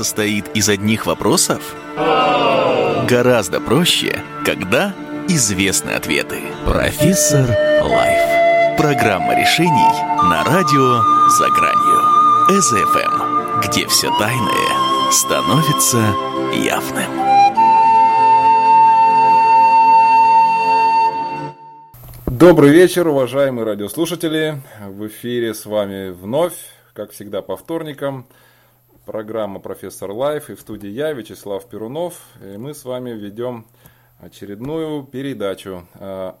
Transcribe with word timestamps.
состоит 0.00 0.46
из 0.56 0.70
одних 0.70 1.04
вопросов? 1.04 1.74
Гораздо 3.06 3.60
проще, 3.60 4.22
когда 4.46 4.94
известны 5.28 5.90
ответы. 5.90 6.40
Профессор 6.64 7.46
Лайф. 7.82 8.78
Программа 8.78 9.38
решений 9.38 9.92
на 10.22 10.42
радио 10.44 11.02
«За 11.28 11.50
гранью». 11.50 12.00
СФМ, 12.62 13.60
где 13.60 13.86
все 13.88 14.08
тайное 14.18 15.12
становится 15.12 15.98
явным. 16.54 17.10
Добрый 22.24 22.70
вечер, 22.70 23.06
уважаемые 23.06 23.66
радиослушатели. 23.66 24.62
В 24.88 25.08
эфире 25.08 25.52
с 25.52 25.66
вами 25.66 26.08
вновь, 26.08 26.54
как 26.94 27.10
всегда, 27.10 27.42
по 27.42 27.58
вторникам, 27.58 28.26
программа 29.04 29.60
«Профессор 29.60 30.10
Лайф» 30.10 30.50
и 30.50 30.54
в 30.54 30.60
студии 30.60 30.88
я, 30.88 31.12
Вячеслав 31.12 31.68
Перунов. 31.68 32.20
И 32.42 32.56
мы 32.56 32.74
с 32.74 32.84
вами 32.84 33.10
ведем 33.10 33.66
очередную 34.18 35.04
передачу. 35.04 35.86
А, 35.94 36.36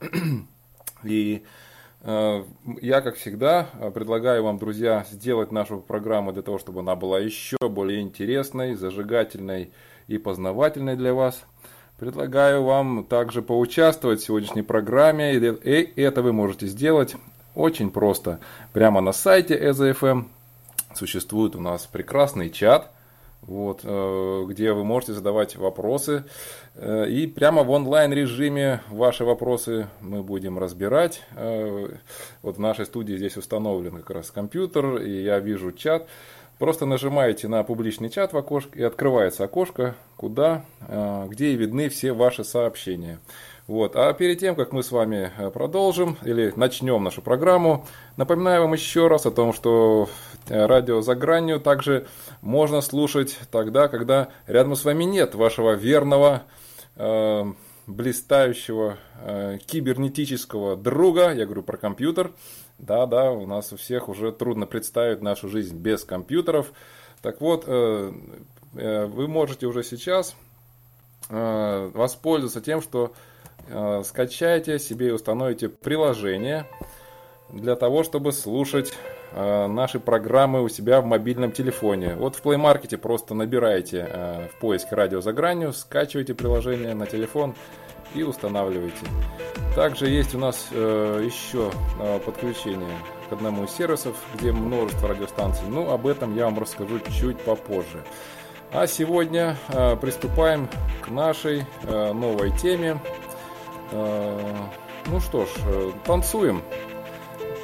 и 1.04 1.44
а, 2.02 2.44
я, 2.80 3.00
как 3.00 3.16
всегда, 3.16 3.68
предлагаю 3.94 4.44
вам, 4.44 4.58
друзья, 4.58 5.06
сделать 5.10 5.52
нашу 5.52 5.80
программу 5.80 6.32
для 6.32 6.42
того, 6.42 6.58
чтобы 6.58 6.80
она 6.80 6.96
была 6.96 7.18
еще 7.18 7.56
более 7.60 8.00
интересной, 8.00 8.74
зажигательной 8.74 9.72
и 10.08 10.18
познавательной 10.18 10.96
для 10.96 11.14
вас– 11.14 11.42
Предлагаю 12.00 12.64
вам 12.64 13.04
также 13.04 13.42
поучаствовать 13.42 14.22
в 14.22 14.24
сегодняшней 14.24 14.62
программе, 14.62 15.34
и 15.34 16.00
это 16.00 16.22
вы 16.22 16.32
можете 16.32 16.66
сделать 16.66 17.14
очень 17.54 17.90
просто. 17.90 18.40
Прямо 18.72 19.02
на 19.02 19.12
сайте 19.12 19.54
EZFM 19.54 20.24
существует 20.94 21.56
у 21.56 21.60
нас 21.60 21.86
прекрасный 21.86 22.50
чат, 22.50 22.90
вот, 23.42 23.80
э, 23.84 24.44
где 24.48 24.72
вы 24.72 24.84
можете 24.84 25.12
задавать 25.12 25.56
вопросы. 25.56 26.24
Э, 26.74 27.08
и 27.08 27.26
прямо 27.26 27.62
в 27.62 27.70
онлайн 27.70 28.12
режиме 28.12 28.82
ваши 28.88 29.24
вопросы 29.24 29.88
мы 30.00 30.22
будем 30.22 30.58
разбирать. 30.58 31.22
Э, 31.36 31.88
вот 32.42 32.56
в 32.56 32.60
нашей 32.60 32.86
студии 32.86 33.16
здесь 33.16 33.36
установлен 33.36 33.96
как 33.96 34.10
раз 34.10 34.30
компьютер, 34.30 34.98
и 34.98 35.22
я 35.22 35.38
вижу 35.38 35.72
чат. 35.72 36.06
Просто 36.58 36.84
нажимаете 36.84 37.48
на 37.48 37.62
публичный 37.62 38.10
чат 38.10 38.34
в 38.34 38.36
окошке 38.36 38.80
и 38.80 38.82
открывается 38.82 39.44
окошко, 39.44 39.94
куда, 40.16 40.66
где 41.26 41.52
и 41.52 41.56
видны 41.56 41.88
все 41.88 42.12
ваши 42.12 42.44
сообщения. 42.44 43.18
Вот. 43.70 43.94
А 43.94 44.12
перед 44.14 44.40
тем, 44.40 44.56
как 44.56 44.72
мы 44.72 44.82
с 44.82 44.90
вами 44.90 45.30
э, 45.38 45.48
продолжим 45.52 46.16
или 46.24 46.52
начнем 46.56 47.04
нашу 47.04 47.22
программу, 47.22 47.86
напоминаю 48.16 48.62
вам 48.62 48.72
еще 48.72 49.06
раз 49.06 49.26
о 49.26 49.30
том, 49.30 49.52
что 49.52 50.10
э, 50.48 50.66
радио 50.66 51.02
«За 51.02 51.14
гранью» 51.14 51.60
также 51.60 52.08
можно 52.40 52.80
слушать 52.80 53.38
тогда, 53.52 53.86
когда 53.86 54.30
рядом 54.48 54.74
с 54.74 54.84
вами 54.84 55.04
нет 55.04 55.36
вашего 55.36 55.74
верного, 55.74 56.42
блистающего, 57.86 58.98
кибернетического 59.66 60.76
друга, 60.76 61.32
я 61.32 61.44
говорю 61.44 61.62
про 61.62 61.76
компьютер, 61.76 62.32
да, 62.78 63.06
да, 63.06 63.30
у 63.30 63.46
нас 63.46 63.72
у 63.72 63.76
всех 63.76 64.08
уже 64.08 64.32
трудно 64.32 64.66
представить 64.66 65.22
нашу 65.22 65.48
жизнь 65.48 65.76
без 65.76 66.02
компьютеров. 66.02 66.72
Так 67.22 67.40
вот, 67.40 67.66
э, 67.68 68.12
э, 68.74 69.06
вы 69.06 69.28
можете 69.28 69.66
уже 69.66 69.84
сейчас 69.84 70.34
э, 71.28 71.90
воспользоваться 71.94 72.60
тем, 72.60 72.82
что 72.82 73.12
скачаете 74.04 74.78
себе 74.78 75.08
и 75.08 75.12
установите 75.12 75.68
приложение 75.68 76.66
для 77.50 77.76
того, 77.76 78.02
чтобы 78.02 78.32
слушать 78.32 78.92
наши 79.34 80.00
программы 80.00 80.62
у 80.62 80.68
себя 80.68 81.00
в 81.00 81.04
мобильном 81.04 81.52
телефоне. 81.52 82.16
Вот 82.16 82.36
в 82.36 82.44
Play 82.44 82.56
Market 82.56 82.96
просто 82.98 83.34
набираете 83.34 84.48
в 84.52 84.60
поиске 84.60 84.96
радио 84.96 85.20
за 85.20 85.32
гранью, 85.32 85.72
скачиваете 85.72 86.34
приложение 86.34 86.94
на 86.94 87.06
телефон 87.06 87.54
и 88.14 88.22
устанавливаете. 88.22 89.06
Также 89.74 90.08
есть 90.08 90.34
у 90.34 90.38
нас 90.38 90.68
э, 90.72 91.22
еще 91.24 91.70
э, 92.00 92.18
подключение 92.20 92.96
к 93.28 93.32
одному 93.32 93.64
из 93.64 93.70
сервисов, 93.70 94.16
где 94.34 94.50
множество 94.50 95.08
радиостанций. 95.08 95.64
Ну, 95.68 95.90
об 95.90 96.06
этом 96.06 96.36
я 96.36 96.46
вам 96.46 96.58
расскажу 96.58 96.98
чуть 97.20 97.38
попозже. 97.38 98.02
А 98.72 98.86
сегодня 98.86 99.56
э, 99.68 99.96
приступаем 99.96 100.68
к 101.02 101.08
нашей 101.08 101.64
э, 101.84 102.12
новой 102.12 102.50
теме. 102.58 103.00
Э, 103.92 104.56
ну 105.06 105.20
что 105.20 105.46
ж, 105.46 105.48
э, 105.66 105.92
танцуем. 106.04 106.62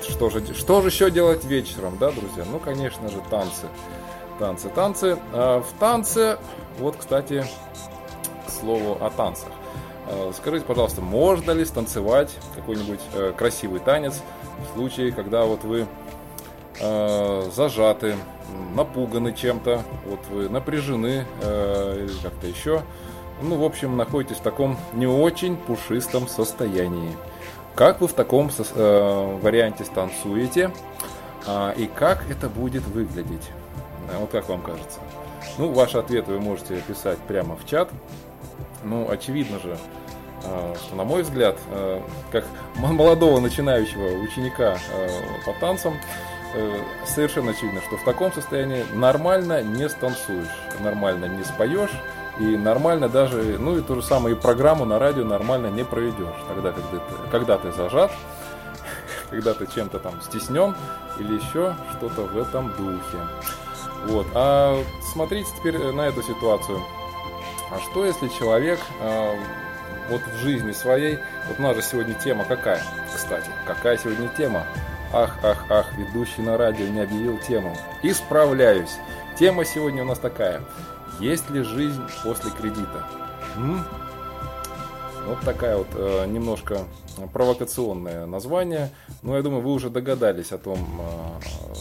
Что 0.08 0.30
же, 0.30 0.54
что 0.54 0.82
же 0.82 0.88
еще 0.88 1.10
делать 1.10 1.44
вечером, 1.44 1.96
да, 1.98 2.10
друзья? 2.10 2.44
Ну, 2.50 2.58
конечно 2.58 3.08
же, 3.08 3.20
танцы. 3.30 3.66
Танцы, 4.38 4.68
танцы. 4.68 5.18
А 5.32 5.60
в 5.60 5.78
танце, 5.78 6.38
вот, 6.78 6.96
кстати, 6.96 7.44
к 8.46 8.50
слову 8.50 8.98
о 9.00 9.10
танцах. 9.10 9.50
Э, 10.08 10.32
скажите, 10.36 10.64
пожалуйста, 10.64 11.00
можно 11.00 11.50
ли 11.50 11.64
станцевать 11.64 12.36
какой-нибудь 12.54 13.00
э, 13.14 13.32
красивый 13.36 13.80
танец 13.80 14.22
в 14.58 14.76
случае, 14.76 15.12
когда 15.12 15.44
вот 15.44 15.64
вы 15.64 15.86
э, 16.80 17.50
зажаты, 17.54 18.16
напуганы 18.74 19.32
чем-то, 19.32 19.82
вот 20.06 20.20
вы 20.30 20.48
напряжены 20.48 21.26
э, 21.42 22.04
или 22.04 22.22
как-то 22.22 22.46
еще, 22.46 22.82
ну, 23.42 23.56
в 23.56 23.64
общем, 23.64 23.96
находитесь 23.96 24.36
в 24.36 24.42
таком 24.42 24.76
не 24.92 25.06
очень 25.06 25.56
пушистом 25.56 26.28
состоянии. 26.28 27.16
Как 27.74 28.00
вы 28.00 28.08
в 28.08 28.14
таком 28.14 28.50
э, 28.50 29.38
варианте 29.42 29.84
станцуете 29.84 30.72
э, 31.46 31.74
и 31.76 31.86
как 31.86 32.30
это 32.30 32.48
будет 32.48 32.84
выглядеть? 32.86 33.50
Вот 34.18 34.30
как 34.30 34.48
вам 34.48 34.62
кажется? 34.62 35.00
Ну, 35.58 35.72
ваши 35.72 35.98
ответы 35.98 36.32
вы 36.32 36.40
можете 36.40 36.76
писать 36.82 37.18
прямо 37.18 37.56
в 37.56 37.66
чат. 37.66 37.90
Ну, 38.84 39.10
очевидно 39.10 39.58
же, 39.58 39.76
а, 40.44 40.74
что, 40.74 40.94
на 40.94 41.04
мой 41.04 41.22
взгляд, 41.22 41.56
а, 41.70 42.02
как 42.30 42.44
молодого 42.76 43.40
начинающего 43.40 44.22
ученика 44.22 44.78
а, 44.92 45.08
по 45.44 45.58
танцам, 45.58 45.94
э, 46.54 46.78
совершенно 47.06 47.52
очевидно, 47.52 47.80
что 47.82 47.96
в 47.96 48.04
таком 48.04 48.32
состоянии 48.32 48.84
нормально 48.94 49.62
не 49.62 49.88
станцуешь, 49.88 50.48
нормально 50.80 51.26
не 51.26 51.42
споешь, 51.42 51.90
и 52.38 52.56
нормально 52.56 53.08
даже, 53.08 53.58
ну 53.58 53.78
и 53.78 53.82
то 53.82 53.94
же 53.94 54.02
самое, 54.02 54.36
и 54.36 54.38
программу 54.38 54.84
на 54.84 54.98
радио 54.98 55.24
нормально 55.24 55.68
не 55.68 55.84
проведешь. 55.84 56.36
Тогда, 56.48 56.72
когда 56.72 56.98
ты, 56.98 57.30
когда 57.30 57.58
ты 57.58 57.72
зажат, 57.72 58.12
когда 59.30 59.54
ты 59.54 59.66
чем-то 59.66 59.98
там 59.98 60.20
стеснен 60.20 60.74
или 61.18 61.34
еще 61.34 61.74
что-то 61.96 62.22
в 62.22 62.38
этом 62.38 62.72
духе. 62.76 63.18
Вот. 64.06 64.26
А 64.34 64.78
смотрите 65.12 65.48
теперь 65.58 65.78
на 65.78 66.02
эту 66.02 66.22
ситуацию. 66.22 66.80
А 67.72 67.80
что 67.80 68.04
если 68.04 68.28
человек 68.28 68.78
э, 69.00 69.34
вот 70.10 70.20
в 70.20 70.38
жизни 70.38 70.72
своей, 70.72 71.18
вот 71.48 71.58
у 71.58 71.62
нас 71.62 71.74
же 71.76 71.82
сегодня 71.82 72.14
тема 72.14 72.44
какая, 72.44 72.80
кстати, 73.12 73.50
какая 73.66 73.96
сегодня 73.96 74.28
тема? 74.36 74.64
Ах, 75.12 75.36
ах, 75.42 75.64
ах, 75.70 75.86
ведущий 75.96 76.42
на 76.42 76.56
радио 76.56 76.86
не 76.86 77.00
объявил 77.00 77.38
тему. 77.38 77.76
Исправляюсь. 78.02 78.98
Тема 79.38 79.64
сегодня 79.64 80.02
у 80.02 80.06
нас 80.06 80.18
такая. 80.18 80.60
Есть 81.20 81.48
ли 81.50 81.62
жизнь 81.62 82.02
после 82.22 82.50
кредита? 82.50 83.04
М? 83.56 83.84
Вот 85.26 85.40
такая 85.40 85.76
вот 85.76 85.88
э, 85.94 86.26
немножко 86.26 86.80
провокационное 87.32 88.26
название. 88.26 88.90
Но 89.22 89.36
я 89.36 89.42
думаю, 89.42 89.62
вы 89.62 89.72
уже 89.72 89.90
догадались 89.90 90.52
о 90.52 90.58
том, 90.58 90.78
э, 91.00 91.76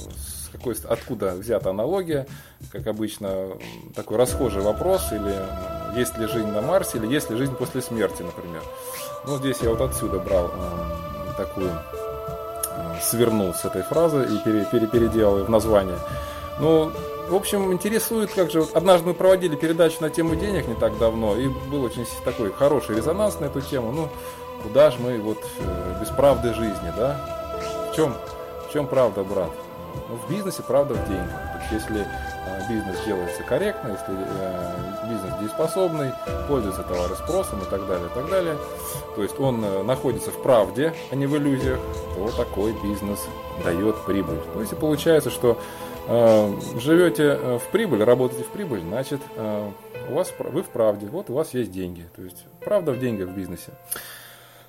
какой, 0.51 0.75
откуда 0.87 1.31
взята 1.33 1.69
аналогия, 1.69 2.27
как 2.71 2.87
обычно, 2.87 3.49
такой 3.93 4.17
расхожий 4.17 4.61
вопрос, 4.61 5.11
или 5.11 5.35
есть 5.97 6.17
ли 6.17 6.27
жизнь 6.27 6.47
на 6.47 6.61
Марсе, 6.61 6.97
или 6.97 7.07
есть 7.07 7.29
ли 7.29 7.37
жизнь 7.37 7.55
после 7.55 7.81
смерти, 7.81 8.21
например. 8.21 8.63
Ну, 9.27 9.37
здесь 9.37 9.59
я 9.61 9.69
вот 9.69 9.81
отсюда 9.81 10.19
брал 10.19 10.47
э, 10.47 11.33
такую, 11.37 11.69
э, 11.69 12.95
свернул 13.01 13.53
с 13.53 13.65
этой 13.65 13.83
фразы 13.83 14.25
и 14.25 14.37
пере, 14.43 14.65
пере, 14.71 14.87
переделал 14.87 15.43
в 15.43 15.49
название. 15.49 15.97
Ну, 16.59 16.91
в 17.27 17.35
общем, 17.35 17.73
интересует, 17.73 18.31
как 18.31 18.51
же... 18.51 18.61
Вот 18.61 18.75
однажды 18.75 19.07
мы 19.07 19.13
проводили 19.13 19.55
передачу 19.55 19.97
на 20.01 20.09
тему 20.09 20.35
денег 20.35 20.67
не 20.67 20.75
так 20.75 20.97
давно, 20.97 21.35
и 21.35 21.47
был 21.47 21.83
очень 21.83 22.05
такой 22.23 22.51
хороший 22.51 22.95
резонанс 22.95 23.39
на 23.39 23.45
эту 23.45 23.61
тему. 23.61 23.91
Ну, 23.91 24.09
куда 24.63 24.91
же 24.91 24.99
мы 24.99 25.19
вот 25.19 25.39
э, 25.59 25.97
без 25.99 26.09
правды 26.09 26.53
жизни, 26.53 26.93
да? 26.95 27.19
В 27.91 27.95
чем, 27.95 28.13
в 28.67 28.73
чем 28.73 28.87
правда, 28.87 29.23
брат? 29.23 29.49
Ну, 30.09 30.15
в 30.17 30.29
бизнесе 30.29 30.61
правда 30.61 30.93
в 30.93 31.07
деньгах. 31.07 31.29
То 31.29 31.59
есть, 31.59 31.83
если 31.83 32.01
э, 32.01 32.69
бизнес 32.69 32.97
делается 33.05 33.43
корректно, 33.43 33.87
если 33.89 34.13
э, 34.17 35.09
бизнес 35.09 35.39
дееспособный, 35.39 36.13
пользуется 36.47 36.83
товары 36.83 37.15
спросом 37.15 37.59
и 37.61 37.65
так 37.65 37.87
далее, 37.87 38.07
и 38.07 38.13
так 38.13 38.29
далее, 38.29 38.57
то 39.15 39.23
есть 39.23 39.39
он 39.39 39.85
находится 39.85 40.29
в 40.29 40.41
правде, 40.41 40.93
а 41.11 41.15
не 41.15 41.25
в 41.25 41.35
иллюзиях, 41.35 41.79
то 42.15 42.29
такой 42.37 42.73
бизнес 42.83 43.19
дает 43.63 43.95
прибыль. 44.05 44.39
То 44.53 44.61
есть 44.61 44.73
и 44.73 44.75
получается, 44.75 45.31
что 45.31 45.57
живете 46.79 47.57
в 47.57 47.71
прибыль, 47.71 48.03
работаете 48.03 48.43
в 48.43 48.49
прибыль, 48.49 48.81
значит, 48.81 49.21
э, 49.35 49.71
у 50.09 50.13
вас, 50.13 50.33
вы 50.39 50.61
в 50.61 50.69
правде, 50.69 51.07
вот 51.07 51.29
у 51.29 51.33
вас 51.33 51.53
есть 51.53 51.71
деньги. 51.71 52.05
То 52.15 52.21
есть 52.21 52.45
правда 52.63 52.91
в 52.91 52.99
деньгах 52.99 53.29
в 53.29 53.35
бизнесе. 53.35 53.71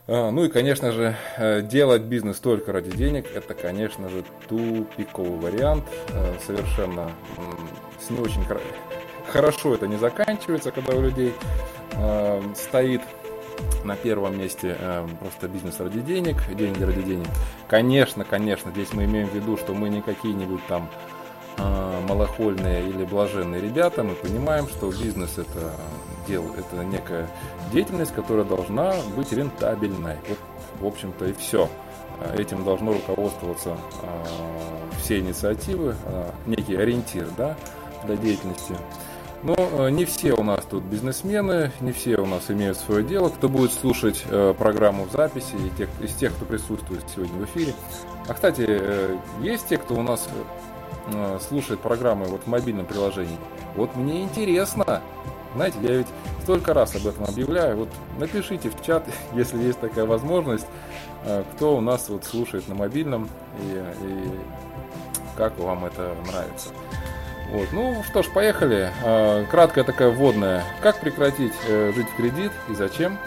Ну 0.08 0.44
и, 0.44 0.48
конечно 0.48 0.92
же, 0.92 1.16
э, 1.36 1.62
делать 1.62 2.02
бизнес 2.02 2.38
только 2.38 2.72
ради 2.72 2.92
денег, 2.92 3.26
это, 3.34 3.54
конечно 3.54 4.08
же, 4.08 4.22
тупиковый 4.48 5.36
вариант, 5.50 5.84
э, 6.08 6.34
совершенно 6.46 7.10
с 8.00 8.10
не 8.10 8.20
очень 8.20 8.44
хорошо 9.32 9.74
это 9.74 9.86
не 9.88 9.96
заканчивается, 9.96 10.70
когда 10.70 10.94
у 10.94 11.00
людей 11.00 11.34
э, 11.92 12.42
стоит 12.54 13.02
на 13.84 13.96
первом 13.96 14.38
месте 14.38 14.76
э, 14.78 15.08
просто 15.20 15.48
бизнес 15.48 15.80
ради 15.80 16.00
денег, 16.00 16.36
деньги 16.54 16.82
ради 16.82 17.02
денег. 17.02 17.26
Конечно, 17.68 18.24
конечно, 18.24 18.70
здесь 18.70 18.92
мы 18.92 19.04
имеем 19.04 19.28
в 19.28 19.34
виду, 19.34 19.56
что 19.56 19.74
мы 19.74 19.88
не 19.88 20.02
какие-нибудь 20.02 20.60
там 20.68 20.88
э, 20.88 21.15
малохольные 21.58 22.88
или 22.88 23.04
блаженные 23.04 23.60
ребята, 23.60 24.02
мы 24.02 24.14
понимаем, 24.14 24.68
что 24.68 24.90
бизнес 24.90 25.38
это 25.38 25.72
дело, 26.26 26.52
это 26.56 26.84
некая 26.84 27.28
деятельность, 27.72 28.14
которая 28.14 28.44
должна 28.44 28.94
быть 29.16 29.32
рентабельной. 29.32 30.16
Вот, 30.28 30.38
в 30.80 30.86
общем-то, 30.86 31.26
и 31.26 31.32
все. 31.32 31.68
Этим 32.34 32.64
должно 32.64 32.94
руководствоваться 32.94 33.76
э, 34.02 34.06
все 35.02 35.18
инициативы, 35.18 35.94
э, 36.06 36.30
некий 36.46 36.74
ориентир 36.74 37.28
да, 37.36 37.56
для 38.04 38.16
деятельности. 38.16 38.74
Но 39.42 39.90
не 39.90 40.06
все 40.06 40.32
у 40.32 40.42
нас 40.42 40.64
тут 40.68 40.82
бизнесмены, 40.84 41.70
не 41.80 41.92
все 41.92 42.16
у 42.16 42.26
нас 42.26 42.50
имеют 42.50 42.78
свое 42.78 43.04
дело. 43.04 43.28
Кто 43.28 43.48
будет 43.48 43.72
слушать 43.72 44.24
э, 44.28 44.54
программу 44.58 45.04
в 45.04 45.12
записи 45.12 45.54
и 45.54 45.70
тех, 45.76 45.88
из 46.00 46.14
тех, 46.14 46.34
кто 46.34 46.46
присутствует 46.46 47.04
сегодня 47.14 47.38
в 47.40 47.44
эфире. 47.44 47.74
А, 48.26 48.34
кстати, 48.34 48.64
э, 48.66 49.16
есть 49.42 49.68
те, 49.68 49.76
кто 49.76 49.94
у 49.94 50.02
нас 50.02 50.26
слушает 51.48 51.80
программы 51.80 52.26
вот 52.26 52.42
в 52.44 52.46
мобильном 52.46 52.86
приложении. 52.86 53.36
Вот 53.74 53.94
мне 53.96 54.22
интересно, 54.22 55.02
знаете, 55.54 55.78
я 55.82 55.96
ведь 55.96 56.08
столько 56.42 56.74
раз 56.74 56.94
об 56.96 57.06
этом 57.06 57.24
объявляю. 57.24 57.76
Вот 57.78 57.88
напишите 58.18 58.70
в 58.70 58.82
чат, 58.82 59.04
если 59.34 59.62
есть 59.62 59.80
такая 59.80 60.04
возможность, 60.04 60.66
кто 61.54 61.76
у 61.76 61.80
нас 61.80 62.08
вот 62.08 62.24
слушает 62.24 62.68
на 62.68 62.74
мобильном 62.74 63.28
и, 63.60 63.84
и 64.02 64.30
как 65.36 65.58
вам 65.58 65.84
это 65.84 66.14
нравится. 66.26 66.70
Вот. 67.50 67.68
Ну 67.72 68.02
что 68.08 68.22
ж, 68.22 68.28
поехали. 68.28 68.90
А, 69.04 69.44
краткая 69.46 69.84
такая 69.84 70.10
вводная. 70.10 70.64
Как 70.82 71.00
прекратить 71.00 71.52
э, 71.68 71.92
жить 71.94 72.08
в 72.08 72.16
кредит 72.16 72.50
и 72.68 72.74
зачем? 72.74 73.18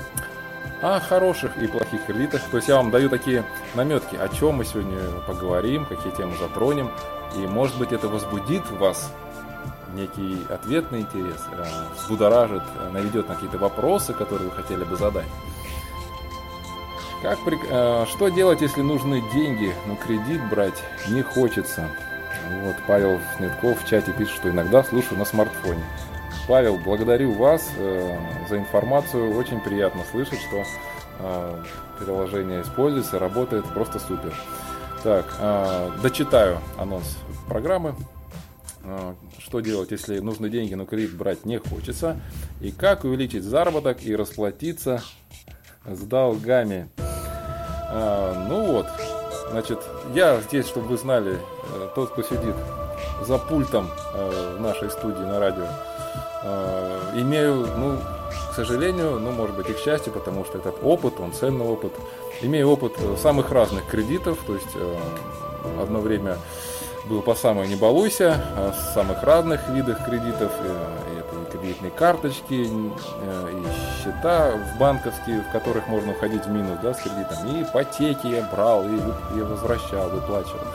О 0.82 1.00
хороших 1.00 1.58
и 1.62 1.68
плохих 1.68 2.06
кредитах. 2.06 2.42
То 2.52 2.58
есть 2.58 2.70
я 2.70 2.76
вам 2.76 2.92
даю 2.92 3.10
такие 3.10 3.44
наметки, 3.76 4.16
о 4.16 4.28
чем 4.30 4.56
мы 4.56 4.66
сегодня 4.66 4.98
поговорим, 5.26 5.86
какие 5.86 6.12
темы 6.14 6.36
затронем. 6.38 6.92
И 7.36 7.40
может 7.48 7.78
быть 7.78 7.92
это 7.92 8.08
возбудит 8.08 8.66
в 8.70 8.78
вас 8.78 9.12
некий 9.94 10.46
ответный 10.50 11.02
интерес, 11.02 11.42
э, 11.52 11.66
взбудоражит, 11.98 12.64
э, 12.80 12.90
наведет 12.92 13.28
на 13.28 13.36
какие-то 13.36 13.58
вопросы, 13.58 14.14
которые 14.14 14.50
вы 14.50 14.56
хотели 14.56 14.84
бы 14.84 14.96
задать. 14.96 15.28
Как, 17.22 17.38
что 18.08 18.30
делать, 18.30 18.62
если 18.62 18.82
нужны 18.82 19.22
деньги, 19.34 19.74
но 19.88 19.96
кредит 19.96 20.42
брать 20.50 20.82
не 21.10 21.22
хочется? 21.22 21.90
Вот, 22.64 22.76
Павел 22.88 23.20
Снетков 23.36 23.84
в 23.84 23.88
чате 23.88 24.14
пишет, 24.14 24.36
что 24.36 24.50
иногда 24.50 24.84
слушаю 24.84 25.20
на 25.20 25.26
смартфоне. 25.26 25.84
Павел, 26.50 26.78
благодарю 26.78 27.34
вас 27.34 27.70
э, 27.78 28.18
за 28.50 28.58
информацию. 28.58 29.36
Очень 29.38 29.60
приятно 29.60 30.02
слышать, 30.10 30.40
что 30.40 30.64
э, 31.20 31.64
приложение 32.00 32.64
используется, 32.64 33.20
работает 33.20 33.66
просто 33.66 34.00
супер. 34.00 34.34
Так, 35.04 35.26
э, 35.40 35.92
дочитаю 36.02 36.60
анонс 36.78 37.18
программы. 37.48 37.96
Э, 38.84 39.14
что 39.38 39.62
делать, 39.62 39.92
если 39.92 40.20
нужны 40.20 40.50
деньги, 40.50 40.74
но 40.74 40.86
кредит 40.86 41.16
брать 41.16 41.46
не 41.46 41.58
хочется? 41.58 42.20
И 42.62 42.72
как 42.72 43.04
увеличить 43.04 43.44
заработок 43.44 44.04
и 44.04 44.16
расплатиться 44.16 45.02
с 45.86 46.00
долгами? 46.02 46.90
Э, 47.92 48.46
ну 48.50 48.74
вот, 48.74 48.88
Значит, 49.52 49.80
я 50.14 50.40
здесь, 50.42 50.68
чтобы 50.68 50.90
вы 50.90 50.98
знали, 50.98 51.40
э, 51.74 51.90
тот, 51.96 52.12
кто 52.12 52.22
сидит 52.22 52.56
за 53.22 53.40
пультом 53.40 53.90
э, 54.14 54.56
в 54.58 54.62
нашей 54.62 54.92
студии 54.92 55.24
на 55.24 55.40
радио, 55.40 55.66
э, 56.44 57.14
имею, 57.16 57.68
ну, 57.78 57.98
к 58.52 58.54
сожалению, 58.54 59.20
ну, 59.20 59.32
может 59.32 59.56
быть, 59.56 59.68
и 59.70 59.74
к 59.74 59.80
счастью, 59.80 60.14
потому 60.14 60.46
что 60.46 60.60
этот 60.60 60.76
опыт, 60.84 61.20
он 61.20 61.34
ценный 61.34 61.66
опыт. 61.66 61.94
Имею 62.42 62.70
опыт 62.70 62.94
самых 63.22 63.52
разных 63.52 63.86
кредитов, 63.86 64.40
то 64.46 64.54
есть 64.54 64.76
одно 65.82 66.00
время 66.00 66.38
был 67.06 67.22
по 67.22 67.36
самой 67.36 67.68
не 67.68 67.76
балуйся, 67.76 68.44
а 68.56 68.74
самых 68.94 69.24
разных 69.24 69.68
видах 69.70 70.06
кредитов, 70.06 70.52
кредитные 71.50 71.92
карточки, 71.92 72.68
э, 72.68 73.52
и 73.52 74.04
счета 74.04 74.52
в 74.52 74.80
банковские, 74.80 75.42
в 75.42 75.52
которых 75.52 75.88
можно 75.88 76.12
уходить 76.12 76.46
в 76.46 76.50
минус 76.50 76.80
да, 76.82 76.94
с 76.94 77.02
кредитом. 77.02 77.38
И 77.48 77.64
ипотеки 77.64 78.28
я 78.28 78.48
брал, 78.52 78.84
и, 78.84 78.96
и 79.38 79.42
возвращал, 79.42 80.10
выплачивал. 80.10 80.68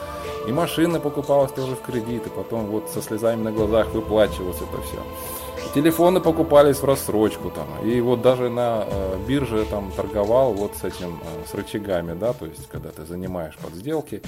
И 0.47 0.51
машины 0.51 0.99
покупалась 0.99 1.51
тоже 1.51 1.75
в 1.75 1.81
кредит, 1.81 2.27
и 2.27 2.29
потом 2.29 2.67
вот 2.67 2.89
со 2.89 3.01
слезами 3.01 3.41
на 3.41 3.51
глазах 3.51 3.87
выплачивалось 3.89 4.57
это 4.57 4.81
все. 4.81 5.01
Телефоны 5.75 6.21
покупались 6.21 6.77
в 6.77 6.85
рассрочку 6.85 7.51
там. 7.51 7.67
И 7.85 7.99
вот 7.99 8.21
даже 8.21 8.49
на 8.49 8.85
э, 8.87 9.17
бирже 9.27 9.65
там 9.69 9.91
торговал 9.91 10.53
вот 10.53 10.77
с 10.77 10.85
этим, 10.85 11.19
э, 11.21 11.49
с 11.51 11.53
рычагами, 11.53 12.17
да, 12.17 12.31
то 12.31 12.45
есть 12.45 12.69
когда 12.69 12.91
ты 12.91 13.05
занимаешь 13.05 13.57
под 13.57 13.73
сделки. 13.73 14.21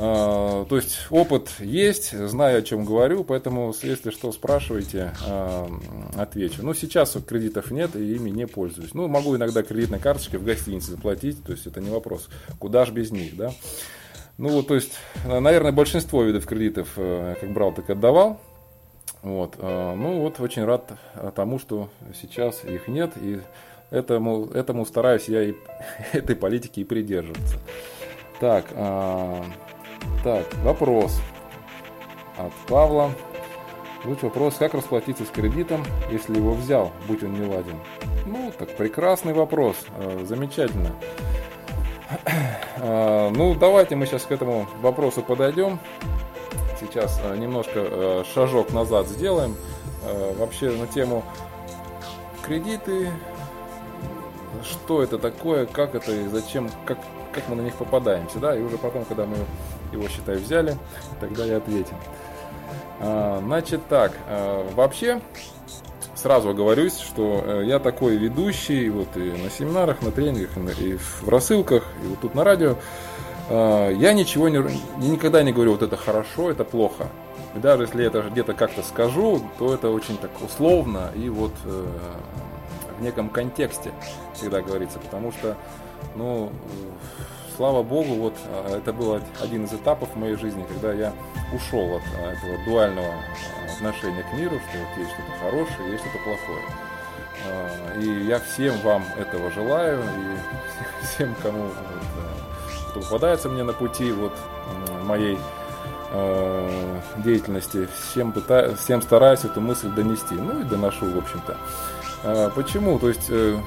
А, 0.00 0.64
то 0.64 0.74
есть 0.74 1.06
опыт 1.10 1.50
есть, 1.60 2.10
знаю, 2.10 2.58
о 2.58 2.62
чем 2.62 2.84
говорю, 2.84 3.22
поэтому, 3.22 3.72
если 3.80 4.10
что, 4.10 4.32
спрашивайте, 4.32 5.12
а, 5.24 5.68
отвечу. 6.16 6.64
Но 6.64 6.74
сейчас 6.74 7.16
кредитов 7.24 7.70
нет 7.70 7.94
и 7.94 8.16
ими 8.16 8.30
не 8.30 8.48
пользуюсь. 8.48 8.92
Ну, 8.92 9.06
могу 9.06 9.36
иногда 9.36 9.62
кредитной 9.62 10.00
карточкой 10.00 10.40
в 10.40 10.44
гостинице 10.44 10.90
заплатить, 10.90 11.44
то 11.44 11.52
есть 11.52 11.68
это 11.68 11.80
не 11.80 11.90
вопрос. 11.90 12.28
Куда 12.58 12.84
ж 12.86 12.90
без 12.90 13.12
них, 13.12 13.36
да? 13.36 13.52
Ну, 14.36 14.48
вот, 14.48 14.66
то 14.66 14.74
есть, 14.74 14.94
наверное, 15.24 15.70
большинство 15.70 16.24
видов 16.24 16.44
кредитов 16.44 16.88
э, 16.96 17.36
как 17.40 17.52
брал, 17.52 17.72
так 17.72 17.88
и 17.88 17.92
отдавал. 17.92 18.40
Вот. 19.26 19.56
А, 19.58 19.96
ну, 19.96 20.20
вот 20.20 20.38
очень 20.38 20.64
рад 20.64 20.84
тому, 21.34 21.58
что 21.58 21.88
сейчас 22.14 22.64
их 22.64 22.86
нет, 22.86 23.14
и 23.16 23.40
этому, 23.90 24.46
этому 24.46 24.86
стараюсь 24.86 25.28
я 25.28 25.42
и 25.42 25.54
этой 26.12 26.36
политики 26.36 26.78
и 26.78 26.84
придерживаться. 26.84 27.58
Так, 28.38 28.66
так, 30.22 30.54
вопрос 30.62 31.20
от 32.38 32.52
Павла. 32.68 33.10
Вот 34.04 34.22
вопрос, 34.22 34.54
как 34.58 34.74
расплатиться 34.74 35.24
с 35.24 35.28
кредитом, 35.28 35.82
если 36.12 36.36
его 36.36 36.52
взял, 36.52 36.92
будь 37.08 37.24
он 37.24 37.32
не 37.32 37.46
ладен? 37.46 37.80
Ну, 38.26 38.52
так 38.56 38.76
прекрасный 38.76 39.32
вопрос, 39.32 39.86
э, 39.98 40.24
замечательно. 40.24 40.92
Ну, 42.78 43.56
давайте 43.56 43.96
мы 43.96 44.06
сейчас 44.06 44.22
к 44.22 44.30
этому 44.30 44.68
вопросу 44.80 45.22
подойдем. 45.22 45.80
Сейчас 46.86 47.20
э, 47.22 47.36
немножко 47.36 48.24
шажок 48.34 48.72
назад 48.72 49.08
сделаем. 49.08 49.56
Вообще 50.38 50.70
на 50.70 50.86
тему 50.86 51.24
кредиты, 52.44 53.10
что 54.62 55.02
это 55.02 55.18
такое, 55.18 55.66
как 55.66 55.96
это 55.96 56.12
и 56.12 56.28
зачем, 56.28 56.70
как, 56.84 56.98
как 57.32 57.48
мы 57.48 57.56
на 57.56 57.62
них 57.62 57.74
попадаемся, 57.74 58.38
да, 58.38 58.56
и 58.56 58.62
уже 58.62 58.78
потом, 58.78 59.04
когда 59.04 59.26
мы 59.26 59.36
его, 59.90 60.06
считай, 60.08 60.36
взяли, 60.36 60.76
тогда 61.18 61.44
и 61.44 61.50
ответим. 61.50 61.96
А, 63.00 63.40
значит 63.42 63.80
так, 63.88 64.12
вообще, 64.74 65.20
сразу 66.26 66.50
оговорюсь, 66.50 66.98
что 66.98 67.42
э, 67.44 67.64
я 67.66 67.78
такой 67.78 68.16
ведущий, 68.16 68.88
вот 68.90 69.16
и 69.16 69.30
на 69.30 69.50
семинарах, 69.50 70.02
на 70.02 70.10
тренингах, 70.10 70.50
и 70.80 70.96
в 70.96 71.28
рассылках, 71.28 71.84
и 72.02 72.06
вот 72.08 72.20
тут 72.20 72.34
на 72.34 72.42
радио, 72.42 72.76
я 73.48 74.12
ничего 74.12 74.48
не, 74.48 74.58
никогда 74.98 75.42
не 75.42 75.52
говорю, 75.52 75.72
вот 75.72 75.82
это 75.82 75.96
хорошо, 75.96 76.50
это 76.50 76.64
плохо. 76.64 77.08
И 77.54 77.58
даже 77.58 77.84
если 77.84 78.02
я 78.02 78.08
это 78.08 78.22
где-то 78.22 78.54
как-то 78.54 78.82
скажу, 78.82 79.42
то 79.58 79.72
это 79.72 79.90
очень 79.90 80.18
так 80.18 80.30
условно 80.42 81.10
и 81.14 81.28
вот 81.28 81.52
э, 81.64 81.86
в 82.98 83.02
неком 83.02 83.28
контексте 83.28 83.92
всегда 84.34 84.60
говорится, 84.60 84.98
потому 84.98 85.32
что, 85.32 85.56
ну, 86.14 86.52
слава 87.56 87.82
богу, 87.82 88.14
вот 88.14 88.34
а, 88.46 88.78
это 88.78 88.92
был 88.92 89.20
один 89.42 89.64
из 89.64 89.72
этапов 89.72 90.10
в 90.14 90.18
моей 90.18 90.36
жизни, 90.36 90.64
когда 90.68 90.92
я 90.92 91.12
ушел 91.54 91.96
от 91.96 92.02
а, 92.18 92.32
этого 92.32 92.64
дуального 92.64 93.08
а, 93.08 93.72
отношения 93.72 94.22
к 94.22 94.38
миру, 94.38 94.60
что 94.68 94.78
вот 94.78 94.98
есть 94.98 95.10
что-то 95.12 95.32
хорошее, 95.42 95.92
есть 95.92 96.04
что-то 96.04 96.24
плохое. 96.24 96.62
И 98.00 98.26
я 98.26 98.40
всем 98.40 98.76
вам 98.80 99.04
этого 99.16 99.50
желаю, 99.52 100.00
и 100.02 101.04
всем, 101.06 101.34
кому 101.42 101.62
вот, 101.62 101.74
кто 102.96 103.04
попадается 103.04 103.48
мне 103.48 103.62
на 103.62 103.72
пути 103.72 104.12
вот, 104.12 104.32
моей 105.04 105.38
деятельности, 107.18 107.88
всем, 108.10 108.32
пытаюсь, 108.32 108.78
всем 108.78 109.02
стараюсь 109.02 109.44
эту 109.44 109.60
мысль 109.60 109.88
донести, 109.88 110.34
ну 110.34 110.60
и 110.60 110.64
доношу, 110.64 111.06
в 111.06 111.18
общем-то. 111.18 112.52
Почему? 112.54 112.98
То 112.98 113.08
есть 113.08 113.26
э, 113.28 113.58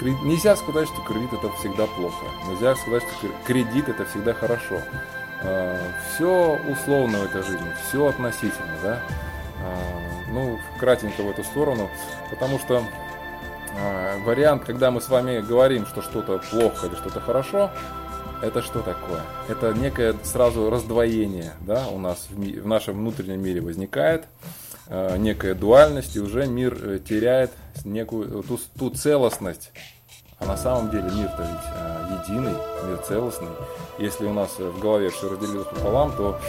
Нельзя 0.00 0.56
сказать, 0.56 0.88
что 0.88 1.02
кредит 1.02 1.32
это 1.32 1.52
всегда 1.58 1.86
плохо. 1.86 2.24
Нельзя 2.48 2.74
сказать, 2.76 3.02
что 3.18 3.28
кредит 3.46 3.88
это 3.88 4.06
всегда 4.06 4.32
хорошо. 4.32 4.80
А, 5.42 5.78
все 6.14 6.58
условно 6.70 7.18
в 7.18 7.24
этой 7.24 7.42
жизни, 7.42 7.70
все 7.86 8.06
относительно, 8.06 8.78
да. 8.82 9.00
А, 9.62 10.30
ну, 10.32 10.58
кратенько 10.78 11.22
в 11.22 11.28
эту 11.28 11.44
сторону, 11.44 11.90
потому 12.30 12.58
что 12.58 12.82
вариант, 14.24 14.64
когда 14.64 14.90
мы 14.90 15.00
с 15.00 15.08
вами 15.08 15.40
говорим, 15.40 15.86
что 15.86 16.02
что-то 16.02 16.38
плохо 16.50 16.88
или 16.88 16.94
что-то 16.96 17.20
хорошо, 17.20 17.70
это 18.42 18.62
что 18.62 18.80
такое? 18.80 19.20
Это 19.48 19.72
некое 19.74 20.14
сразу 20.24 20.70
раздвоение, 20.70 21.52
да, 21.60 21.86
у 21.88 21.98
нас 21.98 22.26
в, 22.30 22.38
ми- 22.38 22.58
в 22.58 22.66
нашем 22.66 22.98
внутреннем 22.98 23.42
мире 23.42 23.60
возникает. 23.60 24.24
э, 24.88 25.16
некая 25.18 25.54
дуальность, 25.54 26.16
и 26.16 26.20
уже 26.20 26.46
мир 26.46 26.76
э, 26.82 26.98
теряет 26.98 27.52
некую 27.84 28.42
ту, 28.42 28.58
ту 28.78 28.90
целостность. 28.90 29.70
А 30.38 30.46
на 30.46 30.56
самом 30.56 30.90
деле 30.90 31.04
мир-то 31.04 31.42
ведь 31.42 32.28
единый, 32.28 32.54
мир 32.88 32.98
целостный. 33.06 33.48
Если 33.98 34.24
у 34.24 34.32
нас 34.32 34.58
в 34.58 34.78
голове 34.80 35.10
все 35.10 35.28
разделилось 35.28 35.66
пополам, 35.68 36.12
то 36.16 36.40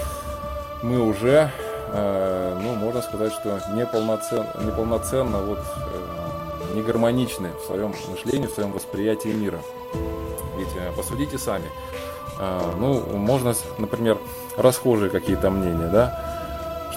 мы 0.82 1.02
уже, 1.02 1.52
ну, 1.94 2.76
можно 2.76 3.02
сказать, 3.02 3.34
что 3.34 3.60
неполноценно, 3.76 4.48
неполноценно 4.66 5.40
вот, 5.40 5.60
не 6.74 6.82
гармоничны 6.82 7.50
в 7.62 7.66
своем 7.66 7.94
мышлении, 8.10 8.48
в 8.48 8.52
своем 8.52 8.72
восприятии 8.72 9.30
мира. 9.30 9.60
Ведь 10.58 10.96
посудите 10.96 11.38
сами. 11.38 11.66
Ну, 12.78 13.02
можно, 13.18 13.54
например, 13.78 14.18
расхожие 14.58 15.10
какие-то 15.10 15.50
мнения, 15.50 15.88
да, 15.88 16.32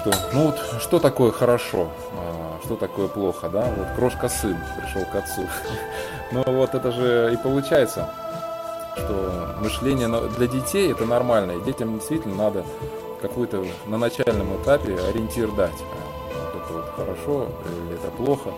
что, 0.05 0.13
ну 0.33 0.45
вот, 0.47 0.59
что 0.81 0.99
такое 0.99 1.31
хорошо, 1.31 1.89
а, 2.13 2.59
что 2.63 2.75
такое 2.75 3.07
плохо, 3.07 3.49
да, 3.49 3.65
вот 3.75 3.87
крошка 3.95 4.29
сын 4.29 4.55
пришел 4.79 5.03
к 5.05 5.15
отцу. 5.15 5.47
Ну 6.31 6.43
вот 6.43 6.73
это 6.73 6.91
же 6.91 7.31
и 7.33 7.37
получается, 7.37 8.09
что 8.97 9.55
мышление 9.61 10.07
для 10.37 10.47
детей 10.47 10.91
это 10.91 11.05
нормально, 11.05 11.51
и 11.51 11.63
детям 11.63 11.99
действительно 11.99 12.35
надо 12.35 12.65
какой-то 13.21 13.63
на 13.85 13.99
начальном 13.99 14.59
этапе 14.61 14.97
ориентир 14.99 15.51
дать. 15.51 15.71
А, 15.71 16.51
вот 16.53 16.63
это 16.63 16.73
вот 16.73 16.85
хорошо 16.95 17.47
или 17.65 17.95
это 17.95 18.09
плохо. 18.11 18.49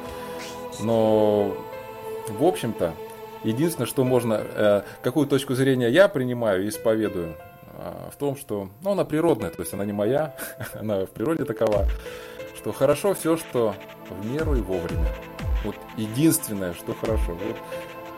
Но, 0.80 1.56
в 2.28 2.44
общем-то, 2.44 2.94
единственное, 3.44 3.88
что 3.88 4.04
можно, 4.04 4.42
э, 4.44 4.82
какую 5.02 5.28
точку 5.28 5.56
зрения 5.56 5.90
я 5.90 6.08
принимаю 6.08 6.66
и 6.66 6.70
исповедую, 6.70 7.36
а, 7.80 8.10
в 8.12 8.16
том, 8.16 8.36
что 8.36 8.70
ну, 8.82 8.92
она 8.92 9.06
природная, 9.06 9.52
то 9.52 9.62
есть 9.62 9.72
она 9.74 9.86
не 9.86 9.94
моя, 9.94 10.36
она 10.74 11.06
в 11.06 11.10
природе 11.10 11.46
такова, 11.46 11.88
что 12.56 12.72
хорошо 12.72 13.14
все, 13.14 13.38
что 13.38 13.76
в 14.10 14.26
меру 14.26 14.56
и 14.56 14.62
вовремя. 14.62 15.08
Вот 15.64 15.76
единственное, 15.96 16.74
что 16.74 16.96
хорошо. 16.96 17.34
Вот, 17.34 17.58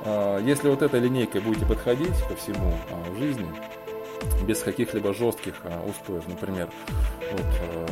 а, 0.05 0.39
если 0.39 0.69
вот 0.69 0.81
этой 0.81 1.01
линейкой 1.01 1.41
будете 1.41 1.65
подходить 1.65 2.17
ко 2.29 2.35
всему 2.35 2.73
в 3.09 3.19
жизни, 3.19 3.47
без 4.45 4.59
каких-либо 4.59 5.13
жестких 5.13 5.55
устоев, 5.87 6.27
например, 6.27 6.69
вот, 7.31 7.91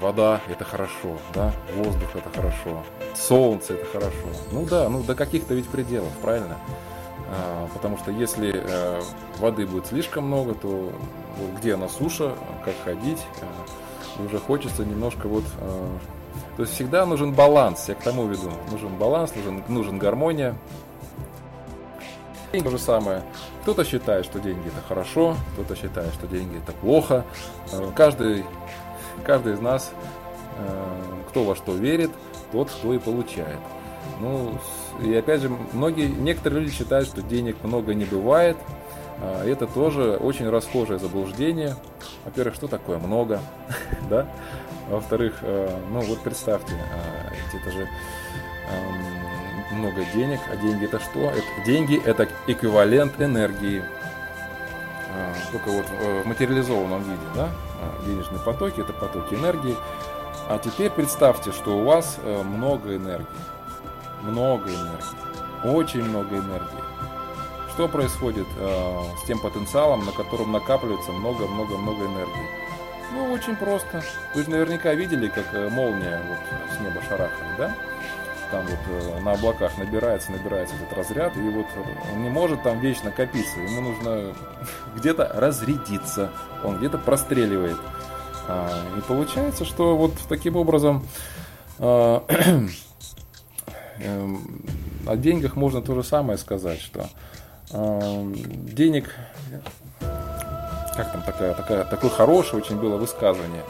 вода 0.00 0.40
это 0.48 0.64
хорошо, 0.64 1.18
да, 1.34 1.52
воздух 1.76 2.14
это 2.14 2.30
хорошо, 2.30 2.82
солнце 3.14 3.74
это 3.74 3.86
хорошо. 3.86 4.26
Ну 4.50 4.64
да, 4.64 4.88
ну 4.88 5.02
до 5.02 5.14
каких-то 5.14 5.54
ведь 5.54 5.68
пределов, 5.68 6.12
правильно? 6.20 6.58
А, 7.28 7.68
потому 7.72 7.96
что 7.98 8.10
если 8.10 8.52
э, 8.54 9.00
воды 9.38 9.66
будет 9.66 9.86
слишком 9.86 10.26
много, 10.26 10.54
то 10.54 10.92
где 11.56 11.74
она 11.74 11.88
суша, 11.88 12.34
как 12.64 12.74
ходить, 12.84 13.24
э, 13.40 14.24
уже 14.24 14.38
хочется 14.38 14.84
немножко 14.84 15.28
вот... 15.28 15.44
Э, 15.60 15.88
то 16.56 16.62
есть 16.62 16.74
всегда 16.74 17.06
нужен 17.06 17.32
баланс, 17.32 17.88
я 17.88 17.94
к 17.94 18.02
тому 18.02 18.26
веду. 18.26 18.50
Нужен 18.70 18.94
баланс, 18.96 19.34
нужен, 19.34 19.62
нужен 19.68 19.98
гармония. 19.98 20.54
То 22.52 22.70
же 22.70 22.78
самое. 22.78 23.22
Кто-то 23.62 23.82
считает, 23.82 24.26
что 24.26 24.38
деньги 24.38 24.68
это 24.68 24.86
хорошо, 24.86 25.36
кто-то 25.54 25.74
считает, 25.74 26.12
что 26.12 26.26
деньги 26.26 26.58
это 26.58 26.72
плохо. 26.72 27.24
Каждый, 27.96 28.44
каждый 29.24 29.54
из 29.54 29.60
нас, 29.60 29.92
кто 31.28 31.44
во 31.44 31.56
что 31.56 31.74
верит, 31.74 32.10
тот, 32.52 32.70
кто 32.70 32.92
и 32.94 32.98
получает. 32.98 33.58
Ну, 34.20 34.58
и 35.02 35.14
опять 35.14 35.40
же, 35.40 35.50
многие, 35.72 36.08
некоторые 36.08 36.62
люди 36.62 36.74
считают, 36.74 37.08
что 37.08 37.22
денег 37.22 37.56
много 37.62 37.94
не 37.94 38.04
бывает. 38.04 38.56
А, 39.20 39.44
это 39.44 39.66
тоже 39.66 40.16
очень 40.16 40.48
расхожее 40.48 40.98
заблуждение. 40.98 41.76
Во-первых, 42.24 42.54
что 42.54 42.68
такое 42.68 42.98
много, 42.98 43.40
да? 44.10 44.26
Во-вторых, 44.88 45.34
э, 45.42 45.76
ну 45.90 46.00
вот 46.00 46.20
представьте, 46.20 46.74
а, 46.74 47.56
это 47.56 47.70
же 47.70 47.88
много 49.72 50.04
денег, 50.14 50.40
а 50.50 50.56
деньги 50.56 50.84
это 50.84 50.98
что? 51.00 51.32
Деньги 51.66 52.00
это 52.04 52.28
эквивалент 52.46 53.20
энергии. 53.20 53.82
Только 55.50 55.68
вот 55.68 55.86
в 55.86 56.26
материализованном 56.26 57.02
виде, 57.02 57.26
да? 57.34 57.48
Денежные 58.06 58.40
потоки 58.40 58.80
это 58.80 58.92
потоки 58.92 59.34
энергии. 59.34 59.76
А 60.48 60.58
теперь 60.58 60.90
представьте, 60.90 61.52
что 61.52 61.78
у 61.78 61.84
вас 61.84 62.18
э, 62.22 62.42
много 62.42 62.96
энергии 62.96 63.26
много 64.22 64.70
энергии, 64.70 65.76
очень 65.76 66.04
много 66.04 66.36
энергии. 66.36 66.82
Что 67.74 67.88
происходит 67.88 68.46
э, 68.58 69.02
с 69.22 69.26
тем 69.26 69.38
потенциалом, 69.40 70.04
на 70.04 70.12
котором 70.12 70.52
накапливается 70.52 71.10
много-много-много 71.10 72.04
энергии? 72.04 72.48
Ну, 73.14 73.32
очень 73.32 73.56
просто. 73.56 74.02
Вы 74.34 74.42
же 74.42 74.50
наверняка 74.50 74.94
видели, 74.94 75.28
как 75.28 75.54
э, 75.54 75.68
молния 75.70 76.20
вот 76.28 76.76
с 76.76 76.80
неба 76.80 77.02
шарахает, 77.08 77.56
да? 77.56 77.74
Там 78.52 78.64
вот 78.66 78.78
э, 78.86 79.20
на 79.20 79.32
облаках 79.32 79.76
набирается, 79.78 80.30
набирается 80.30 80.76
этот 80.76 80.96
разряд, 80.96 81.36
и 81.36 81.40
вот 81.40 81.66
он 82.14 82.22
не 82.22 82.28
может 82.28 82.62
там 82.62 82.78
вечно 82.78 83.10
копиться. 83.10 83.58
Ему 83.58 83.80
нужно 83.80 84.34
где-то 84.96 85.32
разрядиться, 85.34 86.30
он 86.62 86.78
где-то 86.78 86.98
простреливает. 86.98 87.78
А, 88.46 88.70
и 88.96 89.00
получается, 89.00 89.64
что 89.64 89.96
вот 89.96 90.12
таким 90.28 90.56
образом 90.56 91.04
а, 91.80 92.24
Эм, 93.98 94.62
о 95.06 95.16
деньгах 95.16 95.56
можно 95.56 95.82
то 95.82 95.94
же 95.94 96.02
самое 96.02 96.38
сказать, 96.38 96.80
что 96.80 97.08
эм, 97.70 98.34
денег, 98.66 99.14
как 100.96 101.12
там 101.12 101.22
такая, 101.22 101.54
такая, 101.54 101.84
такое 101.84 102.10
хорошее 102.10 102.62
очень 102.62 102.78
было 102.80 102.96
высказывание, 102.96 103.62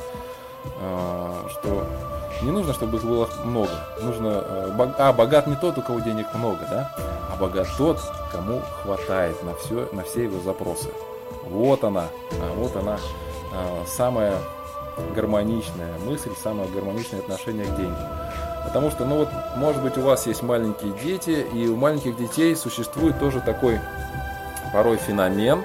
э, 0.80 1.48
что 1.50 2.11
не 2.42 2.50
нужно, 2.50 2.72
чтобы 2.72 2.98
их 2.98 3.04
было 3.04 3.28
много. 3.44 3.72
Нужно, 4.00 4.42
э, 4.44 4.92
а, 4.98 5.12
богат 5.12 5.46
не 5.46 5.56
тот, 5.56 5.78
у 5.78 5.82
кого 5.82 6.00
денег 6.00 6.26
много, 6.34 6.66
да, 6.70 6.90
а 7.32 7.36
богат 7.36 7.68
тот, 7.78 8.00
кому 8.30 8.60
хватает 8.82 9.42
на 9.42 9.54
все, 9.54 9.88
на 9.92 10.02
все 10.02 10.24
его 10.24 10.40
запросы. 10.40 10.88
Вот 11.48 11.84
она, 11.84 12.06
а 12.32 12.54
вот 12.54 12.76
она, 12.76 12.98
э, 13.52 13.84
самая 13.86 14.34
гармоничная 15.14 15.94
мысль, 16.06 16.30
самое 16.42 16.68
гармоничное 16.70 17.20
отношение 17.20 17.66
к 17.66 17.76
деньгам. 17.76 18.08
Потому 18.64 18.90
что, 18.90 19.04
ну 19.04 19.18
вот, 19.18 19.28
может 19.56 19.82
быть, 19.82 19.98
у 19.98 20.02
вас 20.02 20.26
есть 20.26 20.42
маленькие 20.42 20.92
дети, 21.02 21.46
и 21.52 21.66
у 21.66 21.76
маленьких 21.76 22.16
детей 22.16 22.54
существует 22.54 23.18
тоже 23.18 23.40
такой 23.40 23.80
порой 24.72 24.96
феномен, 24.96 25.62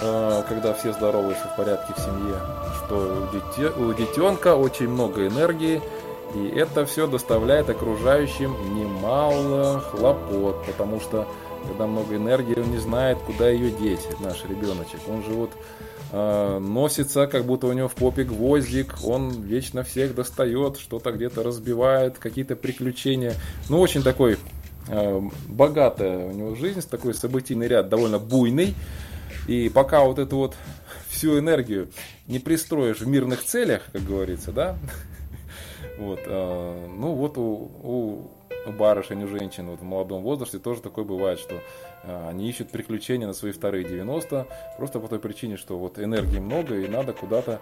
э, 0.00 0.42
когда 0.48 0.74
все 0.74 0.92
здоровы, 0.92 1.34
все 1.34 1.48
в 1.48 1.56
порядке 1.56 1.94
в 1.96 2.00
семье, 2.00 2.36
что 2.84 3.28
у, 3.78 3.92
детенка 3.94 4.54
очень 4.54 4.88
много 4.88 5.26
энергии, 5.26 5.82
и 6.34 6.48
это 6.48 6.84
все 6.86 7.06
доставляет 7.06 7.70
окружающим 7.70 8.54
немало 8.74 9.80
хлопот, 9.80 10.64
потому 10.66 11.00
что 11.00 11.26
когда 11.66 11.86
много 11.86 12.16
энергии, 12.16 12.58
он 12.58 12.70
не 12.70 12.78
знает, 12.78 13.18
куда 13.18 13.48
ее 13.48 13.70
деть, 13.70 14.06
наш 14.20 14.44
ребеночек. 14.44 15.00
Он 15.08 15.22
же 15.24 15.30
вот 15.30 15.50
э, 16.12 16.58
носится, 16.58 17.26
как 17.26 17.44
будто 17.44 17.66
у 17.66 17.72
него 17.72 17.88
в 17.88 17.94
попе 17.94 18.24
гвоздик, 18.24 18.94
он 19.04 19.30
вечно 19.42 19.82
всех 19.82 20.14
достает, 20.14 20.78
что-то 20.78 21.12
где-то 21.12 21.42
разбивает, 21.42 22.18
какие-то 22.18 22.56
приключения. 22.56 23.34
Ну, 23.68 23.80
очень 23.80 24.02
такой 24.02 24.38
э, 24.88 25.20
богатая 25.48 26.26
у 26.26 26.32
него 26.32 26.54
жизнь, 26.54 26.82
такой 26.88 27.14
событийный 27.14 27.68
ряд, 27.68 27.88
довольно 27.88 28.18
буйный. 28.18 28.74
И 29.46 29.70
пока 29.70 30.04
вот 30.04 30.18
эту 30.18 30.36
вот 30.36 30.54
всю 31.08 31.38
энергию 31.38 31.88
не 32.26 32.38
пристроишь 32.38 33.00
в 33.00 33.06
мирных 33.06 33.42
целях, 33.42 33.82
как 33.92 34.04
говорится, 34.04 34.52
да, 34.52 34.76
вот, 35.98 36.20
э, 36.24 36.86
ну 36.96 37.12
вот 37.12 37.38
у, 37.38 37.70
у 37.82 38.28
барышень, 38.72 39.24
у 39.24 39.28
женщин 39.28 39.68
вот 39.70 39.80
в 39.80 39.84
молодом 39.84 40.22
возрасте 40.22 40.58
тоже 40.58 40.80
такое 40.80 41.04
бывает, 41.04 41.38
что 41.38 41.60
а, 42.04 42.28
они 42.30 42.48
ищут 42.48 42.70
приключения 42.70 43.26
на 43.26 43.32
свои 43.32 43.52
вторые 43.52 43.84
90, 43.84 44.46
просто 44.76 45.00
по 45.00 45.08
той 45.08 45.18
причине, 45.18 45.56
что 45.56 45.78
вот 45.78 45.98
энергии 45.98 46.38
много 46.38 46.76
и 46.76 46.88
надо 46.88 47.12
куда-то 47.12 47.60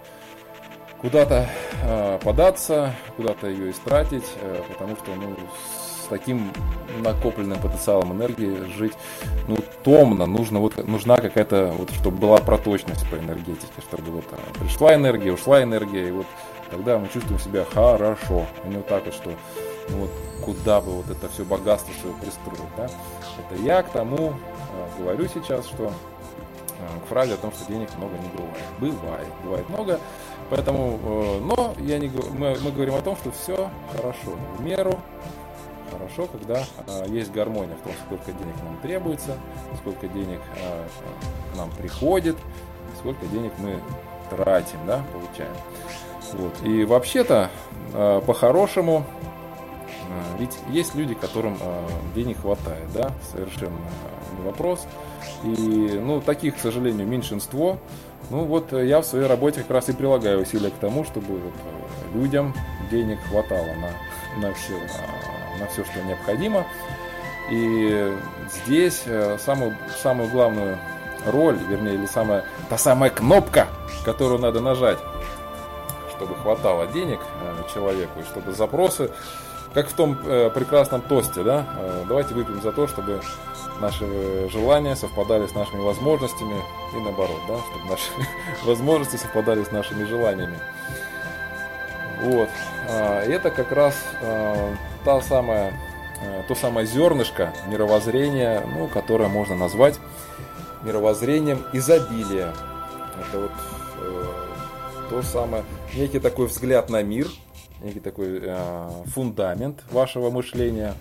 куда-то 0.99 1.47
э, 1.83 2.19
податься, 2.23 2.95
куда-то 3.17 3.49
ее 3.49 3.71
истратить, 3.71 4.25
э, 4.41 4.63
потому 4.73 4.97
что 4.97 5.15
ну, 5.15 5.37
с 6.05 6.09
таким 6.09 6.51
накопленным 7.05 7.61
потенциалом 7.61 8.13
энергии 8.15 8.65
жить 8.79 8.95
ну, 9.47 9.59
томно, 9.85 10.25
нужно, 10.27 10.59
вот, 10.59 10.87
нужна 10.87 11.17
какая-то, 11.17 11.75
вот, 11.77 11.91
чтобы 11.91 12.17
была 12.17 12.39
проточность 12.39 13.09
по 13.11 13.17
энергетике, 13.17 13.83
чтобы 13.87 14.11
вот 14.11 14.25
пришла 14.59 14.95
энергия, 14.95 15.33
ушла 15.33 15.63
энергия, 15.63 16.09
и 16.09 16.13
вот 16.13 16.27
тогда 16.71 16.99
мы 16.99 17.09
чувствуем 17.09 17.39
себя 17.41 17.65
хорошо, 17.65 18.47
а 18.65 18.69
не 18.69 18.77
вот 18.77 18.87
так 18.87 19.05
вот, 19.05 19.15
что 19.15 19.31
ну, 19.89 19.99
вот, 19.99 20.11
куда 20.45 20.81
бы 20.81 20.93
вот 20.93 21.11
это 21.11 21.29
все 21.29 21.45
богатство 21.45 21.93
свое 22.01 22.15
пристроить. 22.17 22.61
Да? 22.77 22.89
Это 23.39 23.63
я 23.63 23.83
к 23.83 23.91
тому 23.91 24.33
э, 24.33 25.01
говорю 25.01 25.29
сейчас, 25.29 25.67
что 25.67 25.85
э, 25.85 27.01
к 27.05 27.09
фразе 27.09 27.35
о 27.35 27.37
том, 27.37 27.53
что 27.53 27.67
денег 27.71 27.89
много 27.97 28.15
не 28.19 28.29
бывает. 28.29 28.65
Бывает, 28.81 29.29
бывает 29.45 29.69
много. 29.69 30.01
Поэтому, 30.51 30.99
э, 31.03 31.41
но 31.41 31.75
я 31.79 31.99
не, 31.99 32.09
мы, 32.09 32.57
мы 32.63 32.71
говорим 32.71 32.95
о 32.95 33.03
том, 33.03 33.17
что 33.17 33.31
все 33.31 33.71
хорошо, 33.93 34.37
в 34.59 34.63
меру, 34.63 34.99
хорошо, 35.91 36.27
когда 36.27 36.65
э, 36.87 37.07
есть 37.09 37.33
гармония 37.33 37.77
в 37.77 37.81
том, 37.83 37.93
сколько 38.07 38.33
денег 38.33 38.55
нам 38.65 38.77
требуется, 38.83 39.37
сколько 39.81 40.09
денег 40.09 40.41
э, 40.57 40.85
к 41.53 41.57
нам 41.57 41.71
приходит, 41.71 42.37
сколько 42.99 43.27
денег 43.27 43.53
мы 43.59 43.81
тратим, 44.31 44.79
да, 44.87 45.03
получаем. 45.13 45.55
Вот. 46.33 46.53
И 46.65 46.85
вообще-то, 46.85 47.51
э, 47.93 48.23
по-хорошему, 48.27 49.05
э, 50.09 50.39
ведь 50.39 50.57
есть 50.71 50.95
люди, 50.95 51.15
которым 51.15 51.57
э, 51.61 51.89
денег 52.15 52.41
хватает, 52.41 52.93
да, 52.95 53.13
совершенно 53.33 53.77
не 54.39 54.45
вопрос. 54.45 54.87
И, 55.45 56.01
ну, 56.03 56.21
таких, 56.21 56.57
к 56.57 56.59
сожалению, 56.59 57.07
меньшинство. 57.07 57.79
Ну, 58.31 58.45
вот 58.45 58.73
я 58.73 59.01
в 59.01 59.05
своей 59.05 59.27
работе 59.27 59.61
как 59.61 59.71
раз 59.71 59.89
и 59.89 59.93
прилагаю 59.93 60.43
усилия 60.43 60.71
к 60.71 60.75
тому, 60.75 61.05
чтобы 61.05 61.35
вот 61.35 61.55
людям 62.15 62.55
денег 62.91 63.19
хватало 63.29 63.67
на, 63.67 64.49
на, 64.49 64.55
все, 64.55 64.73
на, 64.73 65.61
на 65.61 65.67
все, 65.69 65.85
что 65.85 66.03
необходимо. 66.03 66.67
И 67.51 68.17
здесь 68.65 69.05
самую, 69.39 69.77
самую 70.03 70.29
главную 70.31 70.77
роль, 71.25 71.59
вернее, 71.69 71.95
или 71.95 72.07
самая, 72.07 72.45
та 72.69 72.79
самая 72.79 73.11
кнопка, 73.11 73.69
которую 74.05 74.41
надо 74.41 74.61
нажать, 74.61 74.99
чтобы 76.17 76.35
хватало 76.37 76.87
денег 76.87 77.21
э, 77.43 77.73
человеку, 77.73 78.21
и 78.21 78.25
чтобы 78.25 78.53
запросы, 78.53 79.11
как 79.75 79.89
в 79.89 79.93
том 79.93 80.19
э, 80.25 80.51
прекрасном 80.51 81.03
тосте, 81.03 81.43
да, 81.43 81.67
э, 81.79 82.05
давайте 82.09 82.35
выпьем 82.35 82.61
за 82.63 82.73
то, 82.73 82.87
чтобы 82.87 83.21
наши 83.81 84.49
желания 84.51 84.97
совпадали 84.97 85.47
с 85.47 85.55
нашими 85.55 85.81
возможностями 85.81 86.63
и 86.95 87.01
наоборот, 87.01 87.41
да, 87.47 87.59
чтобы 87.59 87.91
наши 87.91 88.11
возможности 88.65 89.17
совпадали 89.17 89.65
с 89.65 89.71
нашими 89.71 90.05
желаниями. 90.05 90.59
Вот. 92.23 92.49
А, 92.89 93.23
это 93.23 93.51
как 93.51 93.71
раз 93.73 93.95
та 95.05 95.21
самая, 95.21 95.75
то 96.49 96.55
самое 96.55 96.87
зернышко 96.87 97.53
мировоззрения, 97.67 98.63
ну, 98.67 98.89
которое 98.89 99.29
можно 99.29 99.55
назвать 99.55 100.01
мировоззрением 100.83 101.63
изобилия. 101.75 102.55
Это 103.21 103.41
вот 103.41 103.53
то 105.11 105.23
самое, 105.23 105.65
некий 105.95 106.19
такой 106.19 106.47
взгляд 106.47 106.91
на 106.91 107.03
мир, 107.03 107.29
некий 107.83 108.01
такой 108.01 108.41
э, 108.43 108.89
фундамент 109.07 109.83
вашего 109.91 110.31
мышления, 110.31 110.95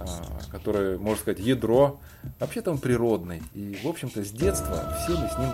э, 0.00 0.04
который, 0.50 0.98
можно 0.98 1.20
сказать, 1.20 1.40
ядро. 1.40 1.98
Вообще-то 2.38 2.70
он 2.70 2.78
природный. 2.78 3.42
И, 3.54 3.78
в 3.82 3.88
общем-то, 3.88 4.24
с 4.24 4.30
детства 4.30 4.94
все 5.02 5.16
мы 5.18 5.28
с 5.28 5.38
ним 5.38 5.50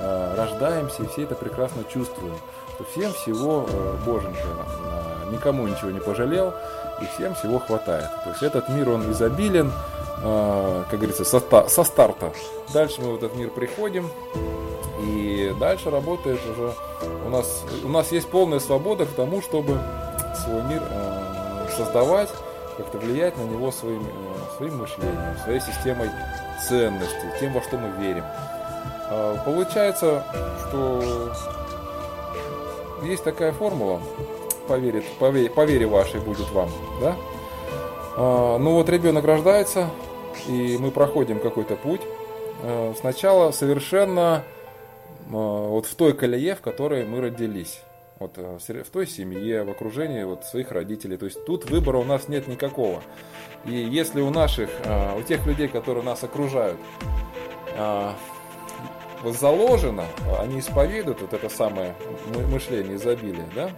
э, 0.00 0.34
рождаемся, 0.36 1.02
и 1.02 1.06
все 1.08 1.22
это 1.22 1.34
прекрасно 1.34 1.84
чувствуем. 1.92 2.36
Всем 2.90 3.12
всего 3.12 3.66
э, 3.68 3.96
Боженька 4.04 4.40
э, 4.40 5.32
никому 5.32 5.66
ничего 5.66 5.90
не 5.90 6.00
пожалел, 6.00 6.52
и 7.00 7.04
всем 7.14 7.34
всего 7.34 7.58
хватает. 7.58 8.08
То 8.24 8.30
есть 8.30 8.42
этот 8.42 8.68
мир, 8.68 8.88
он 8.90 9.10
изобилен, 9.12 9.70
э, 10.22 10.84
как 10.90 10.98
говорится, 10.98 11.24
со, 11.24 11.40
со 11.68 11.84
старта. 11.84 12.32
Дальше 12.72 13.00
мы 13.00 13.12
в 13.12 13.16
этот 13.16 13.36
мир 13.36 13.50
приходим, 13.50 14.10
дальше 15.54 15.90
работает 15.90 16.40
уже 16.50 16.72
у 17.26 17.30
нас 17.30 17.64
у 17.84 17.88
нас 17.88 18.12
есть 18.12 18.28
полная 18.28 18.60
свобода 18.60 19.06
к 19.06 19.10
тому, 19.10 19.42
чтобы 19.42 19.78
свой 20.44 20.62
мир 20.64 20.82
э, 20.88 21.66
создавать, 21.76 22.30
как-то 22.76 22.98
влиять 22.98 23.36
на 23.36 23.42
него 23.42 23.70
своим 23.70 24.02
э, 24.02 24.56
своим 24.56 24.78
мышлением, 24.78 25.36
своей 25.42 25.60
системой 25.60 26.10
ценностей, 26.68 27.28
тем, 27.40 27.52
во 27.52 27.62
что 27.62 27.78
мы 27.78 27.88
верим. 28.02 28.24
Э, 29.10 29.36
получается, 29.44 30.24
что 30.68 31.32
есть 33.02 33.24
такая 33.24 33.52
формула, 33.52 34.00
поверит, 34.68 35.04
по, 35.18 35.30
вере, 35.30 35.50
по 35.50 35.64
вере 35.64 35.86
вашей 35.86 36.20
будет 36.20 36.50
вам, 36.50 36.70
да? 37.00 37.16
Э, 38.16 38.58
ну 38.58 38.74
вот 38.74 38.88
ребенок 38.88 39.24
рождается, 39.24 39.90
и 40.46 40.76
мы 40.78 40.90
проходим 40.90 41.40
какой-то 41.40 41.76
путь. 41.76 42.02
Э, 42.62 42.94
сначала 42.98 43.50
совершенно 43.50 44.44
вот 45.28 45.86
в 45.86 45.94
той 45.94 46.14
колее, 46.14 46.54
в 46.54 46.60
которой 46.60 47.04
мы 47.04 47.20
родились. 47.20 47.80
Вот 48.18 48.34
э, 48.36 48.58
в 48.82 48.90
той 48.90 49.06
семье, 49.06 49.64
в 49.64 49.70
окружении 49.70 50.22
вот 50.22 50.44
своих 50.44 50.70
родителей. 50.70 51.16
То 51.16 51.26
есть 51.26 51.44
тут 51.44 51.68
выбора 51.70 51.98
у 51.98 52.04
нас 52.04 52.28
нет 52.28 52.46
никакого. 52.48 53.02
И 53.64 53.74
если 53.74 54.20
у 54.20 54.30
наших, 54.30 54.70
э, 54.84 55.18
у 55.18 55.22
тех 55.22 55.46
людей, 55.46 55.68
которые 55.68 56.04
нас 56.04 56.22
окружают, 56.22 56.78
заложено, 59.24 60.04
они 60.40 60.60
исповедуют 60.60 61.22
вот 61.22 61.32
это 61.32 61.48
самое 61.48 61.94
мышление 62.50 62.96
изобилия, 62.96 63.46
да, 63.54 63.70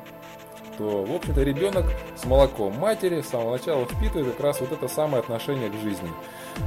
то, 0.77 1.05
в 1.05 1.15
общем-то, 1.15 1.43
ребенок 1.43 1.87
с 2.17 2.25
молоком 2.25 2.77
матери 2.79 3.21
с 3.21 3.29
самого 3.29 3.53
начала 3.53 3.85
впитывает 3.87 4.35
как 4.35 4.41
раз 4.41 4.61
вот 4.61 4.73
это 4.73 4.89
самое 4.89 5.21
отношение 5.21 5.71
к 5.71 5.75
жизни. 5.75 6.11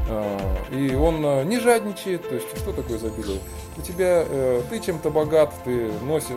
А, 0.09 0.37
и 0.71 0.95
он 0.95 1.23
а, 1.25 1.43
не 1.43 1.59
жадничает, 1.59 2.27
то 2.27 2.35
есть 2.35 2.57
что 2.57 2.73
такое 2.73 2.97
изобилие? 2.97 3.39
У 3.77 3.81
тебя, 3.81 4.23
э, 4.27 4.61
ты 4.69 4.79
чем-то 4.79 5.09
богат, 5.09 5.53
ты 5.63 5.91
носишь, 6.03 6.35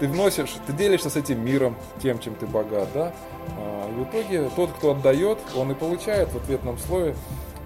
ты 0.00 0.08
вносишь, 0.08 0.54
ты 0.66 0.72
делишься 0.72 1.10
с 1.10 1.16
этим 1.16 1.44
миром, 1.44 1.76
тем, 2.02 2.18
чем 2.18 2.34
ты 2.34 2.46
богат, 2.46 2.88
да? 2.94 3.12
А, 3.56 3.88
и 3.90 3.92
в 3.92 4.04
итоге 4.04 4.50
тот, 4.54 4.70
кто 4.72 4.92
отдает, 4.92 5.38
он 5.56 5.72
и 5.72 5.74
получает 5.74 6.28
в 6.32 6.36
ответном 6.36 6.78
слое 6.78 7.14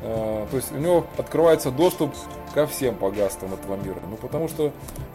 то 0.03 0.49
есть 0.57 0.73
у 0.73 0.79
него 0.79 1.07
открывается 1.17 1.71
доступ 1.71 2.13
ко 2.55 2.67
всем 2.67 2.97
богатствам 2.97 3.55
этого 3.55 3.77
мира. 3.77 4.01
Ну, 4.11 4.17
потому 4.17 4.49
что 4.49 4.73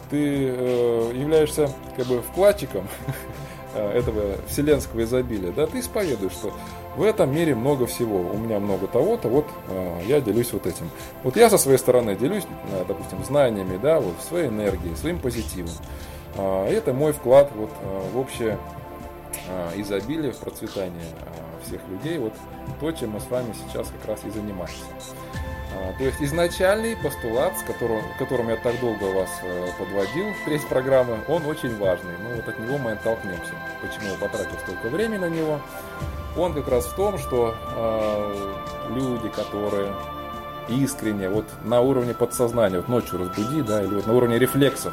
ты 0.08 0.48
э, 0.48 1.12
являешься 1.14 1.70
как 1.94 2.06
бы 2.06 2.22
вкладчиком 2.22 2.88
Э, 3.06 3.12
этого 3.74 4.36
вселенского 4.48 5.02
изобилия, 5.02 5.52
да, 5.52 5.66
ты 5.66 5.80
исповедуешь, 5.80 6.32
что 6.32 6.52
в 6.96 7.02
этом 7.02 7.34
мире 7.34 7.54
много 7.54 7.86
всего, 7.86 8.18
у 8.18 8.36
меня 8.36 8.58
много 8.58 8.86
того-то, 8.86 9.28
вот 9.28 9.46
э, 9.68 10.00
я 10.06 10.20
делюсь 10.20 10.52
вот 10.52 10.66
этим. 10.66 10.90
Вот 11.22 11.36
я 11.36 11.50
со 11.50 11.58
своей 11.58 11.78
стороны 11.78 12.16
делюсь, 12.16 12.44
э, 12.72 12.84
допустим, 12.88 13.24
знаниями, 13.24 13.78
да, 13.80 14.00
вот 14.00 14.14
своей 14.26 14.48
энергией, 14.48 14.96
своим 14.96 15.18
позитивом. 15.18 15.70
Это 16.36 16.92
мой 16.92 17.12
вклад 17.12 17.50
вот 17.56 17.70
в 18.12 18.18
общее 18.18 18.58
изобилие, 19.76 20.30
в 20.30 20.36
процветание 20.36 21.06
всех 21.66 21.80
людей, 21.88 22.18
вот 22.18 22.32
то, 22.80 22.92
чем 22.92 23.10
мы 23.10 23.20
с 23.20 23.28
вами 23.28 23.52
сейчас 23.66 23.88
как 23.88 24.08
раз 24.08 24.20
и 24.24 24.30
занимаемся. 24.30 24.84
А, 25.80 25.92
то 25.96 26.04
есть 26.04 26.20
изначальный 26.20 26.96
постулат, 26.96 27.56
с 27.56 27.62
которым, 27.62 28.02
которым 28.18 28.48
я 28.48 28.56
так 28.56 28.78
долго 28.80 29.04
вас 29.04 29.30
э, 29.42 29.68
подводил 29.78 30.26
треть 30.44 30.66
программы, 30.66 31.18
он 31.28 31.46
очень 31.46 31.76
важный. 31.78 32.14
Ну 32.22 32.36
вот 32.36 32.48
от 32.48 32.58
него 32.58 32.78
мы 32.78 32.92
оттолкнемся. 32.92 33.52
Почему 33.80 34.12
я 34.12 34.18
потратил 34.18 34.58
столько 34.58 34.88
времени 34.88 35.18
на 35.18 35.28
него? 35.28 35.60
Он 36.36 36.52
как 36.52 36.68
раз 36.68 36.86
в 36.86 36.96
том, 36.96 37.18
что 37.18 37.54
э, 37.76 38.54
люди, 38.90 39.28
которые 39.28 39.92
искренне, 40.68 41.28
вот 41.28 41.46
на 41.64 41.80
уровне 41.80 42.12
подсознания, 42.12 42.78
вот 42.78 42.88
ночью 42.88 43.18
разбуди, 43.18 43.62
да, 43.62 43.82
или 43.82 43.94
вот 43.94 44.06
на 44.06 44.14
уровне 44.14 44.38
рефлексов, 44.38 44.92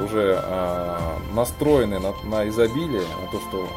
уже 0.00 0.42
э, 0.42 0.98
настроены 1.34 2.00
на, 2.00 2.12
на 2.24 2.48
изобилие, 2.48 3.02
на 3.02 3.30
то, 3.30 3.40
что 3.48 3.68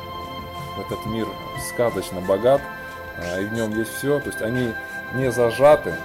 этот 0.79 1.05
мир 1.05 1.27
сказочно 1.73 2.21
богат, 2.21 2.61
э, 3.17 3.43
и 3.43 3.45
в 3.45 3.53
нем 3.53 3.77
есть 3.77 3.93
все, 3.97 4.19
то 4.19 4.29
есть 4.29 4.41
они 4.41 4.73
не 5.13 5.31
зажаты 5.31 5.95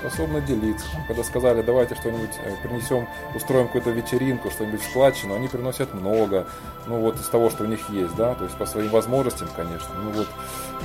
способны 0.00 0.40
делиться. 0.40 0.86
Когда 1.06 1.22
сказали, 1.24 1.62
давайте 1.62 1.94
что-нибудь 1.94 2.30
э, 2.44 2.54
принесем, 2.62 3.08
устроим 3.34 3.66
какую-то 3.66 3.90
вечеринку, 3.90 4.50
что-нибудь 4.50 4.80
в 4.80 4.90
складчину, 4.90 5.34
они 5.34 5.48
приносят 5.48 5.94
много, 5.94 6.46
ну 6.86 7.00
вот 7.00 7.16
из 7.16 7.28
того, 7.28 7.50
что 7.50 7.64
у 7.64 7.66
них 7.66 7.88
есть, 7.90 8.14
да, 8.16 8.34
то 8.34 8.44
есть 8.44 8.56
по 8.56 8.66
своим 8.66 8.90
возможностям, 8.90 9.48
конечно, 9.54 9.94
ну 10.02 10.10
вот. 10.10 10.28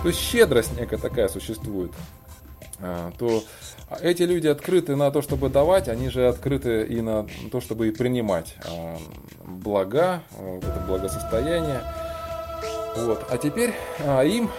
То 0.01 0.07
есть 0.07 0.19
щедрость 0.19 0.77
некая 0.77 0.97
такая 0.97 1.27
существует 1.27 1.91
а, 2.83 3.11
то 3.17 3.43
эти 4.01 4.23
люди 4.23 4.47
открыты 4.47 4.95
на 4.95 5.09
то, 5.11 5.21
чтобы 5.21 5.49
давать, 5.49 5.87
они 5.87 6.09
же 6.09 6.27
открыты 6.27 6.83
и 6.83 7.01
на 7.01 7.25
то, 7.51 7.61
чтобы 7.61 7.87
и 7.87 7.91
принимать 7.91 8.55
а, 8.65 8.97
блага, 9.45 10.23
а, 10.37 10.55
вот 10.55 10.63
это 10.63 10.79
благосостояние. 10.87 11.81
Вот. 12.97 13.25
А 13.29 13.37
теперь 13.37 13.73
им 14.25 14.49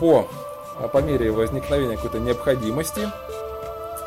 по, 0.00 0.28
по 0.92 0.98
мере 1.02 1.30
возникновения 1.30 1.94
какой-то 1.94 2.18
необходимости 2.18 3.08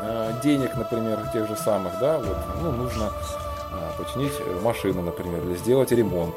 Э, 0.00 0.32
денег, 0.42 0.76
например, 0.76 1.18
тех 1.32 1.48
же 1.48 1.56
самых, 1.56 1.98
да, 1.98 2.18
вот, 2.18 2.36
ну, 2.62 2.70
нужно 2.70 3.10
э, 3.72 4.02
починить 4.02 4.32
машину, 4.62 5.02
например, 5.02 5.42
или 5.42 5.56
сделать 5.56 5.90
ремонт, 5.90 6.36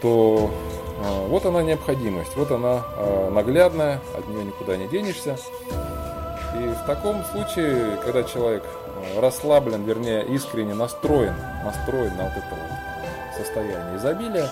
то 0.00 0.48
э, 1.02 1.26
вот 1.26 1.44
она 1.44 1.62
необходимость, 1.62 2.36
вот 2.36 2.52
она 2.52 2.84
наглядная, 3.30 4.00
от 4.16 4.28
нее 4.28 4.44
никуда 4.44 4.76
не 4.76 4.86
денешься. 4.86 5.36
И 6.56 6.68
в 6.68 6.86
таком 6.86 7.24
случае, 7.24 7.98
когда 8.04 8.22
человек 8.22 8.64
расслаблен, 9.18 9.82
вернее, 9.82 10.24
искренне 10.26 10.74
настроен, 10.74 11.34
настроен 11.64 12.16
на 12.16 12.24
вот 12.24 12.32
это 12.32 12.48
вот 12.50 13.36
состояние 13.36 13.96
изобилия, 13.96 14.48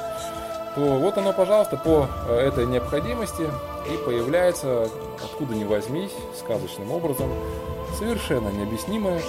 то 0.75 0.81
вот 0.99 1.17
оно, 1.17 1.33
пожалуйста, 1.33 1.77
по 1.77 2.07
этой 2.31 2.67
необходимости 2.67 3.49
и 3.91 3.97
появляется, 4.05 4.89
откуда 5.25 5.55
ни 5.55 5.65
возьмись, 5.65 6.13
сказочным 6.39 6.93
образом, 6.93 7.31
совершенно 7.99 8.49
необъяснимая 8.49 9.23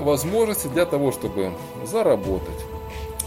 возможность 0.00 0.70
для 0.72 0.86
того, 0.86 1.12
чтобы 1.12 1.52
заработать, 1.84 2.64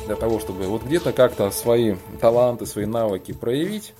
для 0.05 0.15
того, 0.15 0.39
чтобы 0.39 0.65
вот 0.65 0.83
где-то 0.83 1.13
как-то 1.13 1.51
свои 1.51 1.95
таланты, 2.19 2.65
свои 2.65 2.85
навыки 2.85 3.33
проявить, 3.33 3.93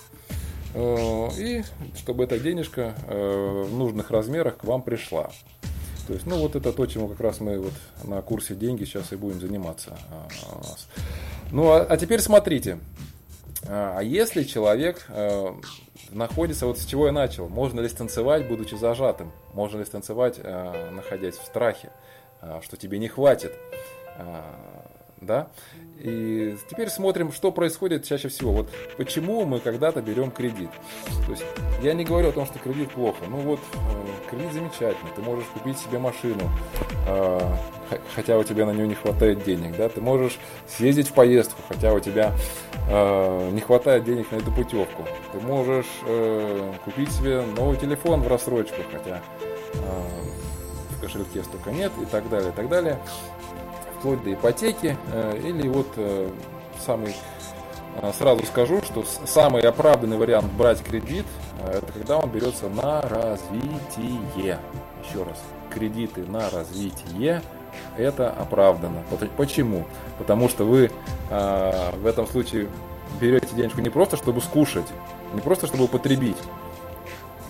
э, 0.74 1.28
и 1.38 1.64
чтобы 1.98 2.24
эта 2.24 2.40
денежка 2.40 2.96
э, 3.08 3.66
в 3.68 3.76
нужных 3.76 4.10
размерах 4.10 4.58
к 4.58 4.64
вам 4.64 4.82
пришла. 4.82 5.32
То 6.08 6.14
есть, 6.14 6.26
ну 6.26 6.38
вот 6.40 6.56
это 6.56 6.74
то, 6.74 6.86
чему 6.88 7.08
как 7.08 7.20
раз 7.20 7.40
мы 7.40 7.60
вот 7.60 7.74
на 8.04 8.22
курсе 8.22 8.56
деньги 8.56 8.84
сейчас 8.86 9.14
и 9.14 9.16
будем 9.16 9.40
заниматься 9.40 9.98
нас. 10.58 10.88
Ну, 11.52 11.70
а, 11.70 11.84
а 11.84 11.98
теперь 11.98 12.20
смотрите. 12.20 12.80
А, 13.68 13.98
а 14.00 14.04
если 14.04 14.44
человек 14.44 15.06
э, 15.10 15.54
находится, 16.10 16.66
вот 16.66 16.80
с 16.80 16.86
чего 16.86 17.08
я 17.08 17.12
начал, 17.12 17.48
можно 17.48 17.80
ли 17.80 17.90
станцевать, 17.90 18.48
будучи 18.48 18.76
зажатым? 18.76 19.32
Можно 19.54 19.80
ли 19.80 19.86
станцевать, 19.86 20.40
э, 20.42 20.90
находясь 20.92 21.36
в 21.36 21.46
страхе, 21.46 21.92
э, 22.42 22.60
что 22.64 22.78
тебе 22.78 23.00
не 23.00 23.08
хватит? 23.08 23.54
Да? 25.22 25.50
И 26.00 26.58
теперь 26.68 26.90
смотрим, 26.90 27.32
что 27.32 27.52
происходит 27.52 28.04
чаще 28.06 28.28
всего. 28.28 28.52
Вот 28.54 28.70
почему 28.98 29.46
мы 29.46 29.60
когда-то 29.60 30.02
берем 30.02 30.32
кредит. 30.32 30.72
То 31.28 31.32
есть 31.32 31.46
я 31.84 31.94
не 31.94 32.04
говорю 32.04 32.30
о 32.30 32.32
том, 32.32 32.48
что 32.48 32.58
кредит 32.58 32.90
плохо. 32.90 33.20
Ну 33.30 33.38
вот 33.38 33.60
э, 33.74 34.30
кредит 34.32 34.52
замечательный. 34.52 35.12
Ты 35.16 35.22
можешь 35.22 35.46
купить 35.54 35.78
себе 35.78 36.00
машину, 36.00 36.50
э, 37.08 37.40
хотя 38.16 38.40
у 38.40 38.44
тебя 38.44 38.66
на 38.66 38.72
нее 38.72 38.88
не 38.88 38.96
хватает 38.96 39.44
денег. 39.44 39.78
Да? 39.78 39.90
Ты 39.90 40.02
можешь 40.02 40.40
съездить 40.68 41.10
в 41.10 41.14
поездку, 41.14 41.62
хотя 41.68 41.94
у 41.94 42.00
тебя 42.00 42.34
э, 42.90 43.50
не 43.52 43.62
хватает 43.62 44.04
денег 44.04 44.32
на 44.32 44.38
эту 44.38 44.52
путевку. 44.52 45.06
Ты 45.34 45.40
можешь 45.40 45.86
купить 46.84 47.12
себе 47.12 47.44
новый 47.56 47.78
телефон 47.78 48.22
в 48.22 48.28
рассрочку, 48.28 48.82
хотя 48.92 49.22
в 50.90 51.02
кошельке 51.02 51.44
столько 51.44 51.72
нет 51.72 51.92
и 52.02 52.06
так 52.06 52.28
далее, 52.30 52.50
и 52.50 52.54
так 52.54 52.70
далее 52.70 53.00
вплоть 54.02 54.24
до 54.24 54.34
ипотеки. 54.34 54.98
Э, 55.14 55.40
или 55.42 55.68
вот 55.70 55.88
э, 55.96 56.30
самый, 56.84 57.16
э, 58.02 58.12
сразу 58.18 58.44
скажу, 58.46 58.82
что 58.82 59.06
самый 59.26 59.62
оправданный 59.62 60.18
вариант 60.18 60.52
брать 60.54 60.84
кредит, 60.84 61.26
это 61.64 61.92
когда 61.94 62.18
он 62.18 62.30
берется 62.30 62.68
на 62.68 63.02
развитие. 63.02 64.58
Еще 65.08 65.24
раз, 65.24 65.38
кредиты 65.70 66.26
на 66.26 66.50
развитие 66.50 67.42
это 67.98 68.32
оправдано. 68.32 69.04
Почему? 69.38 69.86
Потому 70.18 70.50
что 70.50 70.66
вы 70.66 70.92
в 71.30 72.06
этом 72.06 72.28
случае 72.28 72.68
берете 73.20 73.48
денежку 73.56 73.82
не 73.82 73.90
просто, 73.90 74.18
чтобы 74.18 74.42
скушать, 74.42 74.88
не 75.34 75.42
просто, 75.42 75.68
чтобы 75.68 75.86
употребить, 75.86 76.38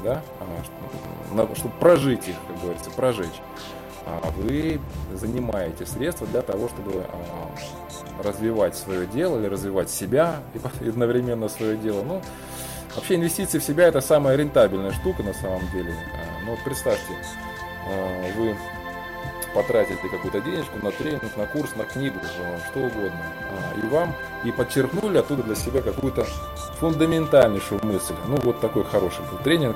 да, 0.03 0.21
а, 0.39 1.55
чтобы 1.55 1.73
прожить 1.79 2.27
их, 2.27 2.35
как 2.47 2.61
говорится, 2.61 2.91
прожечь 2.91 3.41
вы 4.41 4.79
занимаете 5.13 5.85
средства 5.85 6.27
для 6.27 6.41
того, 6.41 6.69
чтобы 6.69 7.05
а, 7.07 8.23
развивать 8.23 8.75
свое 8.75 9.05
дело 9.05 9.39
или 9.39 9.47
развивать 9.47 9.89
себя 9.89 10.41
и 10.81 10.89
одновременно 10.89 11.49
свое 11.49 11.77
дело. 11.77 12.03
Ну, 12.03 12.21
вообще 12.95 13.15
инвестиции 13.15 13.59
в 13.59 13.63
себя 13.63 13.87
это 13.87 14.01
самая 14.01 14.35
рентабельная 14.35 14.91
штука 14.91 15.23
на 15.23 15.33
самом 15.33 15.61
деле. 15.71 15.93
А, 16.13 16.43
ну 16.45 16.51
вот 16.51 16.59
представьте, 16.63 17.13
вы 18.37 18.55
потратите 19.53 20.07
какую-то 20.07 20.39
денежку 20.41 20.77
на 20.81 20.91
тренинг, 20.91 21.35
на 21.35 21.45
курс, 21.45 21.75
на 21.75 21.83
книгу, 21.83 22.17
что 22.69 22.79
угодно. 22.79 23.25
И 23.83 23.85
вам 23.87 24.15
и 24.43 24.51
подчеркнули 24.51 25.17
оттуда 25.17 25.43
для 25.43 25.55
себя 25.55 25.81
какую-то 25.81 26.25
фундаментальнейшую 26.79 27.83
мысль. 27.83 28.13
Ну 28.27 28.37
вот 28.37 28.61
такой 28.61 28.83
хороший 28.85 29.21
был 29.29 29.39
тренинг. 29.43 29.75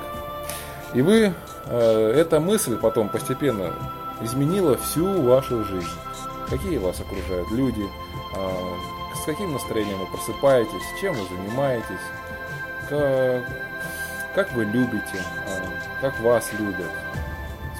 И 0.93 1.01
вы, 1.01 1.33
эта 1.67 2.39
мысль 2.39 2.77
потом 2.77 3.09
постепенно 3.09 3.73
изменила 4.21 4.77
всю 4.77 5.21
вашу 5.21 5.63
жизнь. 5.65 5.87
Какие 6.49 6.77
вас 6.77 6.99
окружают 6.99 7.49
люди, 7.51 7.85
а, 8.35 8.77
с 9.15 9.25
каким 9.25 9.53
настроением 9.53 9.99
вы 9.99 10.05
просыпаетесь, 10.07 10.83
чем 11.01 11.13
вы 11.13 11.27
занимаетесь, 11.27 11.85
как, 14.35 14.51
вы 14.53 14.65
любите, 14.65 15.23
а, 15.47 16.01
как 16.01 16.19
вас 16.19 16.51
любят, 16.59 16.91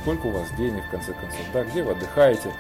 сколько 0.02 0.28
у 0.28 0.32
вас 0.32 0.50
денег 0.58 0.84
в 0.88 0.92
конце 0.92 1.14
концов, 1.14 1.42
да, 1.54 1.64
где 1.64 1.84
вы 1.84 1.92
отдыхаете, 1.92 2.52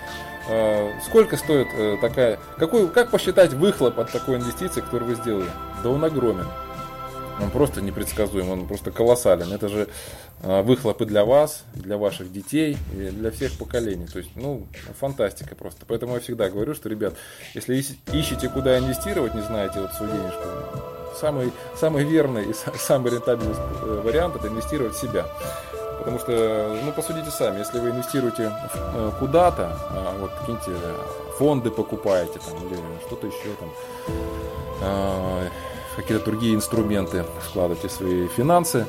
а, 0.48 0.92
сколько 1.04 1.38
стоит 1.38 1.68
э, 1.74 1.98
такая, 2.00 2.38
какой, 2.58 2.88
как 2.88 3.10
посчитать 3.10 3.54
выхлоп 3.54 4.00
от 4.00 4.12
такой 4.12 4.36
инвестиции, 4.36 4.82
которую 4.82 5.10
вы 5.10 5.16
сделали? 5.16 5.50
Да 5.82 5.90
он 5.90 6.04
огромен. 6.04 6.48
Он 7.42 7.52
просто 7.52 7.82
непредсказуем, 7.82 8.50
он 8.50 8.68
просто 8.68 8.92
колоссален. 8.92 9.52
Это 9.52 9.68
же 9.68 9.88
а, 10.42 10.62
выхлопы 10.62 11.06
для 11.06 11.26
вас, 11.26 11.64
для 11.74 11.98
ваших 11.98 12.32
детей 12.32 12.78
и 12.94 13.10
для 13.10 13.32
всех 13.32 13.58
поколений. 13.58 14.08
То 14.08 14.20
есть, 14.20 14.32
ну, 14.36 14.68
фантастика 15.00 15.56
просто. 15.56 15.86
Поэтому 15.88 16.14
я 16.14 16.20
всегда 16.20 16.50
говорю, 16.50 16.74
что, 16.76 16.88
ребят, 16.88 17.16
если 17.54 17.84
ищете, 18.14 18.50
куда 18.50 18.78
инвестировать, 18.78 19.36
не 19.36 19.42
знаете 19.42 19.82
вот 19.82 19.94
свою 19.94 20.14
денежку, 20.14 20.44
самый, 21.20 21.52
самый 21.76 22.04
верный 22.04 22.50
и 22.50 22.54
самый 22.78 23.12
рентабельный 23.12 23.56
э, 23.56 24.02
вариант 24.04 24.36
это 24.36 24.48
инвестировать 24.48 24.96
в 24.96 25.02
себя. 25.02 25.26
Потому 26.00 26.20
что, 26.20 26.80
ну, 26.84 26.92
посудите 26.92 27.32
сами, 27.32 27.60
если 27.60 27.80
вы 27.80 27.90
инвестируете 27.90 28.52
э, 28.76 29.12
куда-то, 29.20 29.78
а, 29.90 30.18
вот 30.20 30.32
какие-нибудь 30.32 30.68
э, 30.68 30.96
фонды 31.38 31.72
покупаете 31.72 32.40
там, 32.40 32.68
или 32.68 32.78
что-то 33.08 33.28
еще 33.28 33.56
там, 33.60 33.74
а, 34.82 35.48
какие-то 35.96 36.26
другие 36.26 36.56
инструменты 36.56 37.26
вкладываете 37.50 37.90
свои 37.90 38.28
финансы, 38.28 38.88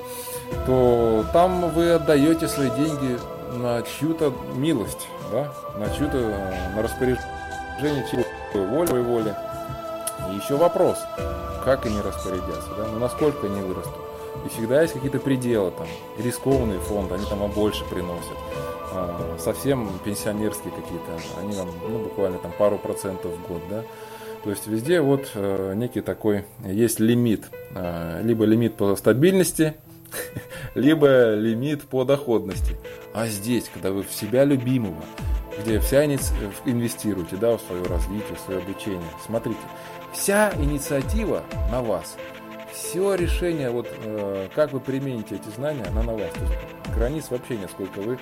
то 0.66 1.24
там 1.32 1.70
вы 1.70 1.90
отдаете 1.90 2.48
свои 2.48 2.70
деньги 2.70 3.18
на 3.52 3.82
чью-то 3.82 4.32
милость, 4.54 5.08
да? 5.30 5.52
на 5.78 5.88
чью-то 5.90 6.18
на 6.74 6.82
распоряжение 6.82 8.06
чьей 8.10 8.24
воли, 8.54 9.00
воли. 9.00 9.34
И 10.30 10.36
еще 10.36 10.56
вопрос, 10.56 10.98
как 11.64 11.86
они 11.86 12.00
распорядятся, 12.00 12.70
да? 12.76 12.86
ну 12.92 12.98
насколько 12.98 13.46
они 13.46 13.60
вырастут. 13.60 14.02
И 14.44 14.48
всегда 14.48 14.82
есть 14.82 14.92
какие-то 14.92 15.18
пределы, 15.18 15.70
там, 15.70 15.86
рискованные 16.18 16.78
фонды, 16.78 17.14
они 17.14 17.24
там 17.24 17.50
больше 17.50 17.84
приносят. 17.86 18.36
А, 18.92 19.36
совсем 19.38 19.90
пенсионерские 20.04 20.72
какие-то, 20.72 21.40
они 21.40 21.54
там, 21.54 21.68
ну, 21.88 21.98
буквально 21.98 22.38
там 22.38 22.52
пару 22.52 22.78
процентов 22.78 23.32
в 23.32 23.48
год, 23.48 23.62
да. 23.68 23.82
То 24.46 24.50
есть 24.50 24.68
везде 24.68 25.00
вот 25.00 25.32
э, 25.34 25.72
некий 25.74 26.02
такой 26.02 26.44
есть 26.64 27.00
лимит. 27.00 27.50
Э, 27.74 28.20
либо 28.22 28.44
лимит 28.44 28.76
по 28.76 28.94
стабильности, 28.94 29.74
либо 30.76 31.34
лимит 31.34 31.82
по 31.82 32.04
доходности. 32.04 32.76
А 33.12 33.26
здесь, 33.26 33.68
когда 33.74 33.90
вы 33.90 34.04
в 34.04 34.12
себя 34.12 34.44
любимого, 34.44 35.02
где 35.60 35.80
вся 35.80 36.04
инвестируете 36.04 37.34
да, 37.38 37.56
в 37.56 37.60
свое 37.62 37.82
развитие, 37.86 38.36
в 38.36 38.38
свое 38.38 38.60
обучение, 38.60 39.02
смотрите, 39.26 39.58
вся 40.12 40.52
инициатива 40.60 41.42
на 41.72 41.82
вас. 41.82 42.16
Все 42.72 43.16
решение, 43.16 43.70
вот 43.70 43.88
э, 44.04 44.46
как 44.54 44.72
вы 44.72 44.78
примените 44.78 45.34
эти 45.34 45.48
знания, 45.56 45.82
она 45.90 46.04
на 46.04 46.12
вас. 46.12 46.30
То 46.34 46.40
есть, 46.42 46.94
границ 46.94 47.24
вообще 47.30 47.56
нет, 47.56 47.70
вы, 47.96 48.16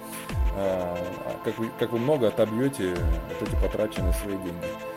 э, 0.57 0.97
как 1.45 1.59
вы, 1.59 1.69
как 1.79 1.93
вы 1.93 1.99
много 1.99 2.29
отобьете 2.29 2.95
вот 3.39 3.47
эти 3.47 3.61
потраченные 3.61 4.15
свои 4.15 4.37
деньги. 4.37 4.94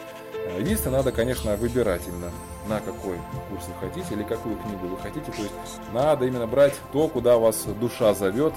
Единственное, 0.60 0.97
надо, 0.97 1.12
конечно, 1.12 1.55
выбирать 1.55 2.01
именно 2.07 2.31
на 2.67 2.79
какой 2.79 3.17
курс 3.49 3.63
вы 3.67 3.88
хотите 3.88 4.13
или 4.13 4.23
какую 4.23 4.57
книгу 4.57 4.88
вы 4.88 4.97
хотите. 4.97 5.31
То 5.31 5.41
есть 5.41 5.53
надо 5.93 6.25
именно 6.25 6.47
брать 6.47 6.73
то, 6.91 7.07
куда 7.07 7.38
вас 7.38 7.63
душа 7.79 8.13
зовет, 8.13 8.53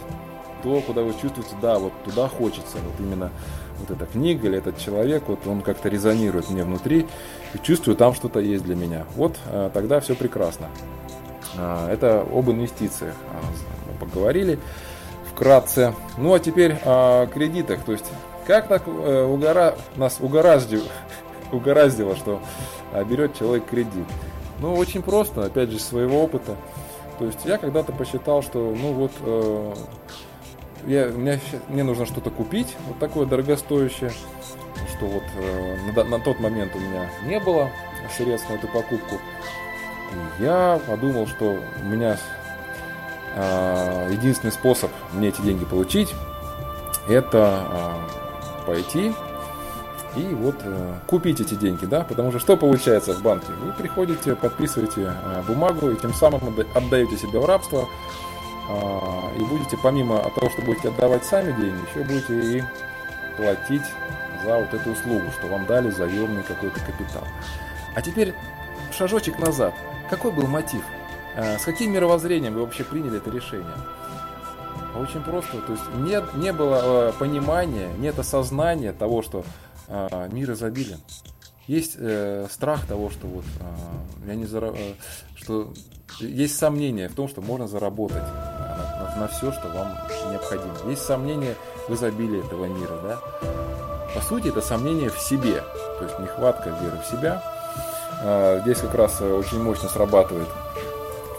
то, 0.63 0.81
куда 0.81 1.03
вы 1.03 1.13
чувствуете, 1.13 1.55
да, 1.63 1.79
вот 1.79 1.93
туда 2.05 2.29
хочется. 2.29 2.79
Вот 2.79 2.99
именно 2.99 3.31
вот 3.79 3.91
эта 3.91 4.07
книга 4.07 4.49
или 4.49 4.59
этот 4.59 4.79
человек, 4.79 5.25
вот 5.27 5.47
он 5.47 5.63
как-то 5.63 5.89
резонирует 5.89 6.51
мне 6.51 6.65
внутри 6.65 7.07
и 7.55 7.59
чувствую, 7.59 7.97
там 7.97 8.15
что-то 8.15 8.41
есть 8.41 8.65
для 8.65 8.77
меня. 8.77 9.07
Вот 9.17 9.37
а, 9.47 9.71
тогда 9.71 10.01
все 10.01 10.15
прекрасно. 10.15 10.69
А, 11.57 11.91
это 11.91 12.21
об 12.21 12.51
инвестициях 12.51 13.15
а, 13.33 13.43
мы 13.87 14.07
поговорили 14.07 14.59
вкратце. 15.33 15.95
Ну 16.19 16.35
а 16.35 16.41
теперь 16.41 16.77
о 16.85 17.27
кредитах. 17.27 17.85
То 17.85 17.93
есть 17.93 18.07
как 18.47 18.69
так 18.69 18.83
э, 18.87 19.23
угора... 19.25 19.77
нас 19.97 20.19
угораздило 20.21 20.89
угораздило, 21.53 22.17
что 22.17 22.41
а, 22.93 23.05
берет 23.05 23.39
человек 23.39 23.67
кредит. 23.67 24.07
Ну, 24.61 24.75
очень 24.75 25.03
просто, 25.03 25.45
опять 25.45 25.71
же, 25.71 25.79
своего 25.79 26.23
опыта. 26.23 26.57
То 27.19 27.27
есть 27.27 27.41
я 27.45 27.59
когда-то 27.59 27.93
посчитал, 27.93 28.43
что, 28.43 28.75
ну 28.79 28.93
вот, 28.93 29.13
э, 29.21 29.75
я, 30.87 31.07
мне, 31.09 31.41
мне 31.69 31.83
нужно 31.83 32.07
что-то 32.07 32.31
купить, 32.31 32.75
вот 32.89 32.99
такое 32.99 33.27
дорогостоящее, 33.27 34.11
что 34.97 35.07
вот 35.07 35.23
э, 35.37 35.77
на, 35.95 36.05
на 36.05 36.21
тот 36.21 36.41
момент 36.41 36.75
у 36.75 36.79
меня 36.79 37.11
не 37.25 37.39
было 37.41 37.71
средств 38.17 38.49
на 38.49 38.55
эту 38.55 38.69
покупку. 38.69 39.17
И 40.39 40.43
я 40.43 40.81
подумал, 40.87 41.27
что 41.27 41.59
у 41.83 41.85
меня 41.85 42.19
э, 43.35 44.09
единственный 44.13 44.53
способ 44.53 44.91
мне 45.13 45.29
эти 45.29 45.41
деньги 45.43 45.65
получить, 45.65 46.15
это 47.09 47.65
э, 47.71 48.67
пойти 48.67 49.13
и 50.17 50.35
вот 50.35 50.57
э, 50.63 50.95
купить 51.07 51.41
эти 51.41 51.55
деньги, 51.55 51.85
да, 51.85 52.03
потому 52.03 52.31
что 52.31 52.41
что 52.41 52.57
получается 52.57 53.15
в 53.15 53.23
банке? 53.23 53.53
Вы 53.63 53.73
приходите, 53.73 54.35
подписываете 54.35 55.13
э, 55.13 55.43
бумагу 55.47 55.91
и 55.91 55.97
тем 55.97 56.13
самым 56.13 56.55
отдаете 56.75 57.17
себя 57.17 57.39
в 57.41 57.45
рабство 57.45 57.89
э, 58.69 59.39
и 59.39 59.45
будете 59.45 59.77
помимо 59.77 60.19
того, 60.35 60.51
что 60.51 60.63
будете 60.63 60.89
отдавать 60.89 61.25
сами 61.25 61.53
деньги, 61.53 61.79
еще 61.89 62.05
будете 62.05 62.59
и 62.59 62.65
платить 63.37 63.87
за 64.45 64.59
вот 64.59 64.75
эту 64.75 64.91
услугу, 64.91 65.31
что 65.39 65.47
вам 65.47 65.67
дали 65.67 65.91
заемный 65.91 66.43
какой-то 66.43 66.81
капитал. 66.81 67.23
А 67.95 68.03
теперь 68.03 68.35
шажочек 68.97 69.39
назад. 69.39 69.75
Какой 70.09 70.33
был 70.33 70.47
мотив? 70.49 70.83
Э, 71.37 71.57
с 71.57 71.65
каким 71.65 71.93
мировоззрением 71.93 72.55
вы 72.55 72.63
вообще 72.63 72.83
приняли 72.83 73.19
это 73.19 73.31
решение? 73.31 73.77
Очень 74.97 75.23
просто, 75.23 75.61
то 75.61 75.73
есть 75.73 75.85
нет, 75.99 76.35
не 76.35 76.53
было 76.53 77.15
понимания, 77.17 77.91
нет 77.99 78.19
осознания 78.19 78.93
того, 78.93 79.23
что 79.23 79.45
а, 79.91 80.29
мир 80.29 80.53
изобилен. 80.53 81.01
есть 81.67 81.97
э, 81.99 82.47
страх 82.51 82.87
того, 82.87 83.11
что 83.11 83.27
вот 83.27 83.45
э, 83.59 84.29
я 84.29 84.35
не 84.37 84.47
зара... 84.47 84.73
Э, 84.75 84.95
что 85.35 85.73
есть 86.21 86.57
сомнение 86.57 87.09
в 87.09 87.15
том, 87.15 87.29
что 87.29 87.41
можно 87.41 87.67
заработать 87.67 88.23
на, 88.23 89.13
на, 89.17 89.21
на 89.21 89.29
все, 89.29 89.53
что 89.53 89.69
вам 89.69 89.97
необходимо. 90.31 90.75
Есть 90.89 91.03
сомнение 91.03 91.57
в 91.89 91.95
изобилии 91.95 92.45
этого 92.45 92.67
мира, 92.67 92.99
да. 93.03 93.21
По 94.15 94.21
сути, 94.21 94.49
это 94.49 94.61
сомнение 94.61 95.11
в 95.11 95.19
себе, 95.19 95.63
то 95.99 96.05
есть 96.05 96.19
нехватка 96.21 96.71
веры 96.71 96.99
в 97.03 97.11
себя. 97.11 97.43
Э, 98.23 98.61
здесь 98.63 98.79
как 98.79 98.95
раз 98.95 99.21
очень 99.21 99.61
мощно 99.61 99.89
срабатывает. 99.89 100.49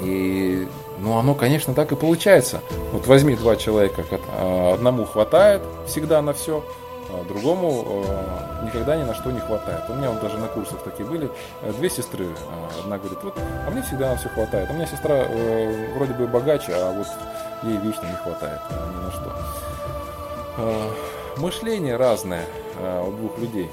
И, 0.01 0.67
ну, 0.99 1.17
оно, 1.17 1.35
конечно, 1.35 1.73
так 1.73 1.91
и 1.91 1.95
получается. 1.95 2.61
Вот 2.91 3.07
возьми 3.07 3.35
два 3.35 3.55
человека, 3.55 4.03
э, 4.09 4.73
одному 4.73 5.05
хватает 5.05 5.61
всегда 5.87 6.21
на 6.21 6.33
все, 6.33 6.63
а 6.63 6.90
другому 7.27 8.05
э, 8.05 8.65
никогда 8.65 8.95
ни 8.95 9.03
на 9.03 9.13
что 9.13 9.31
не 9.31 9.39
хватает. 9.39 9.83
У 9.89 9.93
меня 9.93 10.11
вот 10.11 10.21
даже 10.21 10.37
на 10.37 10.47
курсах 10.47 10.83
такие 10.83 11.07
были 11.07 11.29
э, 11.61 11.71
две 11.73 11.89
сестры. 11.89 12.25
Э, 12.25 12.79
одна 12.79 12.97
говорит, 12.97 13.19
вот, 13.23 13.37
а 13.37 13.69
мне 13.69 13.81
всегда 13.81 14.11
на 14.11 14.17
все 14.17 14.29
хватает. 14.29 14.69
У 14.69 14.73
меня 14.73 14.85
сестра 14.85 15.25
вроде 15.95 16.13
бы 16.13 16.27
богаче, 16.27 16.73
а 16.73 16.91
вот 16.91 17.07
ей 17.63 17.77
вечно 17.77 18.05
не 18.05 18.15
хватает 18.15 18.59
ни 18.69 19.05
на 19.05 19.11
что. 19.11 20.93
Мышление 21.37 21.95
разное 21.95 22.45
у 23.07 23.11
двух 23.11 23.37
людей. 23.37 23.69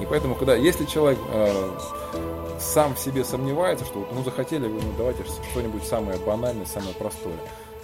И 0.00 0.06
поэтому, 0.06 0.34
когда, 0.34 0.54
если 0.54 0.84
человек 0.84 1.18
сам 2.58 2.94
в 2.94 2.98
себе 2.98 3.24
сомневается, 3.24 3.84
что 3.84 4.06
ну 4.12 4.22
захотели 4.24 4.66
ну 4.66 4.80
давайте 4.96 5.24
что-нибудь 5.50 5.84
самое 5.84 6.18
банальное, 6.18 6.66
самое 6.66 6.94
простое 6.94 7.36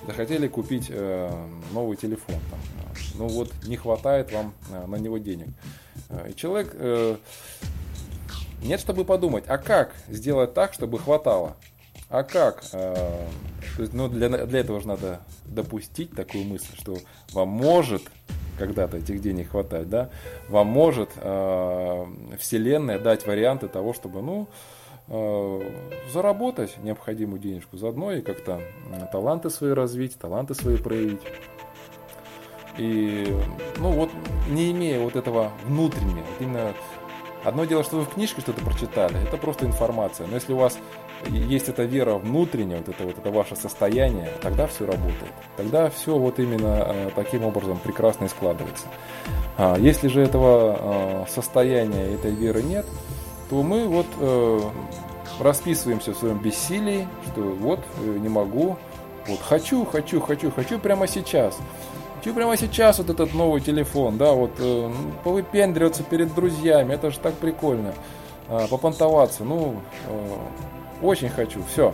захотели 0.07 0.49
купить 0.49 0.87
э, 0.89 1.31
новый 1.73 1.97
телефон, 1.97 2.37
там, 2.51 2.61
ну 3.17 3.29
вот 3.29 3.53
не 3.67 3.77
хватает 3.77 4.33
вам 4.33 4.55
э, 4.71 4.87
на 4.87 4.97
него 4.97 5.19
денег. 5.19 5.49
Э, 6.09 6.31
и 6.31 6.37
человек, 6.37 6.75
нет, 8.63 8.79
чтобы 8.79 9.05
подумать, 9.05 9.45
а 9.47 9.57
как 9.59 9.95
сделать 10.09 10.53
так, 10.53 10.75
чтобы 10.75 10.99
хватало? 10.99 11.57
А 12.11 12.25
как? 12.25 12.63
То 12.71 13.29
есть, 13.79 13.95
ну, 13.95 14.09
для, 14.09 14.29
для 14.29 14.61
этого 14.61 14.81
же 14.81 14.89
надо 14.89 15.21
допустить 15.47 16.11
такую 16.11 16.45
мысль, 16.45 16.77
что 16.79 16.99
вам 17.33 17.49
может 17.49 18.03
когда-то 18.59 18.99
этих 18.99 19.23
денег 19.23 19.53
хватать, 19.53 19.89
да, 19.89 20.11
вам 20.49 20.67
может 20.67 21.09
э, 21.17 22.07
Вселенная 22.39 22.99
дать 22.99 23.27
варианты 23.27 23.69
того, 23.69 23.95
чтобы, 23.95 24.21
ну, 24.21 24.49
Э, 24.49 24.80
заработать 26.13 26.77
необходимую 26.83 27.41
денежку 27.41 27.77
заодно 27.77 28.13
и 28.13 28.21
как-то 28.21 28.61
таланты 29.11 29.51
свои 29.51 29.73
развить, 29.73 30.17
таланты 30.19 30.55
свои 30.55 30.77
проявить. 30.77 31.21
И, 32.79 33.37
ну 33.79 33.91
вот, 33.91 34.11
не 34.49 34.71
имея 34.71 35.01
вот 35.01 35.17
этого 35.17 35.51
внутреннего, 35.67 36.19
вот 36.19 36.41
именно 36.41 36.73
одно 37.45 37.65
дело, 37.65 37.83
что 37.83 37.97
вы 37.97 38.05
в 38.05 38.11
книжке 38.11 38.41
что-то 38.41 38.65
прочитали, 38.65 39.23
это 39.23 39.37
просто 39.37 39.67
информация. 39.67 40.27
Но 40.27 40.35
если 40.35 40.53
у 40.53 40.57
вас 40.57 40.79
есть 41.27 41.69
эта 41.69 41.85
вера 41.85 42.15
внутренняя, 42.15 42.79
вот 42.79 42.89
это 42.89 43.05
вот 43.05 43.19
это 43.19 43.31
ваше 43.31 43.57
состояние, 43.57 44.31
тогда 44.41 44.67
все 44.67 44.87
работает. 44.87 45.33
Тогда 45.57 45.91
все 45.91 46.17
вот 46.17 46.39
именно 46.39 46.87
э, 46.87 47.11
таким 47.15 47.45
образом 47.45 47.79
прекрасно 47.79 48.25
и 48.25 48.29
складывается. 48.29 48.87
А 49.59 49.77
если 49.77 50.09
же 50.09 50.23
этого 50.23 50.79
э, 50.79 51.25
состояния, 51.29 52.15
этой 52.15 52.31
веры 52.31 52.63
нет, 52.63 52.87
то 53.51 53.63
мы 53.65 53.87
вот 53.89 54.07
э, 54.21 54.61
расписываемся 55.41 56.13
в 56.13 56.17
своем 56.17 56.39
бессилии, 56.39 57.09
что 57.27 57.41
вот 57.43 57.81
э, 57.99 58.17
не 58.19 58.29
могу, 58.29 58.77
вот 59.27 59.41
хочу, 59.41 59.85
хочу, 59.85 60.21
хочу, 60.21 60.53
хочу 60.53 60.79
прямо 60.79 61.09
сейчас. 61.09 61.59
Хочу 62.17 62.33
прямо 62.33 62.57
сейчас 62.57 62.99
вот 62.99 63.11
этот 63.11 63.35
новый 63.35 63.61
телефон, 63.61 64.19
да, 64.19 64.33
вот 64.33 64.53
э, 64.59 64.93
повыпендриваться 65.25 66.05
перед 66.05 66.33
друзьями, 66.33 66.95
это 66.95 67.11
же 67.11 67.19
так 67.19 67.35
прикольно. 67.35 67.93
Э, 68.49 68.67
попонтоваться, 68.71 69.43
ну, 69.43 69.81
э, 70.07 70.37
очень 71.03 71.29
хочу, 71.29 71.61
все. 71.65 71.93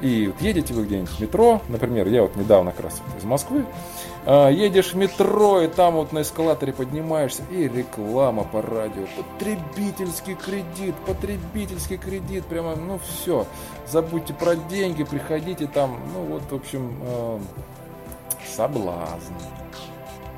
И 0.00 0.28
вот 0.28 0.40
едете 0.42 0.74
вы 0.74 0.84
где-нибудь 0.84 1.10
в 1.10 1.20
метро, 1.20 1.62
например, 1.68 2.08
я 2.08 2.22
вот 2.22 2.36
недавно 2.36 2.72
как 2.72 2.84
раз 2.86 3.02
из 3.18 3.24
Москвы, 3.24 3.64
а, 4.26 4.48
едешь 4.48 4.92
в 4.92 4.96
метро, 4.96 5.60
и 5.60 5.68
там 5.68 5.94
вот 5.94 6.12
на 6.12 6.22
эскалаторе 6.22 6.72
поднимаешься, 6.72 7.42
и 7.50 7.68
реклама 7.68 8.44
по 8.44 8.62
радио. 8.62 9.04
Потребительский 9.16 10.34
кредит, 10.34 10.94
потребительский 11.06 11.96
кредит, 11.96 12.44
прямо, 12.46 12.74
ну 12.76 12.98
все, 12.98 13.46
забудьте 13.86 14.34
про 14.34 14.56
деньги, 14.56 15.04
приходите 15.04 15.66
там, 15.66 16.00
ну 16.14 16.24
вот, 16.24 16.42
в 16.50 16.54
общем, 16.54 16.96
э, 17.02 17.38
соблазн. 18.56 19.34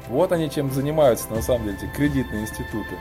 Вот 0.08 0.32
они 0.32 0.50
чем 0.50 0.70
занимаются, 0.70 1.28
на 1.30 1.42
самом 1.42 1.64
деле, 1.64 1.76
эти 1.76 1.86
кредитные 1.96 2.42
институты. 2.42 2.96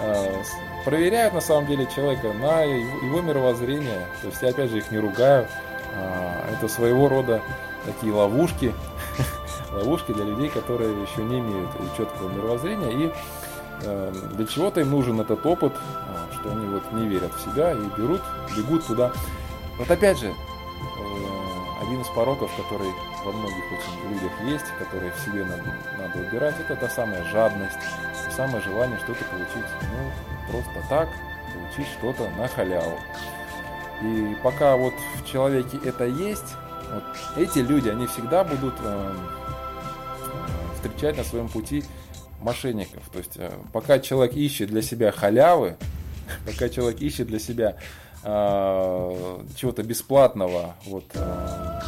Э, 0.00 0.42
проверяют, 0.84 1.34
на 1.34 1.40
самом 1.40 1.66
деле, 1.66 1.86
человека 1.94 2.32
на 2.32 2.62
его 2.62 3.20
мировоззрение. 3.20 4.06
То 4.20 4.28
есть 4.28 4.42
я, 4.42 4.48
опять 4.48 4.70
же, 4.70 4.78
их 4.78 4.90
не 4.90 4.98
ругаю. 4.98 5.46
А, 5.94 6.52
это 6.52 6.68
своего 6.68 7.08
рода 7.08 7.42
такие 7.84 8.12
ловушки, 8.12 8.74
ловушки 9.72 10.12
для 10.12 10.24
людей, 10.24 10.48
которые 10.48 11.02
еще 11.02 11.22
не 11.22 11.40
имеют 11.40 11.70
четкого 11.96 12.28
мировоззрения 12.30 12.90
и 12.90 13.12
э, 13.82 14.12
для 14.34 14.46
чего-то 14.46 14.80
им 14.80 14.90
нужен 14.90 15.20
этот 15.20 15.44
опыт, 15.44 15.72
а, 15.76 16.34
что 16.34 16.52
они 16.52 16.66
вот 16.66 16.92
не 16.92 17.08
верят 17.08 17.32
в 17.34 17.40
себя 17.40 17.72
и 17.72 18.00
берут, 18.00 18.22
бегут 18.56 18.86
туда. 18.86 19.12
Вот 19.78 19.90
опять 19.90 20.18
же, 20.18 20.28
э, 20.28 20.32
один 21.82 22.00
из 22.00 22.08
пороков, 22.08 22.50
который 22.56 22.90
во 23.24 23.32
многих 23.32 23.64
очень 23.72 24.10
людях 24.10 24.32
есть, 24.44 24.66
который 24.78 25.10
в 25.10 25.18
себе 25.20 25.44
надо, 25.44 25.64
надо 25.98 26.18
убирать, 26.26 26.54
это 26.60 26.76
та 26.76 26.88
самая 26.88 27.24
жадность, 27.24 27.78
то 28.24 28.34
самое 28.34 28.62
желание 28.62 28.98
что-то 28.98 29.24
получить, 29.24 29.70
ну, 29.82 30.52
просто 30.52 30.88
так, 30.88 31.08
получить 31.54 31.92
что-то 31.98 32.28
на 32.38 32.48
халяву. 32.48 32.98
И 34.04 34.36
пока 34.42 34.76
вот 34.76 34.94
в 35.22 35.30
человеке 35.30 35.78
это 35.84 36.04
есть, 36.04 36.56
вот 36.92 37.04
эти 37.36 37.60
люди, 37.60 37.88
они 37.88 38.06
всегда 38.06 38.44
будут 38.44 38.74
э, 38.80 39.14
встречать 40.74 41.16
на 41.16 41.24
своем 41.24 41.48
пути 41.48 41.84
мошенников. 42.40 43.02
То 43.12 43.18
есть 43.18 43.36
э, 43.36 43.50
пока 43.72 43.98
человек 43.98 44.34
ищет 44.34 44.68
для 44.68 44.82
себя 44.82 45.12
халявы, 45.12 45.76
пока 46.46 46.68
человек 46.68 47.00
ищет 47.00 47.28
для 47.28 47.38
себя 47.38 47.76
э, 48.24 49.38
чего-то 49.56 49.82
бесплатного, 49.82 50.74
вот 50.86 51.04
э, 51.14 51.80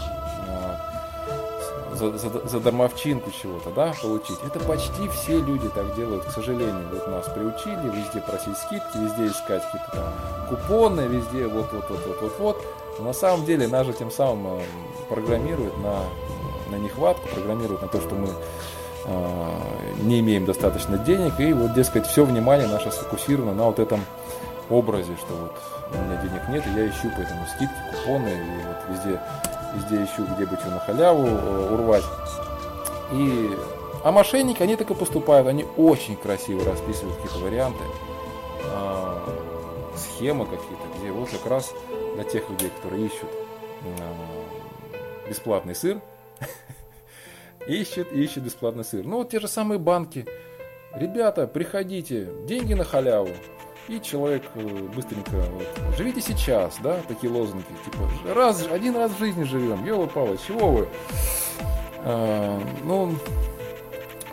за, 1.95 2.19
за, 2.19 2.49
за 2.49 2.61
дармовчинку 2.61 3.31
чего-то, 3.31 3.71
да, 3.71 3.95
получить. 4.03 4.39
Это 4.45 4.61
почти 4.61 5.09
все 5.09 5.41
люди 5.41 5.69
так 5.69 5.95
делают, 5.95 6.25
к 6.25 6.31
сожалению. 6.31 6.89
Вот 6.93 7.09
нас 7.09 7.29
приучили 7.29 7.91
везде 7.91 8.21
просить 8.21 8.59
скидки, 8.59 8.97
везде 8.97 9.27
искать 9.27 9.63
какие-то 9.65 9.91
там 9.93 10.13
купоны, 10.49 11.03
везде 11.03 11.47
вот 11.47 11.73
вот 11.73 11.85
вот 11.89 12.07
вот 12.07 12.23
вот 12.23 12.39
вот. 12.39 12.67
Но 12.99 13.05
на 13.07 13.13
самом 13.13 13.45
деле 13.45 13.67
нас 13.69 13.87
же 13.87 13.93
тем 13.93 14.11
самым 14.11 14.59
э, 14.59 14.63
программируют 15.09 15.77
на, 15.79 16.05
на 16.71 16.77
нехватку, 16.81 17.27
программируют 17.29 17.83
на 17.83 17.89
то, 17.89 18.01
что 18.01 18.15
мы 18.15 18.29
э, 19.07 19.59
не 20.03 20.21
имеем 20.21 20.45
достаточно 20.45 20.99
денег, 20.99 21.41
и 21.41 21.53
вот, 21.53 21.75
дескать, 21.75 22.07
все 22.07 22.25
внимание 22.25 22.69
наше 22.69 22.93
сфокусировано 22.93 23.55
на 23.55 23.65
вот 23.65 23.79
этом 23.79 24.05
образе, 24.71 25.17
что 25.17 25.35
вот 25.35 25.53
у 25.93 26.05
меня 26.05 26.23
денег 26.23 26.49
нет, 26.49 26.65
и 26.67 26.79
я 26.79 26.89
ищу 26.89 27.11
поэтому 27.17 27.47
скидки, 27.47 27.75
купоны, 27.93 28.29
и 28.29 28.67
вот 28.67 28.97
везде 28.97 29.21
везде 29.75 30.05
ищу, 30.05 30.25
где 30.35 30.47
бы 30.47 30.57
что 30.57 30.71
на 30.71 30.81
халяву 30.81 31.27
э, 31.27 31.75
урвать. 31.75 32.05
И... 33.13 33.51
А 34.05 34.13
мошенники, 34.13 34.63
они 34.63 34.77
так 34.77 34.91
и 34.91 34.95
поступают, 34.95 35.49
они 35.49 35.65
очень 35.77 36.17
красиво 36.17 36.65
расписывают 36.65 37.17
какие-то 37.17 37.39
варианты, 37.39 37.85
э, 38.65 39.17
схемы 39.97 40.45
какие-то, 40.45 40.99
где 40.99 41.11
вот 41.11 41.31
как 41.31 41.47
раз 41.47 41.73
для 42.15 42.25
тех 42.25 42.49
людей, 42.51 42.71
которые 42.71 43.07
ищут 43.07 43.29
бесплатный 45.29 45.75
сыр, 45.75 46.01
ищут, 47.67 48.13
ищут 48.13 48.45
бесплатный 48.45 48.85
сыр. 48.85 49.05
Ну 49.05 49.19
вот 49.19 49.31
те 49.31 49.41
же 49.41 49.49
самые 49.49 49.79
банки. 49.79 50.27
Ребята, 50.95 51.47
приходите, 51.47 52.29
деньги 52.47 52.75
на 52.75 52.85
халяву, 52.85 53.31
и 53.89 54.01
человек 54.01 54.43
э, 54.55 54.89
быстренько 54.95 55.37
вот, 55.53 55.97
живите 55.97 56.21
сейчас, 56.21 56.77
да, 56.83 57.01
такие 57.07 57.33
лозунги, 57.33 57.65
типа 57.85 58.35
раз, 58.35 58.67
один 58.71 58.97
раз 58.97 59.13
в 59.13 59.19
жизни 59.19 59.45
живем, 59.45 59.85
Ёва 59.85 60.07
Павлович, 60.07 60.41
чего 60.47 60.71
вы? 60.71 60.89
А, 61.99 62.61
ну, 62.85 63.15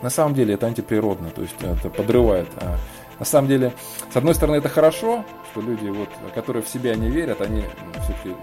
на 0.00 0.10
самом 0.10 0.34
деле 0.34 0.54
это 0.54 0.66
антиприродно, 0.66 1.30
то 1.30 1.42
есть 1.42 1.54
это 1.60 1.90
подрывает. 1.90 2.48
А, 2.56 2.78
на 3.18 3.24
самом 3.24 3.48
деле, 3.48 3.72
с 4.12 4.16
одной 4.16 4.34
стороны, 4.34 4.56
это 4.56 4.68
хорошо, 4.68 5.24
что 5.50 5.60
люди, 5.60 5.88
вот, 5.88 6.08
которые 6.34 6.62
в 6.62 6.68
себя 6.68 6.94
не 6.94 7.08
верят, 7.08 7.40
они 7.40 7.64
все-таки 8.04 8.34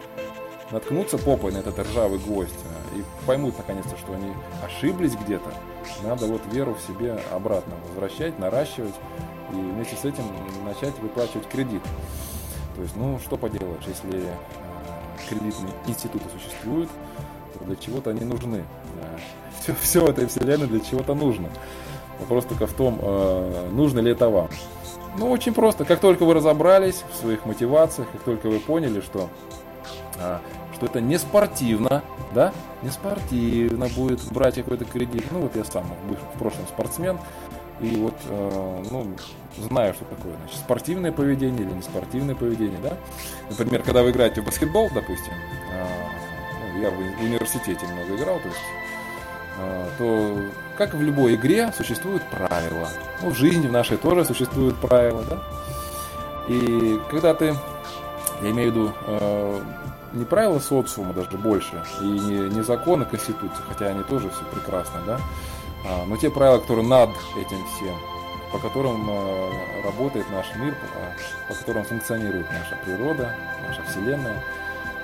наткнутся 0.72 1.18
попой 1.18 1.52
на 1.52 1.58
этот 1.58 1.80
ржавый 1.80 2.20
гвоздь 2.20 2.54
а, 2.66 2.98
и 2.98 3.04
поймут 3.26 3.58
наконец-то, 3.58 3.98
что 3.98 4.14
они 4.14 4.32
ошиблись 4.64 5.16
где-то. 5.16 5.52
Надо 6.04 6.28
вот 6.28 6.42
веру 6.52 6.76
в 6.76 6.82
себе 6.88 7.20
обратно 7.32 7.74
возвращать, 7.88 8.38
наращивать 8.38 8.94
и 9.52 9.56
вместе 9.56 9.96
с 9.96 10.06
этим 10.06 10.24
начать 10.66 10.98
выплачивать 11.00 11.48
кредит. 11.48 11.82
То 12.76 12.82
есть, 12.82 12.96
ну, 12.96 13.20
что 13.20 13.38
поделаешь, 13.38 13.84
если 13.88 14.20
э, 14.20 14.34
кредитные 15.28 15.74
институты 15.88 16.26
существуют, 16.30 16.90
то 17.58 17.66
для 17.66 17.76
чего-то 17.76 18.12
они 18.12 18.22
нужны. 18.22 18.64
Все, 19.60 19.76
все 19.82 20.06
в 20.06 20.10
этой 20.10 20.28
вселенной 20.28 20.68
для 20.68 20.80
чего-то 20.80 21.14
нужно. 21.14 21.50
Вопрос 22.20 22.46
только 22.46 22.68
в 22.68 22.74
том, 22.74 23.00
э, 23.02 23.70
нужно 23.72 24.00
ли 24.00 24.12
это 24.12 24.30
вам. 24.30 24.50
Ну, 25.18 25.30
очень 25.32 25.54
просто. 25.54 25.86
Как 25.86 26.00
только 26.00 26.24
вы 26.24 26.34
разобрались 26.34 27.04
в 27.12 27.16
своих 27.16 27.46
мотивациях, 27.46 28.08
как 28.12 28.22
только 28.22 28.48
вы 28.48 28.60
поняли, 28.60 29.02
что, 29.02 29.30
а, 30.18 30.40
что 30.76 30.86
это 30.86 31.02
не 31.02 31.18
спортивно, 31.18 32.04
да, 32.34 32.54
не 32.84 32.90
спортивно 32.90 33.88
будет 33.88 34.24
брать 34.32 34.56
какой-то 34.56 34.86
кредит. 34.86 35.26
Ну, 35.32 35.42
вот 35.42 35.56
я 35.56 35.64
сам 35.64 35.86
в 36.36 36.40
прошлом 36.40 36.68
спортсмен, 36.68 37.18
и 37.82 37.96
вот, 37.96 38.16
э, 38.28 38.84
ну, 38.92 39.08
знаю, 39.58 39.94
что 39.94 40.06
такое, 40.06 40.34
значит, 40.38 40.58
спортивное 40.58 41.12
поведение 41.12 41.64
или 41.64 41.74
не 41.74 41.82
спортивное 41.82 42.36
поведение, 42.36 42.80
да. 42.82 42.98
Например, 43.50 43.82
когда 43.84 44.04
вы 44.04 44.12
играете 44.12 44.42
в 44.42 44.46
баскетбол, 44.46 44.90
допустим, 44.94 45.34
э, 45.74 45.86
ну, 46.74 46.82
я 46.82 46.90
в 46.92 47.24
университете 47.24 47.86
много 47.88 48.16
играл, 48.16 48.40
то 48.40 48.48
есть 48.48 48.60
э, 49.58 49.90
то, 49.98 50.38
как 50.78 50.94
в 50.94 51.02
любой 51.02 51.36
игре, 51.36 51.72
существуют 51.76 52.24
правила. 52.30 52.90
Ну, 53.22 53.32
в 53.32 53.36
жизни 53.36 53.68
в 53.68 53.72
нашей 53.72 53.98
тоже 53.98 54.26
существуют 54.26 54.76
правила, 54.78 55.24
да. 55.30 55.40
И 56.48 57.00
когда 57.12 57.34
ты, 57.34 57.56
я 58.42 58.52
имею 58.52 58.72
в 58.72 58.76
виду, 58.76 58.94
э, 59.08 59.62
не 60.14 60.26
правила 60.26 60.60
социума 60.60 61.14
даже 61.14 61.38
больше, 61.38 61.84
и 62.02 62.06
не, 62.06 62.50
не 62.50 62.62
законы 62.64 63.06
Конституции, 63.06 63.64
хотя 63.68 63.88
они 63.88 64.04
тоже 64.04 64.30
все 64.30 64.44
прекрасно, 64.54 65.02
да, 65.06 65.20
а, 65.86 66.06
но 66.06 66.18
те 66.18 66.30
правила, 66.30 66.60
которые 66.60 66.88
над 66.88 67.10
этим 67.38 67.58
всем, 67.76 67.96
по 68.52 68.60
которым 68.60 69.08
э, 69.10 69.52
работает 69.84 70.30
наш 70.32 70.48
мир, 70.56 70.76
по 71.48 71.54
которым 71.54 71.84
функционирует 71.84 72.48
наша 72.52 72.78
природа, 72.84 73.36
наша 73.68 73.84
Вселенная. 73.84 74.42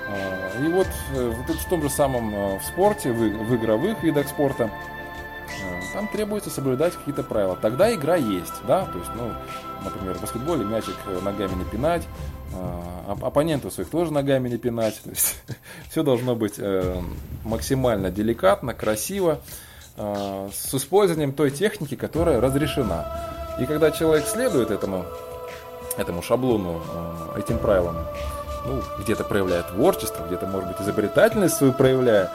А, 0.08 0.64
и 0.64 0.68
вот 0.68 0.88
э, 1.14 1.28
в 1.30 1.68
том 1.68 1.82
же 1.82 1.90
самом 1.90 2.34
э, 2.34 2.58
в 2.58 2.64
спорте, 2.64 3.12
в 3.12 3.54
игровых 3.54 4.02
видах 4.02 4.28
спорта, 4.28 4.70
там 5.92 6.08
требуется 6.08 6.50
соблюдать 6.50 6.94
какие-то 6.94 7.22
правила. 7.22 7.56
Тогда 7.56 7.94
игра 7.94 8.16
есть, 8.16 8.52
да, 8.66 8.84
то 8.84 8.98
есть, 8.98 9.10
ну, 9.14 9.32
например, 9.82 10.14
в 10.14 10.20
баскетболе 10.20 10.64
мячик 10.64 10.96
ногами 11.22 11.54
не 11.54 11.64
пинать, 11.64 12.02
оппонентов 13.08 13.72
своих 13.72 13.88
тоже 13.88 14.12
ногами 14.12 14.48
не 14.48 14.58
пинать, 14.58 15.00
то 15.04 15.10
есть 15.10 15.40
все 15.90 16.02
должно 16.02 16.34
быть 16.34 16.60
максимально 17.44 18.10
деликатно, 18.10 18.74
красиво, 18.74 19.40
Э, 19.96 20.50
с 20.52 20.74
использованием 20.74 21.32
той 21.32 21.50
техники, 21.50 21.94
которая 21.94 22.40
разрешена. 22.40 23.35
И 23.58 23.66
когда 23.66 23.90
человек 23.90 24.26
следует 24.26 24.70
этому, 24.70 25.04
этому 25.96 26.22
шаблону, 26.22 26.80
э, 27.34 27.40
этим 27.40 27.58
правилам, 27.58 27.96
ну, 28.66 28.82
где-то 28.98 29.24
проявляет 29.24 29.68
творчество, 29.68 30.24
где-то, 30.24 30.46
может 30.46 30.68
быть, 30.68 30.80
изобретательность 30.80 31.56
свою 31.56 31.72
проявляя, 31.72 32.30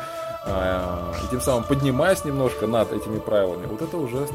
э, 0.45 1.13
и 1.23 1.27
тем 1.29 1.41
самым 1.41 1.63
поднимаясь 1.63 2.25
немножко 2.25 2.67
над 2.67 2.91
этими 2.91 3.19
правилами, 3.19 3.65
вот 3.67 3.81
это 3.81 3.97
уже 3.97 4.27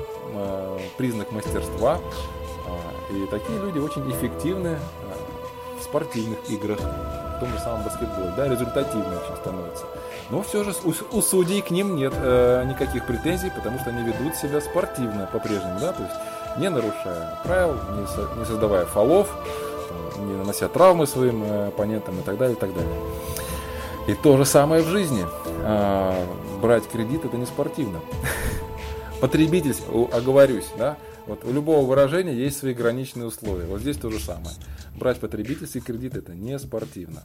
признак 0.97 1.33
мастерства. 1.33 1.99
И 3.11 3.27
такие 3.27 3.59
люди 3.61 3.79
очень 3.79 4.11
эффективны 4.11 4.79
в 5.79 5.83
спортивных 5.85 6.39
играх, 6.51 6.79
в 6.81 7.41
том 7.41 7.49
же 7.51 7.59
самом 7.61 7.85
баскетболе, 7.85 8.33
да, 8.37 8.49
результативны 8.49 9.17
очень 9.17 9.37
становятся. 9.37 9.85
Но 10.31 10.43
все 10.43 10.65
же 10.65 10.75
у, 11.13 11.23
судей 11.23 11.63
к 11.63 11.71
ним 11.71 11.95
нет 11.95 12.13
э, 12.17 12.65
никаких 12.65 13.07
претензий, 13.07 13.51
потому 13.51 13.79
что 13.79 13.91
они 13.91 14.03
ведут 14.03 14.35
себя 14.35 14.61
спортивно 14.61 15.29
по-прежнему, 15.33 15.79
да, 15.79 15.93
то 15.93 16.03
есть 16.03 16.15
не 16.59 16.69
нарушая 16.69 17.39
правил, 17.45 17.75
не, 17.99 18.07
со, 18.07 18.29
не 18.37 18.45
создавая 18.45 18.85
фолов, 18.85 19.29
не 20.19 20.35
нанося 20.35 20.69
травмы 20.69 21.07
своим 21.07 21.43
э, 21.45 21.69
оппонентам 21.69 22.19
и 22.19 22.23
так 22.23 22.39
далее, 22.39 22.57
и 22.57 22.59
так 22.59 22.75
далее. 22.75 22.97
И 24.07 24.15
то 24.15 24.37
же 24.37 24.45
самое 24.45 24.83
в 24.83 24.87
жизни. 24.87 25.27
Э, 25.63 26.25
брать 26.61 26.89
кредит 26.89 27.25
это 27.25 27.37
не 27.37 27.47
спортивно. 27.47 28.01
Потребитель, 29.21 29.75
оговорюсь, 30.13 30.69
да, 30.77 30.97
вот 31.27 31.45
у 31.45 31.53
любого 31.53 31.85
выражения 31.85 32.35
есть 32.35 32.59
свои 32.59 32.73
граничные 32.73 33.27
условия. 33.27 33.67
Вот 33.67 33.81
здесь 33.81 33.97
то 33.97 34.11
же 34.11 34.21
самое. 34.21 34.55
Брать 34.95 35.19
потребительский 35.19 35.81
кредит 35.81 36.17
это 36.17 36.35
не 36.35 36.59
спортивно. 36.59 37.25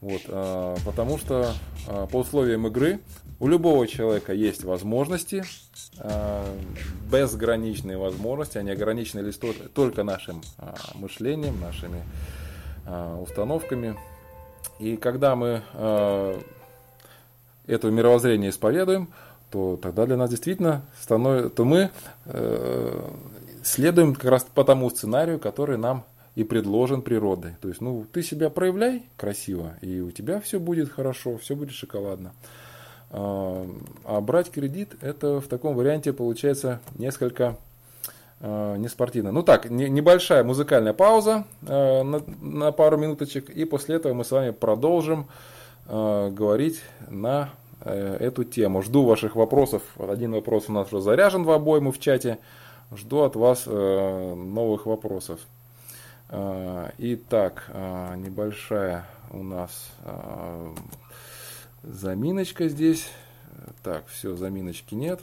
Вот, 0.00 0.20
а, 0.28 0.76
потому 0.84 1.16
что 1.16 1.54
а, 1.88 2.06
по 2.06 2.18
условиям 2.18 2.66
игры 2.66 3.00
у 3.40 3.48
любого 3.48 3.86
человека 3.86 4.34
есть 4.34 4.62
возможности, 4.62 5.44
а, 5.98 6.44
безграничные 7.10 7.96
возможности, 7.96 8.58
они 8.58 8.70
ограничены 8.70 9.20
лишь 9.20 9.36
только 9.72 10.04
нашим 10.04 10.42
а, 10.58 10.74
мышлением, 10.94 11.58
нашими 11.60 12.02
а, 12.86 13.18
установками. 13.18 13.96
И 14.78 14.96
когда 14.96 15.34
мы 15.34 15.62
а, 15.72 16.38
это 17.66 17.90
мировоззрение 17.90 18.50
исповедуем, 18.50 19.08
то 19.54 19.78
тогда 19.80 20.04
для 20.04 20.16
нас 20.16 20.30
действительно 20.30 20.82
становится, 21.00 21.48
то 21.48 21.64
мы 21.64 21.90
э, 22.24 23.10
следуем 23.62 24.16
как 24.16 24.24
раз 24.24 24.44
по 24.52 24.64
тому 24.64 24.90
сценарию, 24.90 25.38
который 25.38 25.78
нам 25.78 26.04
и 26.34 26.42
предложен 26.42 27.02
природой. 27.02 27.52
То 27.60 27.68
есть, 27.68 27.80
ну, 27.80 28.04
ты 28.12 28.24
себя 28.24 28.50
проявляй 28.50 29.04
красиво, 29.16 29.74
и 29.80 30.00
у 30.00 30.10
тебя 30.10 30.40
все 30.40 30.58
будет 30.58 30.90
хорошо, 30.90 31.38
все 31.38 31.54
будет 31.54 31.70
шоколадно. 31.70 32.32
А, 33.10 33.64
а 34.04 34.20
брать 34.20 34.50
кредит, 34.50 34.96
это 35.00 35.40
в 35.40 35.46
таком 35.46 35.76
варианте 35.76 36.12
получается 36.12 36.80
несколько 36.96 37.56
а, 38.40 38.74
неспортивно. 38.74 39.30
Ну 39.30 39.44
так, 39.44 39.70
небольшая 39.70 40.42
музыкальная 40.42 40.94
пауза 40.94 41.44
а, 41.64 42.02
на, 42.02 42.72
пару 42.72 42.96
минуточек, 42.96 43.50
и 43.50 43.64
после 43.64 43.94
этого 43.94 44.14
мы 44.14 44.24
с 44.24 44.32
вами 44.32 44.50
продолжим 44.50 45.28
говорить 45.86 46.80
на 47.08 47.50
э, 47.50 47.63
эту 47.84 48.44
тему. 48.44 48.82
Жду 48.82 49.04
ваших 49.04 49.36
вопросов. 49.36 49.82
Один 49.98 50.32
вопрос 50.32 50.64
у 50.68 50.72
нас 50.72 50.92
уже 50.92 51.02
заряжен 51.02 51.44
в 51.44 51.50
обойму 51.50 51.92
в 51.92 51.98
чате. 51.98 52.38
Жду 52.94 53.22
от 53.22 53.36
вас 53.36 53.64
э, 53.66 54.34
новых 54.34 54.86
вопросов. 54.86 55.40
А, 56.28 56.90
итак, 56.98 57.70
небольшая 58.16 59.06
у 59.30 59.42
нас 59.42 59.90
заминочка 61.82 62.68
здесь. 62.68 63.08
Так, 63.82 64.04
все, 64.08 64.34
заминочки 64.36 64.94
нет. 64.94 65.20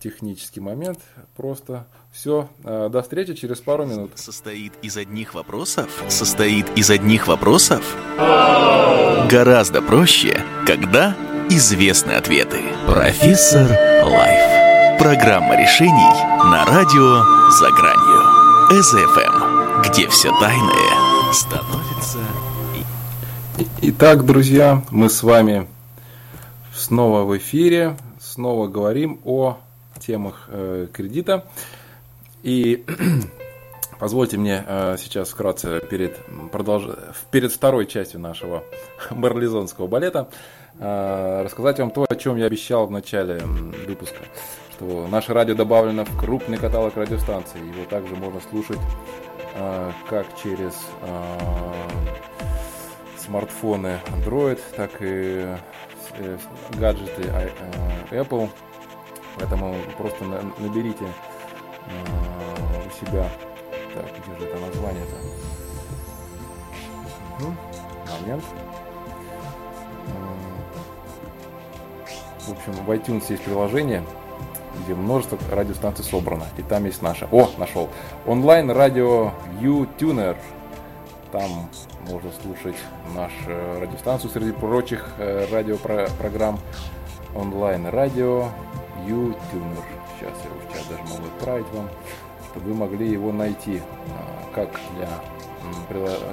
Технический 0.00 0.60
момент. 0.60 0.98
Просто 1.34 1.86
все. 2.12 2.48
До 2.62 3.00
встречи 3.02 3.34
через 3.34 3.60
пару 3.60 3.86
минут. 3.86 4.10
Состоит 4.14 4.72
из 4.82 4.96
одних 4.96 5.34
вопросов? 5.34 6.04
Состоит 6.08 6.66
из 6.76 6.90
одних 6.90 7.26
вопросов? 7.26 7.96
Гораздо 9.30 9.80
проще, 9.82 10.42
когда 10.66 11.16
известны 11.50 12.12
ответы. 12.12 12.60
Профессор 12.86 13.68
Лайф. 14.04 14.98
Программа 14.98 15.56
решений 15.56 16.50
на 16.50 16.64
радио 16.64 17.50
«За 17.50 17.70
гранью». 17.70 18.82
СФМ 18.82 19.56
где 19.84 20.08
все 20.08 20.30
тайное 20.40 21.32
становится... 21.32 22.18
Итак, 23.82 24.24
друзья, 24.24 24.82
мы 24.90 25.08
с 25.08 25.22
вами 25.22 25.68
снова 26.74 27.22
в 27.22 27.36
эфире, 27.38 27.96
снова 28.20 28.68
говорим 28.68 29.20
о 29.24 29.58
темах 30.00 30.46
э, 30.48 30.88
кредита. 30.92 31.46
И 32.42 32.84
позвольте 33.98 34.38
мне 34.38 34.64
э, 34.66 34.96
сейчас 34.98 35.30
вкратце 35.30 35.80
перед, 35.80 36.18
продолж... 36.50 36.88
перед 37.30 37.52
второй 37.52 37.86
частью 37.86 38.20
нашего 38.20 38.64
марлезонского 39.10 39.86
балета 39.86 40.28
э, 40.28 40.34
рассказать 40.78 41.78
вам 41.78 41.90
то, 41.90 42.06
о 42.08 42.14
чем 42.16 42.36
я 42.36 42.46
обещал 42.46 42.86
в 42.86 42.90
начале 42.90 43.40
выпуска 43.86 44.20
что 44.76 45.06
наше 45.08 45.32
радио 45.32 45.54
добавлено 45.54 46.04
в 46.04 46.18
крупный 46.18 46.58
каталог 46.58 46.96
радиостанций. 46.96 47.60
Его 47.60 47.84
также 47.86 48.14
можно 48.14 48.40
слушать 48.40 48.78
а, 49.54 49.90
как 50.08 50.26
через 50.42 50.74
а, 51.02 51.72
смартфоны 53.16 53.98
Android, 54.12 54.60
так 54.76 54.90
и 55.00 55.46
э, 56.18 56.38
гаджеты 56.78 57.22
а, 57.30 57.48
Apple. 58.10 58.50
Поэтому 59.36 59.74
просто 59.96 60.24
наберите 60.24 61.04
у 62.86 63.04
себя. 63.04 63.28
Так, 63.94 64.04
где 64.04 64.38
же 64.38 64.46
это 64.50 64.58
название-то? 64.60 65.16
Момент. 68.20 68.44
В 72.46 72.52
общем, 72.52 72.72
в 72.84 72.90
iTunes 72.92 73.24
есть 73.28 73.42
приложение, 73.42 74.04
где 74.84 74.94
множество 74.94 75.36
радиостанций 75.50 76.04
собрано. 76.04 76.44
И 76.56 76.62
там 76.62 76.84
есть 76.84 77.02
наша. 77.02 77.26
О, 77.32 77.50
нашел. 77.58 77.88
Онлайн 78.24 78.70
радио 78.70 79.32
YouTuner. 79.60 80.36
Там 81.32 81.68
можно 82.08 82.30
слушать 82.42 82.76
нашу 83.16 83.80
радиостанцию 83.80 84.30
среди 84.30 84.52
прочих 84.52 85.04
э, 85.18 85.46
радиопрограмм. 85.50 86.60
Онлайн 87.34 87.86
радио 87.88 88.48
YouTuner. 89.08 89.84
Сейчас 90.18 90.32
я 90.44 90.50
его 90.50 90.60
чат 90.72 90.88
даже 90.88 91.02
могу 91.14 91.26
отправить 91.36 91.66
вам, 91.72 91.88
чтобы 92.50 92.68
вы 92.68 92.74
могли 92.74 93.10
его 93.10 93.32
найти 93.32 93.82
а, 94.08 94.54
как 94.54 94.70
для 94.96 95.08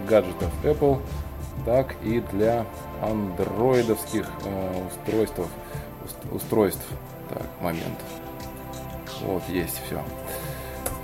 гаджетов 0.07 0.51
Apple, 0.63 1.01
так 1.65 1.95
и 2.03 2.19
для 2.31 2.65
андроидовских 3.01 4.29
э, 4.45 4.87
устройств. 4.87 5.39
Устройств. 6.31 6.85
Так, 7.29 7.43
момент. 7.61 7.99
Вот, 9.21 9.43
есть 9.49 9.79
все. 9.85 10.01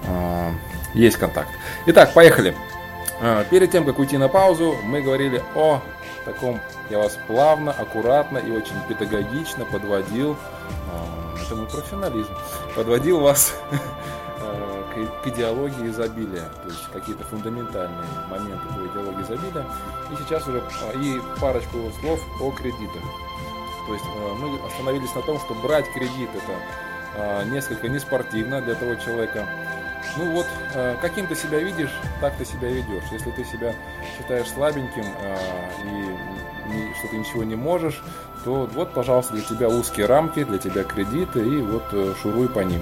А, 0.08 0.52
есть 0.94 1.18
контакт. 1.18 1.50
Итак, 1.88 2.14
поехали. 2.14 2.56
А, 3.22 3.44
перед 3.46 3.72
тем, 3.72 3.86
как 3.86 4.00
уйти 4.00 4.18
на 4.18 4.28
паузу, 4.28 4.76
мы 4.84 5.02
говорили 5.02 5.44
о 5.56 5.82
таком, 6.26 6.60
я 6.90 7.00
вас 7.00 7.18
плавно, 7.28 7.72
аккуратно 7.72 8.38
и 8.38 8.52
очень 8.52 8.76
педагогично 8.88 9.66
подводил, 9.66 10.36
а, 10.92 11.36
это 11.44 11.56
мой 11.56 11.68
профессионализм, 11.68 12.30
подводил 12.76 13.20
вас 13.20 13.56
к 15.24 15.28
идеологии 15.28 15.90
изобилия, 15.90 16.50
то 16.64 16.70
есть 16.70 16.84
какие-то 16.92 17.24
фундаментальные 17.26 18.08
моменты 18.30 18.68
по 18.68 18.88
идеологии 18.88 19.24
изобилия. 19.24 19.66
И 20.12 20.16
сейчас 20.24 20.48
уже 20.48 20.62
и 21.02 21.22
парочку 21.40 21.78
слов 22.02 22.20
о 22.42 22.52
кредитах. 22.52 23.04
То 23.90 23.94
есть 23.96 24.06
мы 24.40 24.60
остановились 24.68 25.14
на 25.16 25.24
том, 25.24 25.40
что 25.40 25.56
брать 25.56 25.92
кредит 25.92 26.30
это 26.36 27.46
несколько 27.46 27.90
неспортивно 27.90 28.62
для 28.62 28.76
того 28.76 28.94
человека, 28.96 29.48
ну 30.18 30.32
вот, 30.32 30.48
э, 30.74 30.96
каким 31.02 31.28
ты 31.28 31.36
себя 31.36 31.60
видишь, 31.60 31.92
так 32.22 32.36
ты 32.38 32.46
себя 32.46 32.70
ведешь. 32.70 33.04
Если 33.12 33.32
ты 33.32 33.44
себя 33.46 33.74
считаешь 34.18 34.48
слабеньким 34.48 35.06
э, 35.06 35.38
и 35.84 36.94
что 36.98 37.08
ты 37.08 37.18
ничего 37.18 37.44
не 37.44 37.56
можешь, 37.56 38.04
то 38.44 38.70
вот, 38.74 38.94
пожалуйста, 38.94 39.34
для 39.34 39.44
тебя 39.44 39.70
узкие 39.70 40.06
рамки, 40.06 40.44
для 40.44 40.58
тебя 40.58 40.84
кредиты, 40.84 41.40
и 41.40 41.62
вот 41.62 41.84
э, 41.92 42.14
шуруй 42.22 42.50
по 42.50 42.60
ним. 42.60 42.82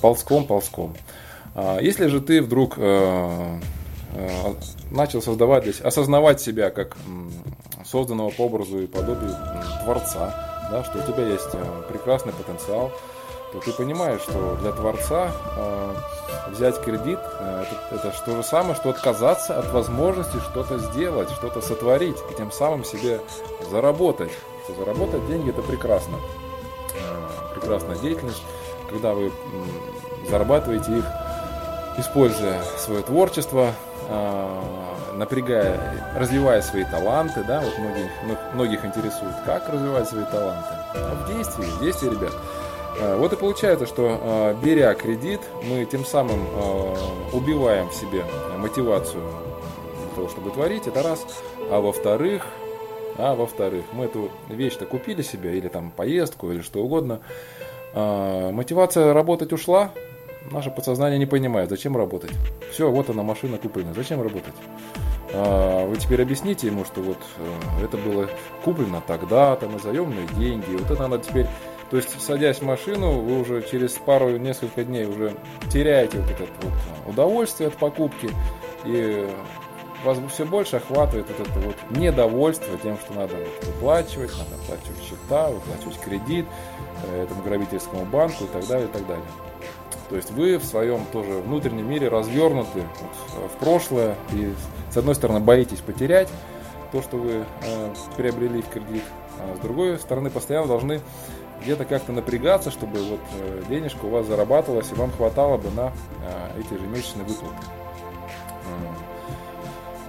Ползком, 0.00 0.44
ползком. 0.44 0.92
Если 1.80 2.08
же 2.08 2.20
ты 2.20 2.42
вдруг 2.42 2.76
начал 4.90 5.22
создавать, 5.22 5.80
осознавать 5.80 6.40
себя 6.40 6.70
как 6.70 6.96
созданного 7.90 8.30
по 8.30 8.42
образу 8.42 8.78
и 8.78 8.86
подобию 8.86 9.34
Творца, 9.84 10.34
да, 10.70 10.84
что 10.84 10.98
у 10.98 11.02
тебя 11.02 11.26
есть 11.26 11.50
прекрасный 11.88 12.32
потенциал, 12.32 12.92
то 13.52 13.60
ты 13.60 13.72
понимаешь, 13.72 14.20
что 14.20 14.56
для 14.56 14.72
творца 14.72 15.30
э, 15.56 15.94
взять 16.50 16.80
кредит 16.82 17.18
э, 17.40 17.64
это, 17.90 17.94
это 18.08 18.22
то 18.24 18.36
же 18.36 18.42
самое, 18.42 18.74
что 18.74 18.90
отказаться 18.90 19.58
от 19.58 19.72
возможности 19.72 20.36
что-то 20.50 20.78
сделать, 20.78 21.30
что-то 21.30 21.62
сотворить, 21.62 22.18
и 22.30 22.34
тем 22.36 22.52
самым 22.52 22.84
себе 22.84 23.20
заработать. 23.70 24.32
Что 24.64 24.74
заработать 24.74 25.26
деньги 25.28 25.50
это 25.50 25.62
прекрасно. 25.62 26.16
Э, 26.94 27.54
прекрасная 27.54 27.96
деятельность, 27.96 28.42
когда 28.90 29.14
вы 29.14 29.28
э, 29.28 29.30
зарабатываете 30.28 30.98
их, 30.98 31.04
используя 31.96 32.62
свое 32.76 33.02
творчество, 33.02 33.72
э, 34.08 34.62
напрягая, 35.18 35.78
развивая 36.16 36.62
свои 36.62 36.84
таланты, 36.84 37.42
да, 37.44 37.60
вот 37.60 37.76
многих, 37.78 38.10
многих 38.54 38.84
интересует, 38.84 39.34
как 39.44 39.68
развивать 39.68 40.08
свои 40.08 40.24
таланты. 40.24 40.68
А 40.94 41.24
в 41.24 41.34
действии, 41.34 41.64
в 41.64 41.80
действии, 41.80 42.10
ребят. 42.10 42.32
Э, 43.00 43.16
вот 43.16 43.32
и 43.32 43.36
получается, 43.36 43.86
что 43.86 44.18
э, 44.20 44.56
беря 44.64 44.94
кредит, 44.94 45.40
мы 45.64 45.84
тем 45.84 46.04
самым 46.04 46.40
э, 46.46 46.94
убиваем 47.32 47.88
в 47.88 47.94
себе 47.94 48.24
мотивацию 48.56 49.22
для 49.98 50.14
того, 50.14 50.28
чтобы 50.28 50.50
творить, 50.50 50.86
это 50.86 51.02
раз. 51.02 51.24
А 51.70 51.80
во-вторых, 51.80 52.46
а 53.16 53.34
во-вторых, 53.34 53.84
мы 53.92 54.06
эту 54.06 54.30
вещь-то 54.48 54.86
купили 54.86 55.22
себе, 55.22 55.58
или 55.58 55.68
там 55.68 55.90
поездку, 55.90 56.50
или 56.52 56.62
что 56.62 56.82
угодно. 56.82 57.20
Мотивация 57.94 59.12
работать 59.12 59.52
ушла, 59.52 59.90
наше 60.52 60.70
подсознание 60.70 61.18
не 61.18 61.26
понимает, 61.26 61.70
зачем 61.70 61.96
работать. 61.96 62.30
Все, 62.70 62.90
вот 62.90 63.10
она 63.10 63.22
машина 63.22 63.58
куплена, 63.58 63.92
зачем 63.94 64.22
работать? 64.22 64.54
Вы 65.32 65.96
теперь 65.96 66.22
объясните 66.22 66.68
ему, 66.68 66.84
что 66.84 67.02
вот 67.02 67.18
это 67.82 67.96
было 67.98 68.28
куплено 68.64 69.02
тогда-то 69.06 69.68
на 69.68 69.78
заемные 69.78 70.26
деньги, 70.38 70.70
вот 70.72 70.90
это 70.90 71.06
надо 71.06 71.22
теперь 71.22 71.46
то 71.90 71.96
есть, 71.96 72.20
садясь 72.20 72.58
в 72.58 72.64
машину, 72.64 73.20
вы 73.20 73.40
уже 73.40 73.62
через 73.62 73.92
пару, 73.92 74.36
несколько 74.36 74.84
дней 74.84 75.06
уже 75.06 75.34
теряете 75.72 76.20
вот 76.20 76.30
это 76.30 76.44
вот 76.60 76.72
удовольствие 77.06 77.68
от 77.68 77.76
покупки, 77.76 78.28
и 78.84 79.26
вас 80.04 80.18
все 80.30 80.44
больше 80.44 80.76
охватывает 80.76 81.26
вот 81.28 81.48
это 81.48 81.60
вот 81.60 81.76
недовольство 81.90 82.76
тем, 82.82 82.98
что 82.98 83.14
надо 83.14 83.36
вот 83.36 83.66
выплачивать, 83.66 84.32
надо 84.32 84.54
оплачивать 84.62 85.02
счета, 85.02 85.50
выплачивать 85.50 85.98
кредит 86.00 86.46
э, 87.04 87.22
этому 87.22 87.42
грабительскому 87.42 88.04
банку 88.04 88.44
и 88.44 88.48
так 88.48 88.66
далее, 88.66 88.86
и 88.86 88.92
так 88.92 89.06
далее. 89.06 89.26
То 90.10 90.16
есть 90.16 90.30
вы 90.30 90.58
в 90.58 90.64
своем 90.64 91.04
тоже 91.12 91.30
внутреннем 91.38 91.88
мире 91.88 92.08
развернуты 92.08 92.82
вот, 93.00 93.50
в 93.50 93.56
прошлое 93.58 94.14
и 94.32 94.52
с 94.90 94.96
одной 94.96 95.14
стороны 95.14 95.40
боитесь 95.40 95.80
потерять 95.80 96.28
то, 96.92 97.02
что 97.02 97.16
вы 97.16 97.44
э, 97.62 97.94
приобрели 98.16 98.62
в 98.62 98.68
кредит, 98.68 99.02
а 99.38 99.56
с 99.56 99.60
другой 99.60 99.98
стороны 99.98 100.30
постоянно 100.30 100.66
должны 100.66 101.00
где-то 101.62 101.84
как-то 101.84 102.12
напрягаться, 102.12 102.70
чтобы 102.70 102.98
вот 103.02 103.20
э, 103.38 103.62
денежка 103.68 104.04
у 104.04 104.10
вас 104.10 104.26
зарабатывалась 104.26 104.90
и 104.90 104.94
вам 104.94 105.10
хватало 105.10 105.56
бы 105.56 105.70
на 105.70 105.92
э, 106.22 106.60
эти 106.60 106.74
ежемесячные 106.74 107.24
выплаты. 107.24 107.56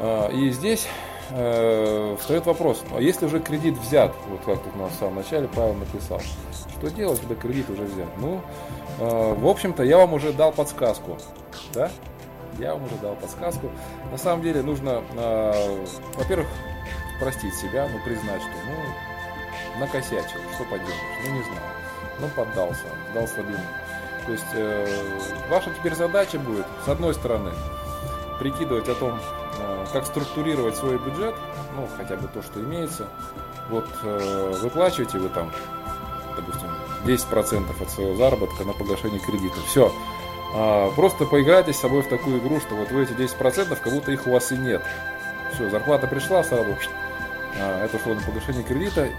А, 0.01 0.29
и 0.29 0.49
здесь 0.51 0.87
э, 1.31 2.15
встает 2.19 2.45
вопрос, 2.45 2.83
а 2.95 3.01
если 3.01 3.25
уже 3.25 3.39
кредит 3.39 3.77
взят, 3.77 4.13
вот 4.29 4.41
как 4.45 4.63
тут 4.63 4.75
на 4.75 4.89
самом 4.91 5.15
начале 5.15 5.47
Павел 5.47 5.73
написал, 5.73 6.21
что 6.77 6.89
делать, 6.91 7.19
когда 7.19 7.35
кредит 7.35 7.69
уже 7.69 7.83
взят? 7.83 8.07
Ну, 8.17 8.41
в 8.97 9.47
общем-то, 9.47 9.83
я 9.83 9.97
вам 9.97 10.13
уже 10.13 10.33
дал 10.33 10.51
подсказку, 10.51 11.17
да? 11.73 11.89
Я 12.57 12.73
вам 12.73 12.83
уже 12.85 12.95
дал 12.95 13.15
подсказку. 13.15 13.69
На 14.11 14.17
самом 14.17 14.41
деле 14.43 14.61
нужно, 14.61 15.01
во-первых, 16.15 16.47
простить 17.19 17.53
себя, 17.55 17.87
ну, 17.91 17.99
признать, 18.03 18.41
что, 18.41 18.51
ну, 18.67 19.79
накосячил, 19.79 20.39
что 20.55 20.63
поделаешь, 20.65 20.95
ну 21.25 21.31
не 21.31 21.43
знаю, 21.43 21.61
ну 22.19 22.27
поддался, 22.35 22.85
дал 23.13 23.27
слабину. 23.27 23.59
То 24.25 24.31
есть 24.33 24.45
э, 24.53 25.19
ваша 25.49 25.71
теперь 25.71 25.95
задача 25.95 26.37
будет, 26.37 26.65
с 26.85 26.87
одной 26.87 27.13
стороны, 27.13 27.51
прикидывать 28.39 28.87
о 28.87 28.95
том, 28.95 29.19
э, 29.59 29.85
как 29.91 30.05
структурировать 30.05 30.75
свой 30.75 30.97
бюджет, 30.97 31.35
ну 31.75 31.87
хотя 31.97 32.15
бы 32.15 32.27
то, 32.27 32.43
что 32.43 32.59
имеется. 32.59 33.07
Вот 33.69 33.87
э, 34.03 34.53
выплачиваете 34.61 35.17
вы 35.17 35.29
там, 35.29 35.51
допустим, 36.35 36.69
10% 37.05 37.81
от 37.81 37.89
своего 37.89 38.15
заработка 38.15 38.63
на 38.63 38.73
погашение 38.73 39.19
кредита. 39.19 39.59
Все. 39.65 39.91
А, 40.53 40.91
просто 40.91 41.25
поиграйте 41.25 41.73
с 41.73 41.79
собой 41.79 42.01
в 42.01 42.07
такую 42.07 42.39
игру, 42.39 42.59
что 42.59 42.75
вот 42.75 42.91
вы 42.91 43.03
эти 43.03 43.11
10% 43.11 43.77
как 43.81 43.93
будто 43.93 44.11
их 44.11 44.25
у 44.27 44.31
вас 44.31 44.51
и 44.51 44.57
нет. 44.57 44.81
Все, 45.53 45.69
зарплата 45.69 46.07
пришла 46.07 46.43
сразу, 46.43 46.75
а, 47.59 47.85
это 47.85 47.99
шло 47.99 48.15
на 48.15 48.21
погашение 48.21 48.63
кредита, 48.63 49.09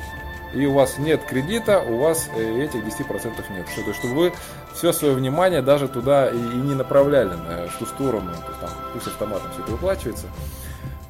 и 0.53 0.67
у 0.67 0.73
вас 0.73 0.99
нет 0.99 1.23
кредита, 1.25 1.81
у 1.81 1.99
вас 1.99 2.29
э, 2.35 2.65
этих 2.65 2.83
10% 2.85 3.53
нет. 3.53 3.69
Все, 3.69 3.83
то 3.83 3.89
есть, 3.89 4.01
чтобы 4.01 4.15
вы 4.15 4.33
все 4.75 4.93
свое 4.93 5.15
внимание 5.15 5.63
даже 5.63 5.87
туда 5.87 6.29
и, 6.29 6.37
не 6.37 6.75
направляли 6.75 7.29
на, 7.29 7.69
в 7.69 7.79
ту 7.79 7.87
сторону, 7.87 8.33
то 8.33 8.67
там, 8.67 8.71
пусть 8.93 9.07
автоматом 9.07 9.53
все 9.53 9.63
это 9.63 9.71
выплачивается, 9.71 10.27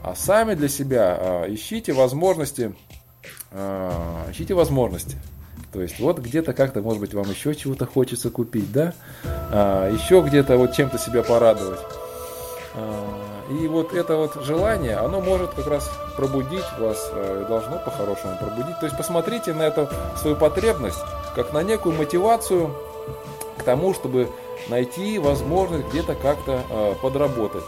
а 0.02 0.14
сами 0.14 0.54
для 0.54 0.68
себя 0.68 1.16
а, 1.18 1.46
ищите 1.48 1.94
возможности, 1.94 2.74
ищите 4.30 4.54
возможности. 4.54 5.16
То 5.72 5.80
есть 5.80 6.00
вот 6.00 6.18
где-то 6.18 6.52
как-то, 6.52 6.82
может 6.82 7.00
быть, 7.00 7.14
вам 7.14 7.30
еще 7.30 7.54
чего-то 7.54 7.86
хочется 7.86 8.30
купить, 8.30 8.72
да? 8.72 8.92
А, 9.24 9.90
еще 9.90 10.20
где-то 10.20 10.56
вот 10.56 10.72
чем-то 10.72 10.98
себя 10.98 11.22
порадовать. 11.22 11.80
А, 12.74 13.30
и 13.50 13.66
вот 13.66 13.94
это 13.94 14.16
вот 14.16 14.44
желание, 14.44 14.96
оно 14.96 15.20
может 15.20 15.54
как 15.54 15.66
раз 15.66 15.90
пробудить 16.16 16.64
вас, 16.78 17.10
э, 17.12 17.46
должно 17.48 17.78
по-хорошему 17.78 18.36
пробудить. 18.38 18.78
То 18.78 18.86
есть 18.86 18.96
посмотрите 18.96 19.52
на 19.52 19.62
эту 19.62 19.88
свою 20.16 20.36
потребность 20.36 20.98
как 21.34 21.52
на 21.52 21.62
некую 21.62 21.96
мотивацию 21.96 22.74
к 23.58 23.62
тому, 23.62 23.94
чтобы 23.94 24.28
найти 24.68 25.18
возможность 25.18 25.88
где-то 25.88 26.14
как-то 26.14 26.62
э, 26.68 26.94
подработать. 27.02 27.64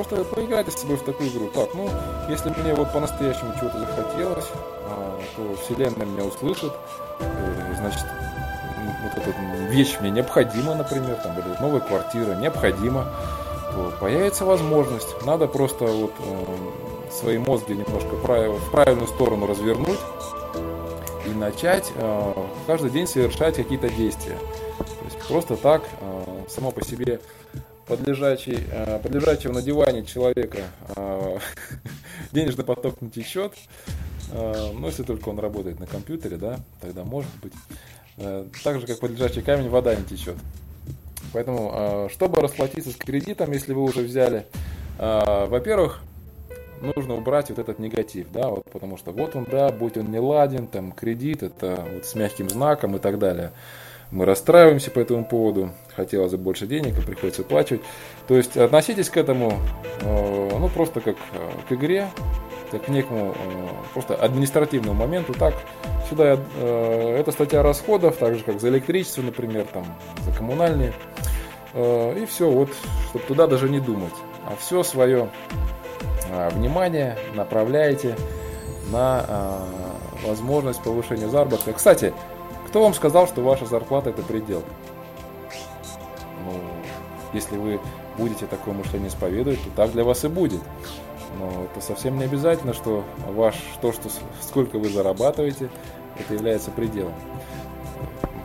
Просто 0.00 0.24
поиграйте 0.24 0.70
с 0.70 0.76
собой 0.76 0.96
в 0.96 1.02
такую 1.02 1.28
игру. 1.28 1.50
Так, 1.52 1.74
ну, 1.74 1.86
если 2.30 2.48
мне 2.48 2.74
вот 2.74 2.90
по-настоящему 2.90 3.52
чего-то 3.60 3.80
захотелось, 3.80 4.46
э, 4.46 5.18
то 5.36 5.56
Вселенная 5.62 6.06
меня 6.06 6.24
услышит, 6.24 6.72
э, 7.18 7.74
значит, 7.76 8.06
вот 9.02 9.12
эта 9.18 9.30
вещь 9.70 9.98
мне 10.00 10.10
необходима, 10.10 10.74
например, 10.74 11.16
там, 11.16 11.38
или 11.38 11.60
новая 11.60 11.80
квартира 11.80 12.34
необходима 12.34 13.12
то 13.72 13.92
появится 14.00 14.46
возможность. 14.46 15.22
Надо 15.26 15.46
просто 15.46 15.84
вот 15.84 16.14
э, 16.18 17.10
свои 17.12 17.36
мозги 17.36 17.74
немножко 17.74 18.14
в 18.14 18.70
правильную 18.70 19.06
сторону 19.06 19.46
развернуть 19.46 20.00
и 21.26 21.28
начать 21.28 21.92
э, 21.94 22.32
каждый 22.66 22.88
день 22.88 23.06
совершать 23.06 23.56
какие-то 23.56 23.90
действия. 23.90 24.38
То 24.78 25.04
есть 25.04 25.18
просто 25.28 25.56
так, 25.56 25.82
э, 26.00 26.44
само 26.48 26.70
по 26.70 26.82
себе 26.82 27.20
подлежащий, 27.90 28.58
э, 28.70 29.00
подлежащего 29.02 29.52
на 29.52 29.62
диване 29.62 30.04
человека 30.04 30.58
э, 30.94 31.38
денежный 32.32 32.64
поток 32.64 33.02
не 33.02 33.10
течет. 33.10 33.54
Э, 34.32 34.70
ну, 34.72 34.86
если 34.86 35.02
только 35.02 35.28
он 35.28 35.40
работает 35.40 35.80
на 35.80 35.86
компьютере, 35.86 36.36
да, 36.36 36.60
тогда 36.80 37.04
может 37.04 37.30
быть. 37.42 37.52
Так 38.62 38.80
же, 38.80 38.86
как 38.86 38.98
подлежащий 38.98 39.40
камень, 39.40 39.70
вода 39.70 39.94
не 39.94 40.04
течет. 40.04 40.36
Поэтому, 41.32 42.08
чтобы 42.12 42.42
расплатиться 42.42 42.90
с 42.90 42.96
кредитом, 42.96 43.50
если 43.52 43.72
вы 43.72 43.82
уже 43.82 44.02
взяли, 44.02 44.44
во-первых, 44.98 46.02
нужно 46.82 47.14
убрать 47.14 47.48
вот 47.48 47.58
этот 47.58 47.78
негатив, 47.78 48.26
да, 48.30 48.48
вот, 48.48 48.64
потому 48.70 48.98
что 48.98 49.12
вот 49.12 49.36
он, 49.36 49.46
да, 49.50 49.70
будь 49.70 49.96
он 49.96 50.10
не 50.10 50.18
ладен, 50.18 50.66
там, 50.66 50.92
кредит, 50.92 51.42
это 51.42 51.86
вот 51.94 52.04
с 52.04 52.14
мягким 52.14 52.50
знаком 52.50 52.96
и 52.96 52.98
так 52.98 53.18
далее. 53.18 53.52
Мы 54.10 54.24
расстраиваемся 54.24 54.90
по 54.90 54.98
этому 54.98 55.24
поводу, 55.24 55.70
хотелось 55.94 56.32
бы 56.32 56.38
больше 56.38 56.66
денег, 56.66 56.98
и 56.98 57.00
приходится 57.00 57.42
выплачивать. 57.42 57.82
То 58.26 58.36
есть 58.36 58.56
относитесь 58.56 59.08
к 59.08 59.16
этому, 59.16 59.52
э, 60.00 60.50
ну, 60.58 60.68
просто 60.68 61.00
как 61.00 61.16
э, 61.32 61.50
к 61.68 61.72
игре, 61.72 62.08
как 62.70 62.86
к 62.86 62.88
некому 62.88 63.32
э, 63.32 63.68
просто 63.92 64.14
административному 64.16 64.98
моменту. 64.98 65.32
Так, 65.34 65.54
сюда 66.08 66.38
эта 66.60 67.30
статья 67.30 67.62
расходов, 67.62 68.16
так 68.16 68.34
же 68.34 68.42
как 68.42 68.60
за 68.60 68.68
электричество, 68.68 69.22
например, 69.22 69.66
там, 69.72 69.84
за 70.24 70.32
коммунальные. 70.32 70.92
И 71.72 72.26
все, 72.28 72.50
вот, 72.50 72.70
чтобы 73.10 73.24
туда 73.26 73.46
даже 73.46 73.68
не 73.68 73.78
думать. 73.78 74.12
А 74.44 74.56
все 74.56 74.82
свое 74.82 75.28
внимание 76.50 77.16
направляете 77.36 78.16
на 78.90 79.60
возможность 80.26 80.82
повышения 80.82 81.28
заработка. 81.28 81.72
Кстати, 81.72 82.12
кто 82.70 82.82
вам 82.82 82.94
сказал, 82.94 83.26
что 83.26 83.42
ваша 83.42 83.66
зарплата 83.66 84.10
это 84.10 84.22
предел? 84.22 84.62
Ну, 86.44 86.52
если 87.32 87.56
вы 87.56 87.80
будете 88.16 88.46
такое 88.46 88.74
мышление 88.74 89.08
исповедовать, 89.08 89.62
то 89.64 89.70
так 89.74 89.92
для 89.92 90.04
вас 90.04 90.24
и 90.24 90.28
будет. 90.28 90.60
Но 91.38 91.64
это 91.64 91.84
совсем 91.84 92.16
не 92.18 92.24
обязательно, 92.24 92.72
что 92.72 93.04
ваш, 93.26 93.56
то, 93.82 93.92
что, 93.92 94.08
сколько 94.40 94.78
вы 94.78 94.88
зарабатываете, 94.88 95.68
это 96.16 96.34
является 96.34 96.70
пределом. 96.70 97.12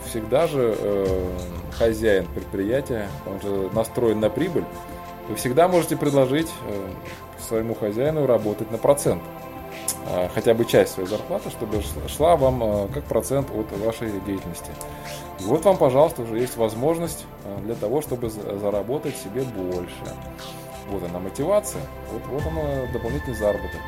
Всегда 0.07 0.47
же 0.47 0.75
э, 0.77 1.37
хозяин 1.77 2.25
предприятия, 2.27 3.07
он 3.27 3.41
же 3.41 3.69
настроен 3.73 4.19
на 4.19 4.29
прибыль, 4.29 4.65
вы 5.29 5.35
всегда 5.35 5.67
можете 5.67 5.97
предложить 5.97 6.49
э, 6.67 6.87
своему 7.47 7.75
хозяину 7.75 8.25
работать 8.25 8.71
на 8.71 8.77
процент. 8.77 9.21
Э, 10.07 10.29
хотя 10.33 10.53
бы 10.53 10.65
часть 10.65 10.93
своей 10.93 11.09
зарплаты, 11.09 11.49
чтобы 11.49 11.81
шла 12.07 12.35
вам 12.35 12.63
э, 12.63 12.87
как 12.93 13.05
процент 13.05 13.49
от 13.49 13.71
вашей 13.79 14.11
деятельности. 14.21 14.69
И 15.39 15.43
вот 15.43 15.65
вам, 15.65 15.77
пожалуйста, 15.77 16.21
уже 16.21 16.37
есть 16.37 16.57
возможность 16.57 17.25
э, 17.43 17.57
для 17.63 17.75
того, 17.75 18.01
чтобы 18.01 18.29
заработать 18.29 19.15
себе 19.17 19.41
больше. 19.41 20.05
Вот 20.89 21.03
она 21.03 21.19
мотивация, 21.19 21.81
вот, 22.11 22.21
вот 22.27 22.43
она 22.45 22.85
дополнительный 22.93 23.35
заработок. 23.35 23.81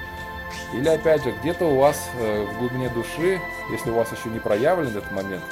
Или 0.74 0.90
опять 0.90 1.24
же, 1.24 1.34
где-то 1.40 1.66
у 1.66 1.78
вас 1.78 2.10
в 2.18 2.60
глубине 2.60 2.90
души, 2.90 3.40
если 3.70 3.92
у 3.92 3.94
вас 3.94 4.12
еще 4.12 4.30
не 4.30 4.40
проявлен 4.40 4.88
этот 4.88 5.12
момент, 5.12 5.44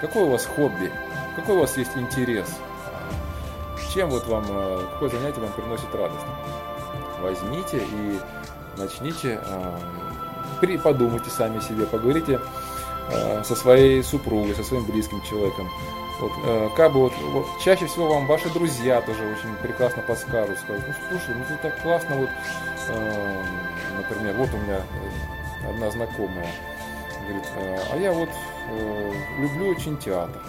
какое 0.00 0.24
у 0.24 0.30
вас 0.30 0.44
хобби, 0.44 0.90
какой 1.36 1.56
у 1.56 1.60
вас 1.60 1.76
есть 1.76 1.96
интерес, 1.96 2.48
чем 3.94 4.10
вот 4.10 4.26
вам, 4.26 4.44
какое 4.92 5.08
занятие 5.08 5.40
вам 5.40 5.52
приносит 5.52 5.94
радость. 5.94 6.26
Возьмите 7.20 7.78
и 7.78 8.18
начните, 8.76 9.40
э, 10.60 10.78
подумайте 10.78 11.30
сами 11.30 11.60
себе, 11.60 11.86
поговорите 11.86 12.40
э, 13.10 13.42
со 13.44 13.54
своей 13.54 14.02
супругой, 14.02 14.54
со 14.54 14.62
своим 14.62 14.84
близким 14.84 15.20
человеком. 15.22 15.68
Вот, 16.20 16.32
э, 16.44 16.68
как 16.76 16.92
бы 16.92 17.00
вот, 17.00 17.12
вот 17.32 17.46
чаще 17.64 17.86
всего 17.86 18.08
вам 18.08 18.26
ваши 18.26 18.50
друзья 18.50 19.00
тоже 19.00 19.22
очень 19.22 19.54
прекрасно 19.62 20.02
подскажут, 20.02 20.58
скажут, 20.58 20.84
ну 20.86 20.94
слушай, 21.08 21.34
ну 21.34 21.44
ты 21.48 21.56
так 21.62 21.82
классно 21.82 22.16
вот, 22.16 22.28
э, 22.88 23.42
например, 23.96 24.34
вот 24.36 24.50
у 24.52 24.56
меня 24.58 24.82
одна 25.66 25.90
знакомая 25.90 26.48
говорит, 27.30 27.48
э, 27.56 27.78
а 27.92 27.96
я 27.96 28.12
вот 28.12 28.28
э, 28.70 29.12
люблю 29.38 29.68
очень 29.68 29.96
театр. 29.98 30.40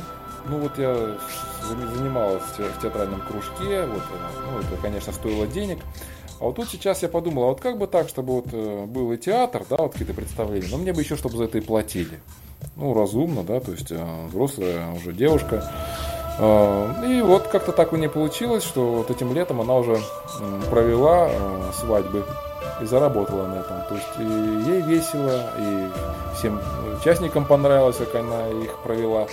Ну 0.46 0.58
вот 0.58 0.78
я 0.78 1.18
занималась 1.64 2.44
в 2.44 2.82
театральном 2.82 3.22
кружке, 3.22 3.86
вот, 3.86 4.02
ну 4.52 4.60
это, 4.60 4.82
конечно, 4.82 5.14
стоило 5.14 5.46
денег. 5.46 5.80
А 6.42 6.46
вот 6.46 6.56
тут 6.56 6.70
сейчас 6.70 7.04
я 7.04 7.08
подумал, 7.08 7.44
а 7.44 7.48
вот 7.50 7.62
как 7.62 7.78
бы 7.78 7.86
так, 7.86 8.10
чтобы 8.10 8.34
вот 8.34 8.48
э, 8.52 8.86
был 8.88 9.12
и 9.12 9.18
театр, 9.18 9.64
да, 9.70 9.78
вот 9.78 9.92
какие-то 9.92 10.16
представления, 10.16 10.70
но 10.72 10.78
мне 10.78 10.92
бы 10.92 11.02
еще, 11.02 11.16
чтобы 11.16 11.38
за 11.38 11.44
это 11.44 11.60
и 11.60 11.62
платили. 11.62 12.20
Ну, 12.76 12.96
разумно, 12.96 13.44
да, 13.44 13.60
то 13.60 13.72
есть 13.72 13.92
э, 13.92 14.28
взрослая 14.28 14.92
уже 14.92 15.14
девушка. 15.14 15.72
Э, 16.40 17.06
и 17.08 17.22
вот 17.22 17.44
как-то 17.44 17.72
так 17.72 17.94
у 17.94 17.96
нее 17.96 18.10
получилось, 18.10 18.64
что 18.64 18.92
вот 18.92 19.12
этим 19.12 19.36
летом 19.36 19.62
она 19.62 19.76
уже 19.76 20.00
провела 20.72 21.30
свадьбы 21.74 22.26
и 22.82 22.86
заработала 22.86 23.46
на 23.46 23.60
этом. 23.60 23.78
То 23.88 23.94
есть 23.94 24.08
и 24.18 24.72
ей 24.72 24.82
весело, 24.82 25.54
и 25.60 25.90
всем 26.40 26.60
участникам 27.00 27.46
понравилось, 27.46 27.98
как 27.98 28.16
она 28.16 28.48
их 28.48 28.80
провела 28.80 29.28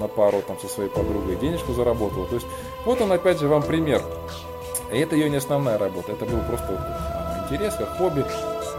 на 0.00 0.08
пару 0.08 0.40
там 0.40 0.58
со 0.58 0.68
своей 0.68 0.88
подругой, 0.88 1.36
денежку 1.36 1.74
заработала. 1.74 2.26
То 2.28 2.36
есть 2.36 2.46
вот 2.86 2.98
он 3.02 3.12
опять 3.12 3.40
же 3.40 3.46
вам 3.46 3.62
пример. 3.62 4.00
Это 4.90 5.16
ее 5.16 5.28
не 5.28 5.36
основная 5.36 5.78
работа, 5.78 6.12
это 6.12 6.24
был 6.24 6.40
просто 6.40 6.66
вот, 6.68 6.80
а, 6.80 7.44
интерес, 7.44 7.74
как 7.74 7.96
хобби. 7.98 8.24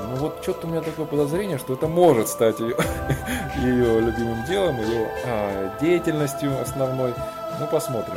Ну 0.09 0.15
вот 0.15 0.39
что-то 0.41 0.65
у 0.65 0.69
меня 0.69 0.81
такое 0.81 1.05
подозрение, 1.05 1.57
что 1.57 1.73
это 1.73 1.87
может 1.87 2.27
стать 2.29 2.59
ее, 2.59 2.75
ее 3.57 3.99
любимым 3.99 4.43
делом, 4.45 4.77
ее 4.77 5.09
а, 5.25 5.77
деятельностью 5.79 6.51
основной. 6.61 7.13
Ну 7.59 7.67
посмотрим. 7.67 8.15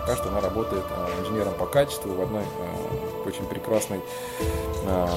Пока 0.00 0.16
что 0.16 0.28
она 0.28 0.40
работает 0.40 0.84
а, 0.90 1.08
инженером 1.20 1.54
по 1.54 1.66
качеству 1.66 2.12
в 2.12 2.20
одной 2.20 2.42
а, 2.42 3.28
очень 3.28 3.44
прекрасной 3.46 4.00
а, 4.86 5.08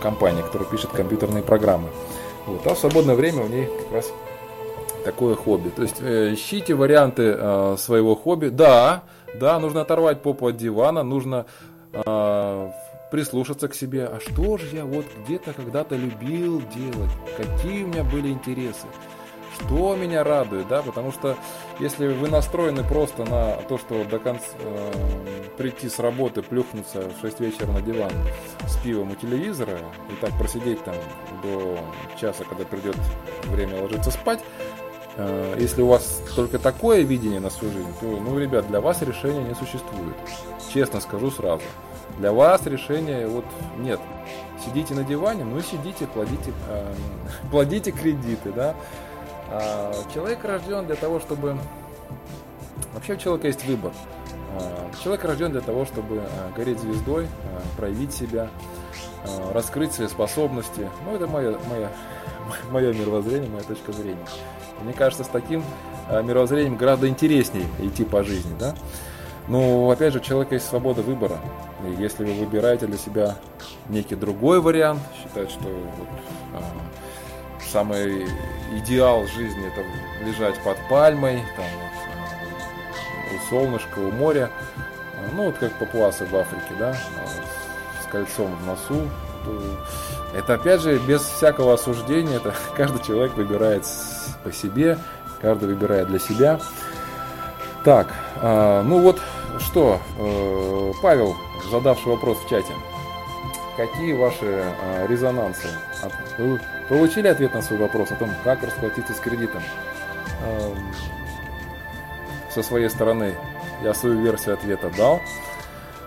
компании, 0.00 0.42
которая 0.42 0.68
пишет 0.68 0.90
компьютерные 0.90 1.42
программы. 1.42 1.88
Вот. 2.46 2.64
А 2.66 2.74
в 2.74 2.78
свободное 2.78 3.16
время 3.16 3.42
у 3.42 3.48
ней 3.48 3.66
как 3.66 3.92
раз 3.92 4.12
такое 5.04 5.34
хобби. 5.34 5.68
То 5.70 5.82
есть 5.82 5.96
э, 6.00 6.34
ищите 6.34 6.74
варианты 6.74 7.34
э, 7.38 7.76
своего 7.78 8.14
хобби. 8.16 8.48
Да, 8.48 9.04
да, 9.38 9.58
нужно 9.58 9.82
оторвать 9.82 10.22
попу 10.22 10.48
от 10.48 10.56
дивана, 10.56 11.02
нужно 11.02 11.46
э, 11.92 12.70
прислушаться 13.10 13.68
к 13.68 13.74
себе. 13.74 14.06
А 14.06 14.20
что 14.20 14.56
же 14.56 14.76
я 14.76 14.84
вот 14.84 15.06
где-то 15.24 15.52
когда-то 15.52 15.96
любил 15.96 16.62
делать? 16.74 17.10
Какие 17.36 17.84
у 17.84 17.88
меня 17.88 18.04
были 18.04 18.28
интересы? 18.28 18.86
Что 19.54 19.96
меня 19.96 20.22
радует, 20.22 20.68
да, 20.68 20.82
потому 20.82 21.12
что 21.12 21.34
если 21.78 22.08
вы 22.08 22.28
настроены 22.28 22.84
просто 22.84 23.24
на 23.24 23.56
то, 23.68 23.78
что 23.78 24.04
до 24.04 24.18
конца 24.18 24.44
э, 24.58 24.92
прийти 25.56 25.88
с 25.88 25.98
работы, 25.98 26.42
плюхнуться 26.42 27.08
в 27.08 27.20
6 27.22 27.40
вечера 27.40 27.72
на 27.72 27.80
диван 27.80 28.10
с 28.66 28.76
пивом 28.76 29.12
у 29.12 29.14
телевизора 29.14 29.78
и 30.10 30.14
так 30.20 30.36
просидеть 30.38 30.84
там 30.84 30.94
до 31.42 31.78
часа, 32.20 32.44
когда 32.44 32.64
придет 32.64 32.96
время 33.44 33.80
ложиться 33.80 34.10
спать, 34.10 34.40
если 35.58 35.82
у 35.82 35.86
вас 35.86 36.22
только 36.34 36.58
такое 36.58 37.00
видение 37.02 37.40
на 37.40 37.50
свою 37.50 37.72
жизнь, 37.72 37.92
то, 38.00 38.06
ну, 38.06 38.38
ребят, 38.38 38.66
для 38.68 38.80
вас 38.80 39.00
решения 39.02 39.42
не 39.42 39.54
существует. 39.54 40.14
Честно 40.72 41.00
скажу 41.00 41.30
сразу. 41.30 41.62
Для 42.18 42.32
вас 42.32 42.66
решения 42.66 43.26
вот 43.26 43.44
нет. 43.78 44.00
Сидите 44.64 44.94
на 44.94 45.04
диване, 45.04 45.44
ну 45.44 45.58
и 45.58 45.62
сидите, 45.62 46.06
плодите, 46.06 46.52
э, 46.68 46.94
плодите 47.50 47.92
кредиты, 47.92 48.52
да. 48.52 48.74
А 49.50 49.92
человек 50.12 50.44
рожден 50.44 50.86
для 50.86 50.96
того, 50.96 51.20
чтобы... 51.20 51.58
Вообще 52.94 53.14
у 53.14 53.16
человека 53.16 53.46
есть 53.46 53.64
выбор. 53.66 53.92
А, 54.58 54.90
человек 55.02 55.24
рожден 55.24 55.52
для 55.52 55.60
того, 55.60 55.84
чтобы 55.84 56.16
э, 56.16 56.20
гореть 56.56 56.80
звездой, 56.80 57.24
э, 57.24 57.28
проявить 57.76 58.12
себя, 58.12 58.48
раскрыть 59.52 59.92
свои 59.92 60.08
способности. 60.08 60.88
Ну, 61.04 61.14
это 61.16 61.26
мое, 61.26 61.58
мое, 61.68 61.90
мое 62.70 62.92
мировоззрение, 62.94 63.50
моя 63.50 63.64
точка 63.64 63.92
зрения. 63.92 64.26
Мне 64.82 64.92
кажется, 64.92 65.24
с 65.24 65.28
таким 65.28 65.62
э, 66.08 66.22
мировоззрением 66.22 66.76
гораздо 66.76 67.08
интереснее 67.08 67.66
идти 67.80 68.04
по 68.04 68.22
жизни, 68.22 68.54
да. 68.58 68.74
Но, 69.48 69.90
опять 69.90 70.12
же, 70.12 70.18
у 70.18 70.22
человека 70.22 70.54
есть 70.54 70.68
свобода 70.68 71.02
выбора. 71.02 71.38
И 71.84 72.02
если 72.02 72.24
вы 72.24 72.32
выбираете 72.32 72.86
для 72.86 72.98
себя 72.98 73.36
некий 73.88 74.16
другой 74.16 74.60
вариант, 74.60 75.00
считать, 75.22 75.50
что 75.50 75.68
вот, 75.68 76.08
а, 76.54 76.62
самый 77.70 78.26
идеал 78.72 79.26
жизни 79.26 79.66
это 79.66 79.84
лежать 80.26 80.58
под 80.64 80.76
пальмой, 80.88 81.42
там, 81.56 81.66
вот, 81.80 81.92
а, 83.30 83.34
у 83.34 83.50
солнышка, 83.50 83.98
у 84.00 84.10
моря, 84.10 84.50
ну 85.36 85.46
вот 85.46 85.58
как 85.58 85.78
папуасы 85.78 86.24
в 86.26 86.34
Африке, 86.34 86.74
да, 86.78 86.90
а, 86.90 88.02
с 88.02 88.10
кольцом 88.10 88.52
в 88.56 88.66
носу, 88.66 89.08
это 90.34 90.54
опять 90.54 90.80
же 90.80 90.98
без 90.98 91.22
всякого 91.22 91.74
осуждения, 91.74 92.36
это 92.36 92.54
каждый 92.76 93.04
человек 93.04 93.34
выбирает 93.34 93.86
по 94.46 94.52
себе, 94.52 94.96
каждый 95.42 95.68
выбирает 95.68 96.06
для 96.06 96.20
себя. 96.20 96.60
Так, 97.82 98.14
э, 98.40 98.82
ну 98.82 99.00
вот 99.00 99.20
что, 99.58 100.00
э, 100.18 100.92
Павел, 101.02 101.34
задавший 101.70 102.12
вопрос 102.12 102.38
в 102.38 102.48
чате, 102.48 102.72
какие 103.76 104.12
ваши 104.12 104.44
э, 104.44 105.06
резонансы? 105.08 105.66
Вы 106.38 106.60
получили 106.88 107.26
ответ 107.26 107.54
на 107.54 107.62
свой 107.62 107.80
вопрос 107.80 108.12
о 108.12 108.14
том, 108.14 108.30
как 108.44 108.62
расплатиться 108.62 109.12
с 109.12 109.18
кредитом? 109.18 109.62
Э, 110.42 110.74
со 112.54 112.62
своей 112.62 112.88
стороны 112.88 113.34
я 113.82 113.94
свою 113.94 114.22
версию 114.22 114.54
ответа 114.54 114.90
дал. 114.96 115.20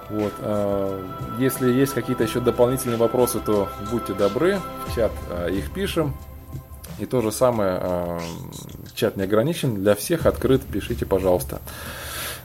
Вот. 0.10 0.34
Э, 0.40 1.04
если 1.40 1.72
есть 1.72 1.94
какие-то 1.94 2.24
еще 2.24 2.40
дополнительные 2.40 2.98
вопросы, 2.98 3.40
то 3.40 3.68
будьте 3.92 4.14
добры, 4.14 4.60
в 4.88 4.96
чат 4.96 5.12
э, 5.30 5.52
их 5.52 5.72
пишем. 5.72 6.14
И 7.00 7.06
то 7.06 7.22
же 7.22 7.32
самое, 7.32 7.80
э, 7.82 8.20
чат 8.93 9.16
не 9.16 9.24
ограничен, 9.24 9.76
для 9.76 9.95
всех 9.95 10.26
открыт, 10.26 10.62
пишите, 10.62 11.06
пожалуйста. 11.06 11.62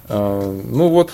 Ну 0.08 0.88
вот, 0.88 1.10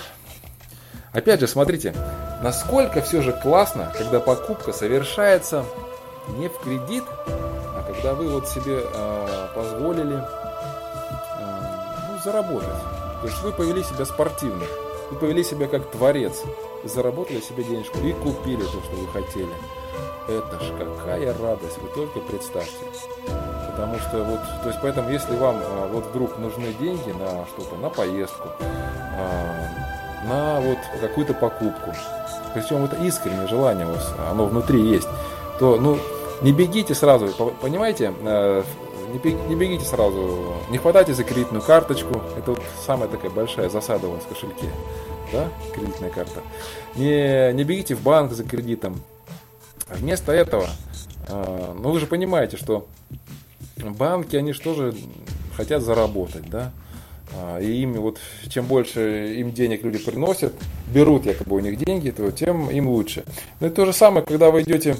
опять 1.12 1.40
же, 1.40 1.46
смотрите, 1.46 1.94
насколько 2.42 3.00
все 3.02 3.22
же 3.22 3.32
классно, 3.32 3.92
когда 3.96 4.18
покупка 4.18 4.72
совершается 4.72 5.64
не 6.38 6.48
в 6.48 6.58
кредит, 6.58 7.04
а 7.28 7.84
когда 7.86 8.14
вы 8.14 8.28
вот 8.28 8.48
себе 8.48 8.80
позволили 9.54 10.20
заработать. 12.24 12.68
То 13.20 13.26
есть 13.26 13.40
вы 13.42 13.52
повели 13.52 13.82
себя 13.82 14.04
спортивно, 14.04 14.64
вы 15.10 15.18
повели 15.18 15.44
себя 15.44 15.68
как 15.68 15.90
творец, 15.90 16.42
заработали 16.84 17.40
себе 17.40 17.62
денежку 17.64 17.98
и 17.98 18.12
купили 18.12 18.62
то, 18.62 18.82
что 18.82 18.96
вы 18.96 19.06
хотели. 19.08 19.54
Это 20.28 20.60
ж 20.60 20.72
какая 20.78 21.36
радость, 21.38 21.78
вы 21.82 21.88
только 21.94 22.20
представьте. 22.20 22.84
Потому 23.70 23.98
что 23.98 24.22
вот, 24.24 24.40
то 24.62 24.68
есть 24.68 24.78
поэтому, 24.82 25.10
если 25.10 25.34
вам 25.36 25.56
а, 25.58 25.88
вот 25.92 26.06
вдруг 26.06 26.38
нужны 26.38 26.72
деньги 26.78 27.10
на 27.10 27.46
что-то, 27.46 27.76
на 27.76 27.88
поездку, 27.88 28.48
а, 28.60 30.26
на 30.28 30.60
вот 30.60 30.78
какую-то 31.00 31.34
покупку, 31.34 31.94
причем 32.54 32.84
это 32.84 32.96
искреннее 32.96 33.48
желание 33.48 33.86
у 33.86 33.92
вас, 33.92 34.14
оно 34.30 34.46
внутри 34.46 34.80
есть, 34.82 35.08
то, 35.58 35.78
ну, 35.80 35.98
не 36.42 36.52
бегите 36.52 36.94
сразу, 36.94 37.28
понимаете, 37.60 38.12
а, 38.22 38.62
не 39.48 39.54
бегите 39.54 39.84
сразу, 39.84 40.54
не 40.70 40.78
хватайте 40.78 41.14
за 41.14 41.24
кредитную 41.24 41.62
карточку, 41.62 42.20
это 42.36 42.52
вот 42.52 42.62
самая 42.86 43.08
такая 43.08 43.30
большая 43.30 43.68
засада 43.68 44.08
у 44.08 44.12
вас 44.12 44.22
в 44.22 44.28
кошельке, 44.28 44.68
да, 45.32 45.48
кредитная 45.74 46.10
карта. 46.10 46.42
Не, 46.96 47.52
не 47.52 47.64
бегите 47.64 47.94
в 47.94 48.02
банк 48.02 48.32
за 48.32 48.44
кредитом. 48.44 49.00
Вместо 49.90 50.32
этого, 50.32 50.68
ну 51.28 51.90
вы 51.90 52.00
же 52.00 52.06
понимаете, 52.06 52.56
что 52.56 52.86
банки, 53.76 54.36
они 54.36 54.52
же 54.52 54.60
тоже 54.60 54.94
хотят 55.56 55.82
заработать, 55.82 56.48
да, 56.48 56.72
а, 57.32 57.58
и 57.58 57.82
им 57.82 57.94
вот, 57.94 58.18
чем 58.48 58.66
больше 58.66 59.34
им 59.36 59.52
денег 59.52 59.84
люди 59.84 59.98
приносят, 59.98 60.52
берут 60.92 61.26
якобы 61.26 61.56
у 61.56 61.60
них 61.60 61.78
деньги, 61.78 62.10
то 62.10 62.30
тем 62.30 62.70
им 62.70 62.88
лучше. 62.88 63.24
Ну 63.60 63.68
и 63.68 63.70
то 63.70 63.86
же 63.86 63.92
самое, 63.92 64.24
когда 64.24 64.50
вы 64.50 64.62
идете, 64.62 64.96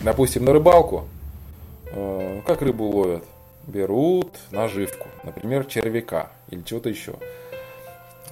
допустим, 0.00 0.44
на 0.44 0.52
рыбалку, 0.52 1.06
а, 1.92 2.40
как 2.46 2.62
рыбу 2.62 2.84
ловят? 2.84 3.24
Берут 3.66 4.32
наживку, 4.52 5.08
например, 5.24 5.64
червяка 5.64 6.30
или 6.50 6.62
чего-то 6.62 6.88
еще. 6.88 7.14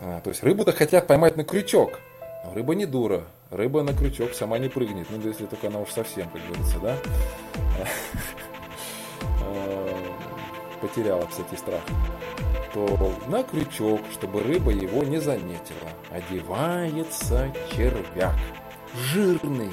А, 0.01 0.21
то 0.23 0.31
есть 0.31 0.43
рыбу-то 0.43 0.73
хотят 0.73 1.07
поймать 1.07 1.37
на 1.37 1.45
крючок. 1.45 1.99
Но 2.45 2.55
рыба 2.55 2.75
не 2.75 2.87
дура. 2.87 3.23
Рыба 3.51 3.83
на 3.83 3.93
крючок 3.95 4.35
сама 4.35 4.59
не 4.59 4.69
прыгнет. 4.69 5.07
Ну, 5.11 5.21
если 5.27 5.47
только 5.47 5.69
она 5.69 5.81
уж 5.81 5.91
совсем, 5.91 6.29
как 6.31 6.43
говорится, 6.47 6.79
да? 6.81 6.97
потеряла 10.85 11.27
всякий 11.29 11.57
страх, 11.57 11.81
то 12.75 13.13
на 13.29 13.43
крючок, 13.43 14.01
чтобы 14.13 14.43
рыба 14.43 14.71
его 14.71 15.03
не 15.03 15.19
заметила, 15.19 15.89
одевается 16.11 17.51
червяк. 17.75 18.35
Жирный, 19.13 19.71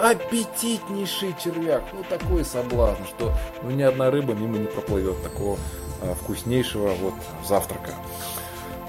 аппетитнейший 0.00 1.34
червяк. 1.42 1.84
Ну, 1.92 2.02
такой 2.08 2.44
соблазн, 2.44 3.04
что 3.04 3.32
ну, 3.62 3.70
ни 3.70 3.82
одна 3.82 4.10
рыба 4.10 4.34
мимо 4.34 4.58
не 4.58 4.66
проплывет 4.66 5.22
такого 5.22 5.56
а, 6.02 6.14
вкуснейшего 6.14 6.94
вот 7.00 7.14
завтрака. 7.46 7.94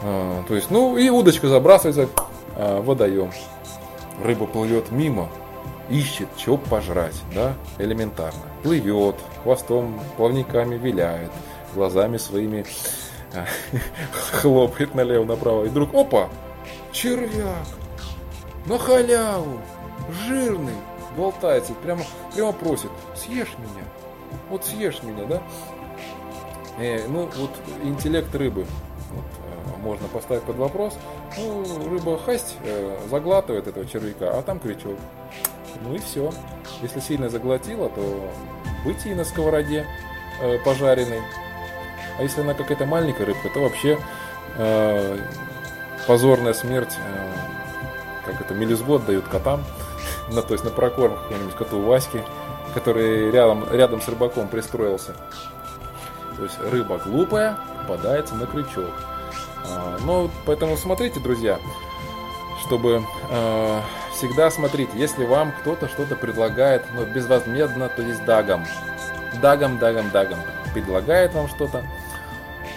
А, 0.01 0.43
то 0.47 0.55
есть, 0.55 0.71
ну, 0.71 0.97
и 0.97 1.09
удочка 1.09 1.47
забрасывается 1.47 2.09
водоем. 2.81 3.31
Рыба 4.23 4.45
плывет 4.45 4.91
мимо, 4.91 5.29
ищет, 5.89 6.27
чего 6.37 6.57
пожрать, 6.57 7.21
да, 7.33 7.55
элементарно. 7.77 8.41
Плывет, 8.63 9.15
хвостом, 9.43 9.99
плавниками 10.17 10.75
виляет, 10.75 11.31
глазами 11.73 12.17
своими 12.17 12.65
а, 13.33 13.45
хлопает 14.41 14.93
налево-направо. 14.93 15.65
И 15.65 15.69
вдруг, 15.69 15.93
опа, 15.93 16.29
червяк, 16.91 17.67
на 18.65 18.77
халяву, 18.77 19.59
жирный, 20.27 20.73
болтается, 21.17 21.73
прямо, 21.73 22.03
прямо 22.33 22.51
просит, 22.51 22.91
съешь 23.15 23.55
меня, 23.57 23.85
вот 24.49 24.65
съешь 24.65 25.01
меня, 25.03 25.25
да? 25.25 25.41
Э, 26.77 27.07
ну, 27.07 27.29
вот 27.35 27.51
интеллект 27.83 28.33
рыбы 28.33 28.65
вот, 29.11 29.25
э, 29.39 29.40
можно 29.81 30.07
поставить 30.07 30.43
под 30.43 30.57
вопрос. 30.57 30.97
Ну, 31.37 31.63
рыба 31.89 32.17
хасть 32.17 32.57
э, 32.63 32.97
заглатывает 33.09 33.67
этого 33.67 33.85
червяка, 33.85 34.37
а 34.37 34.41
там 34.41 34.59
крючок. 34.59 34.97
Ну 35.81 35.95
и 35.95 35.99
все. 35.99 36.31
Если 36.81 36.99
сильно 36.99 37.29
заглотила, 37.29 37.89
то 37.89 38.31
быть 38.85 39.05
и 39.05 39.13
на 39.13 39.23
сковороде 39.23 39.85
э, 40.41 40.57
пожаренной. 40.59 41.21
А 42.17 42.23
если 42.23 42.41
она 42.41 42.53
какая-то 42.53 42.85
маленькая 42.85 43.25
рыбка, 43.25 43.49
то 43.49 43.61
вообще 43.61 43.97
э, 44.57 45.17
позорная 46.07 46.53
смерть, 46.53 46.95
э, 46.97 47.33
как 48.25 48.41
это, 48.41 48.53
мелизгод 48.53 49.05
дают 49.05 49.27
котам, 49.27 49.63
на, 50.31 50.41
то 50.41 50.53
есть 50.53 50.63
на 50.63 50.71
прокорм 50.71 51.15
какому-нибудь 51.15 51.55
коту 51.55 51.81
Ваське, 51.81 52.23
который 52.73 53.31
рядом, 53.31 53.65
рядом 53.71 54.01
с 54.01 54.07
рыбаком 54.07 54.47
пристроился. 54.47 55.15
То 56.37 56.43
есть 56.43 56.59
рыба 56.59 56.97
глупая 56.97 57.57
попадается 57.81 58.35
на 58.35 58.45
крючок. 58.45 58.91
А, 59.65 59.97
ну, 60.05 60.29
поэтому 60.45 60.77
смотрите, 60.77 61.19
друзья, 61.19 61.59
чтобы 62.65 63.03
э, 63.29 63.81
всегда 64.13 64.51
смотрите, 64.51 64.91
если 64.95 65.25
вам 65.25 65.51
кто-то 65.61 65.87
что-то 65.87 66.15
предлагает, 66.15 66.83
но 66.93 67.01
ну, 67.01 67.13
безвозмездно, 67.13 67.89
то 67.89 68.01
есть 68.01 68.23
дагом, 68.25 68.65
дагом, 69.41 69.77
дагом, 69.79 70.09
дагом 70.11 70.39
предлагает 70.73 71.33
вам 71.33 71.47
что-то, 71.47 71.83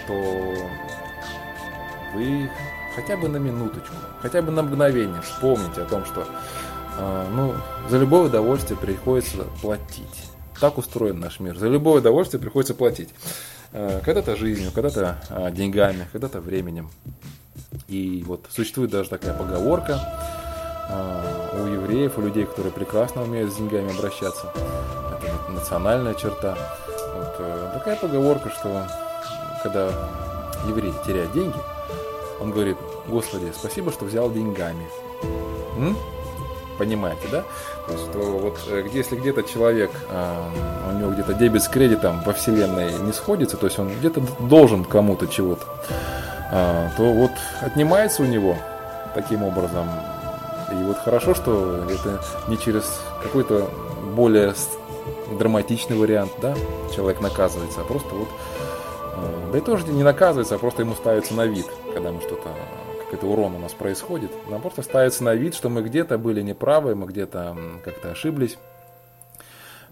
то 0.07 0.53
вы 2.13 2.49
хотя 2.95 3.17
бы 3.17 3.27
на 3.27 3.37
минуточку, 3.37 3.95
хотя 4.21 4.41
бы 4.41 4.51
на 4.51 4.63
мгновение 4.63 5.21
вспомните 5.21 5.81
о 5.81 5.85
том, 5.85 6.05
что 6.05 6.25
э, 6.97 7.27
ну, 7.33 7.55
за 7.89 7.97
любое 7.97 8.23
удовольствие 8.23 8.77
приходится 8.77 9.43
платить. 9.61 10.31
Так 10.59 10.77
устроен 10.77 11.19
наш 11.19 11.39
мир. 11.39 11.57
За 11.57 11.67
любое 11.67 11.99
удовольствие 11.99 12.41
приходится 12.41 12.73
платить. 12.73 13.09
Э, 13.77 13.99
когда-то 14.05 14.37
жизнью, 14.37 14.71
когда-то 14.73 15.17
э, 15.29 15.51
деньгами, 15.51 16.07
когда-то 16.13 16.39
временем. 16.39 16.89
И 17.89 18.23
вот 18.25 18.45
существует 18.49 18.89
даже 18.89 19.09
такая 19.09 19.33
поговорка 19.33 19.99
э, 20.89 21.61
у 21.61 21.65
евреев, 21.67 22.17
у 22.17 22.21
людей, 22.21 22.45
которые 22.45 22.71
прекрасно 22.71 23.23
умеют 23.23 23.51
с 23.51 23.57
деньгами 23.57 23.93
обращаться. 23.93 24.49
Это 25.11 25.51
национальная 25.51 26.13
черта. 26.13 26.57
Вот, 27.17 27.35
э, 27.39 27.71
такая 27.73 27.97
поговорка, 27.97 28.49
что 28.49 28.87
когда 29.61 29.91
еврей 30.69 30.93
теряет 31.05 31.33
деньги, 31.33 31.57
он 32.39 32.51
говорит, 32.51 32.77
Господи, 33.09 33.51
спасибо, 33.53 33.91
что 33.91 34.05
взял 34.05 34.31
деньгами. 34.31 34.87
М? 35.77 35.97
Понимаете, 36.77 37.27
да? 37.31 37.43
То 37.87 37.93
есть, 37.93 38.09
что 38.09 38.19
вот 38.19 38.59
э, 38.67 38.87
если 38.91 39.15
где-то 39.15 39.43
человек, 39.43 39.91
э, 40.09 40.41
у 40.91 40.97
него 40.97 41.11
где-то 41.11 41.33
дебет 41.33 41.63
с 41.63 41.69
кредитом 41.69 42.21
во 42.23 42.33
вселенной 42.33 42.91
не 42.99 43.13
сходится, 43.13 43.55
то 43.57 43.67
есть 43.67 43.79
он 43.79 43.89
где-то 43.89 44.21
должен 44.39 44.83
кому-то 44.83 45.27
чего-то, 45.27 45.65
э, 46.51 46.89
то 46.97 47.13
вот 47.13 47.31
отнимается 47.61 48.23
у 48.23 48.25
него 48.25 48.57
таким 49.13 49.43
образом. 49.43 49.87
И 50.71 50.83
вот 50.83 50.97
хорошо, 50.97 51.33
что 51.33 51.85
это 51.89 52.21
не 52.47 52.57
через 52.57 52.99
какой-то 53.23 53.69
более 54.15 54.53
драматичный 55.37 55.95
вариант, 55.95 56.31
да, 56.41 56.55
человек 56.93 57.21
наказывается, 57.21 57.81
а 57.81 57.83
просто 57.83 58.13
вот 58.13 58.27
да 59.51 59.59
и 59.59 59.61
тоже 59.61 59.87
не 59.87 60.03
наказывается, 60.03 60.55
а 60.55 60.57
просто 60.57 60.81
ему 60.81 60.95
ставится 60.95 61.33
на 61.33 61.45
вид, 61.45 61.65
когда 61.93 62.11
мы 62.11 62.19
что-то, 62.19 62.49
какой-то 63.05 63.27
урон 63.27 63.55
у 63.55 63.59
нас 63.59 63.73
происходит. 63.73 64.31
Нам 64.49 64.61
просто 64.61 64.81
ставится 64.81 65.23
на 65.23 65.35
вид, 65.35 65.55
что 65.55 65.69
мы 65.69 65.81
где-то 65.81 66.17
были 66.17 66.41
неправы, 66.41 66.95
мы 66.95 67.07
где-то 67.07 67.57
как-то 67.83 68.11
ошиблись. 68.11 68.57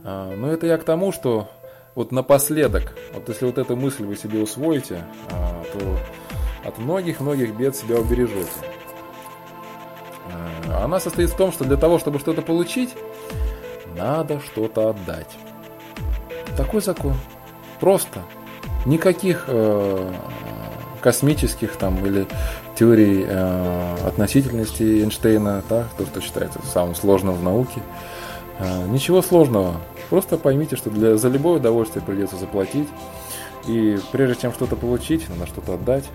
Э, 0.03 0.34
но 0.36 0.51
это 0.51 0.68
я 0.68 0.78
к 0.78 0.84
тому, 0.84 1.11
что 1.11 1.49
вот 1.95 2.11
напоследок, 2.11 2.95
вот 3.14 3.30
если 3.30 3.45
вот 3.45 3.57
эту 3.57 3.76
мысль 3.76 4.03
вы 4.03 4.16
себе 4.16 4.41
усвоите, 4.41 5.05
э, 5.30 5.64
то 5.74 5.97
от 6.68 6.78
многих-многих 6.78 7.55
бед 7.55 7.76
себя 7.76 7.97
убережете. 7.97 8.49
Она 10.82 10.99
состоит 10.99 11.30
в 11.30 11.38
том, 11.38 11.51
что 11.51 11.66
для 11.66 11.78
того, 11.78 11.99
чтобы 11.99 12.20
что-то 12.20 12.41
получить, 12.41 12.95
надо 13.95 14.39
что-то 14.39 14.89
отдать. 14.89 15.30
Такой 16.57 16.82
закон. 16.82 17.14
Просто. 17.80 18.22
Никаких 18.86 19.45
э, 19.47 20.11
космических 21.04 21.76
там 21.76 22.04
или 22.06 22.26
теорий 22.76 23.26
э, 23.28 23.95
относительности 24.08 24.84
Эйнштейна, 25.04 25.62
да, 25.70 25.88
то, 25.97 26.06
что 26.06 26.22
считается 26.22 26.60
самым 26.66 26.95
сложным 26.95 27.36
в 27.36 27.43
науке. 27.43 27.82
Э, 28.60 28.88
ничего 28.88 29.22
сложного. 29.22 29.76
Просто 30.10 30.38
поймите, 30.38 30.78
что 30.78 30.89
для, 30.89 31.18
за 31.18 31.28
любое 31.28 31.58
удовольствие 31.58 32.04
придется 32.04 32.38
заплатить. 32.38 32.88
И 33.68 33.99
прежде 34.12 34.41
чем 34.41 34.54
что-то 34.54 34.76
получить, 34.76 35.28
надо 35.30 35.45
что-то 35.47 35.74
отдать. 35.74 36.06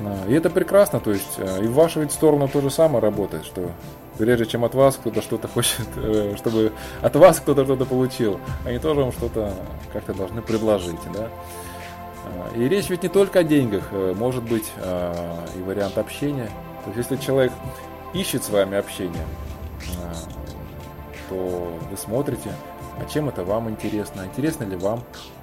Э, 0.00 0.30
и 0.30 0.34
это 0.34 0.50
прекрасно, 0.50 1.00
то 1.00 1.12
есть 1.12 1.38
э, 1.38 1.64
и 1.64 1.66
в 1.66 1.74
вашу 1.74 2.00
ведь 2.00 2.12
сторону 2.12 2.48
то 2.48 2.60
же 2.60 2.70
самое 2.70 3.02
работает, 3.02 3.44
что 3.44 3.70
прежде 4.18 4.46
чем 4.46 4.64
от 4.64 4.74
вас 4.74 4.96
кто-то 4.96 5.22
что-то 5.22 5.48
хочет, 5.48 5.88
э, 5.96 6.34
чтобы 6.36 6.72
от 7.00 7.16
вас 7.16 7.40
кто-то 7.40 7.64
что-то 7.64 7.84
получил, 7.84 8.38
они 8.64 8.78
тоже 8.78 9.00
вам 9.00 9.12
что-то 9.12 9.54
как-то 9.92 10.14
должны 10.14 10.42
предложить, 10.42 11.00
да. 11.14 11.28
И 12.56 12.68
речь 12.68 12.88
ведь 12.90 13.02
не 13.02 13.08
только 13.08 13.40
о 13.40 13.44
деньгах, 13.44 13.84
э, 13.92 14.14
может 14.16 14.42
быть 14.42 14.70
э, 14.76 15.36
и 15.56 15.62
вариант 15.62 15.98
общения. 15.98 16.50
То 16.84 16.90
есть 16.90 17.10
если 17.10 17.24
человек 17.24 17.52
ищет 18.12 18.42
с 18.44 18.50
вами 18.50 18.76
общение, 18.76 19.24
э, 19.80 20.12
то 21.28 21.78
вы 21.90 21.96
смотрите, 21.96 22.52
а 22.98 23.08
чем 23.08 23.28
это 23.28 23.44
вам 23.44 23.70
интересно, 23.70 24.22
интересно 24.24 24.64
ли 24.64 24.76
вам 24.76 25.02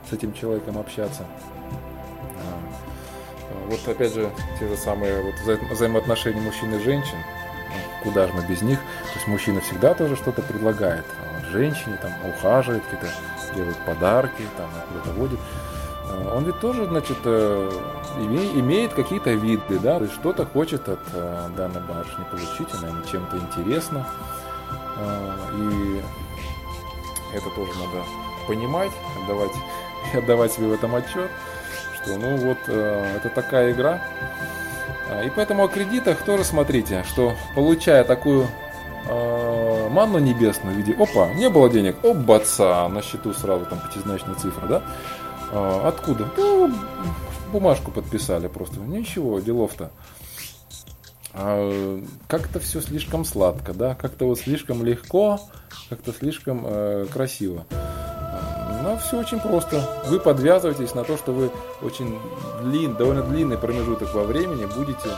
с 0.09 0.13
этим 0.13 0.33
человеком 0.33 0.77
общаться. 0.77 1.25
вот 3.69 3.79
опять 3.87 4.13
же, 4.13 4.29
те 4.59 4.67
же 4.67 4.77
самые 4.77 5.21
вот 5.21 5.35
вза- 5.45 5.73
взаимоотношения 5.73 6.41
мужчин 6.41 6.73
и 6.73 6.79
женщин, 6.79 7.17
ну, 7.17 8.03
куда 8.03 8.27
же 8.27 8.33
мы 8.33 8.45
без 8.47 8.61
них, 8.61 8.79
то 8.79 9.13
есть 9.15 9.27
мужчина 9.27 9.59
всегда 9.61 9.93
тоже 9.93 10.15
что-то 10.15 10.41
предлагает, 10.41 11.05
женщине 11.51 11.97
там 12.01 12.11
ухаживает, 12.29 12.83
какие-то 12.83 13.07
делает 13.55 13.77
подарки, 13.85 14.43
там 14.57 14.69
куда-то 14.89 15.19
водит. 15.19 15.39
А, 16.09 16.35
Он 16.37 16.43
ведь 16.45 16.59
тоже, 16.59 16.85
значит, 16.85 17.17
э, 17.23 17.71
име- 18.19 18.59
имеет 18.59 18.93
какие-то 18.93 19.31
виды, 19.31 19.79
да, 19.79 19.97
то 19.97 20.05
есть 20.05 20.15
что-то 20.15 20.45
хочет 20.45 20.87
от 20.89 20.99
э, 21.13 21.47
данной 21.55 21.81
барышни 21.81 22.23
получить, 22.31 22.67
она 22.77 22.89
ему 22.89 23.03
чем-то 23.11 23.37
интересна. 23.37 24.05
И 25.53 26.01
это 27.33 27.49
тоже 27.55 27.71
надо 27.77 28.03
понимать, 28.47 28.91
отдавать, 29.23 29.51
отдавать 30.15 30.51
себе 30.51 30.67
в 30.67 30.73
этом 30.73 30.95
отчет, 30.95 31.29
что 31.95 32.17
ну 32.17 32.37
вот 32.37 32.57
э, 32.67 33.17
это 33.17 33.29
такая 33.29 33.71
игра. 33.73 34.01
И 35.23 35.31
поэтому 35.35 35.63
о 35.63 35.67
кредитах 35.69 36.17
тоже 36.23 36.43
смотрите, 36.43 37.03
что 37.07 37.33
получая 37.55 38.03
такую 38.03 38.47
э, 39.07 39.87
манну 39.89 40.19
небесную 40.19 40.75
в 40.75 40.77
виде, 40.79 40.93
опа, 40.93 41.27
не 41.33 41.49
было 41.49 41.69
денег, 41.69 41.95
оп, 42.03 42.17
баца, 42.17 42.87
на 42.89 43.01
счету 43.01 43.33
сразу 43.33 43.65
там 43.65 43.79
пятизначная 43.79 44.35
цифра, 44.35 44.67
да? 44.67 44.81
А, 45.51 45.87
Откуда? 45.87 46.27
Ну, 46.37 46.73
бумажку 47.51 47.91
подписали 47.91 48.47
просто. 48.47 48.79
Ничего, 48.79 49.39
делов-то. 49.39 49.91
А, 51.33 52.01
как-то 52.27 52.59
все 52.59 52.81
слишком 52.81 53.23
сладко, 53.23 53.73
да, 53.73 53.95
как-то 53.95 54.25
вот 54.25 54.39
слишком 54.39 54.83
легко, 54.83 55.39
как-то 55.89 56.11
слишком 56.11 56.63
э, 56.65 57.05
красиво. 57.13 57.65
А, 57.71 58.81
Но 58.83 58.97
все 58.97 59.19
очень 59.19 59.39
просто. 59.39 59.87
Вы 60.07 60.19
подвязываетесь 60.19 60.95
на 60.95 61.03
то, 61.03 61.17
что 61.17 61.31
вы 61.31 61.51
очень 61.81 62.17
длин, 62.63 62.95
довольно 62.95 63.23
длинный 63.23 63.57
промежуток 63.57 64.13
во 64.13 64.23
времени 64.23 64.65
будете 64.65 65.09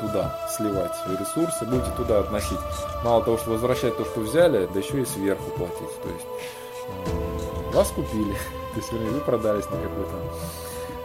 туда 0.00 0.34
сливать 0.48 0.94
свои 0.96 1.16
ресурсы, 1.16 1.64
будете 1.64 1.90
туда 1.96 2.20
относить. 2.20 2.58
Мало 3.04 3.22
того, 3.24 3.38
что 3.38 3.50
возвращать 3.50 3.96
то, 3.96 4.04
что 4.04 4.20
взяли, 4.20 4.68
да 4.72 4.80
еще 4.80 5.02
и 5.02 5.04
сверху 5.04 5.50
платить. 5.50 6.02
То 6.02 6.08
есть 6.08 6.26
вас 7.74 7.88
купили, 7.88 8.36
то 8.72 8.78
есть 8.78 8.92
вернее, 8.92 9.10
вы 9.10 9.20
продались 9.20 9.64
на 9.66 9.76
какое-то 9.76 10.16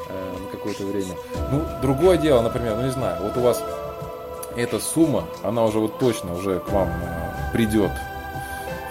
э, 0.09 0.36
на 0.39 0.51
какое-то 0.51 0.84
время. 0.86 1.15
Ну, 1.51 1.61
другое 1.82 2.18
дело, 2.18 2.41
например, 2.41 2.76
ну 2.76 2.84
не 2.84 2.91
знаю, 2.91 3.22
вот 3.24 3.36
у 3.38 3.41
вас 3.41 3.63
эта 4.55 4.80
сумма, 4.80 5.26
она 5.43 5.63
уже 5.65 5.80
вот 5.80 5.99
точно 5.99 6.34
уже 6.34 6.59
к 6.59 6.70
вам 6.72 6.89
э, 6.89 7.51
придет 7.53 7.91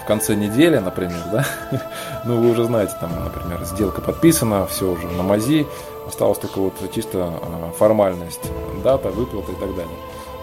в 0.03 0.07
конце 0.07 0.37
недели, 0.37 0.79
например, 0.79 1.23
да, 1.33 1.45
ну 2.25 2.41
вы 2.41 2.51
уже 2.51 2.65
знаете, 2.65 2.93
там, 3.01 3.11
например, 3.25 3.65
сделка 3.65 4.01
подписана, 4.01 4.67
все 4.67 4.91
уже 4.91 5.09
на 5.09 5.23
мази, 5.23 5.67
осталось 6.07 6.39
только 6.39 6.61
вот 6.61 6.75
чисто 6.95 7.33
э, 7.43 7.73
формальность, 7.77 8.51
дата, 8.85 9.11
выплата 9.11 9.53
и 9.53 9.57
так 9.57 9.71
далее. 9.75 9.97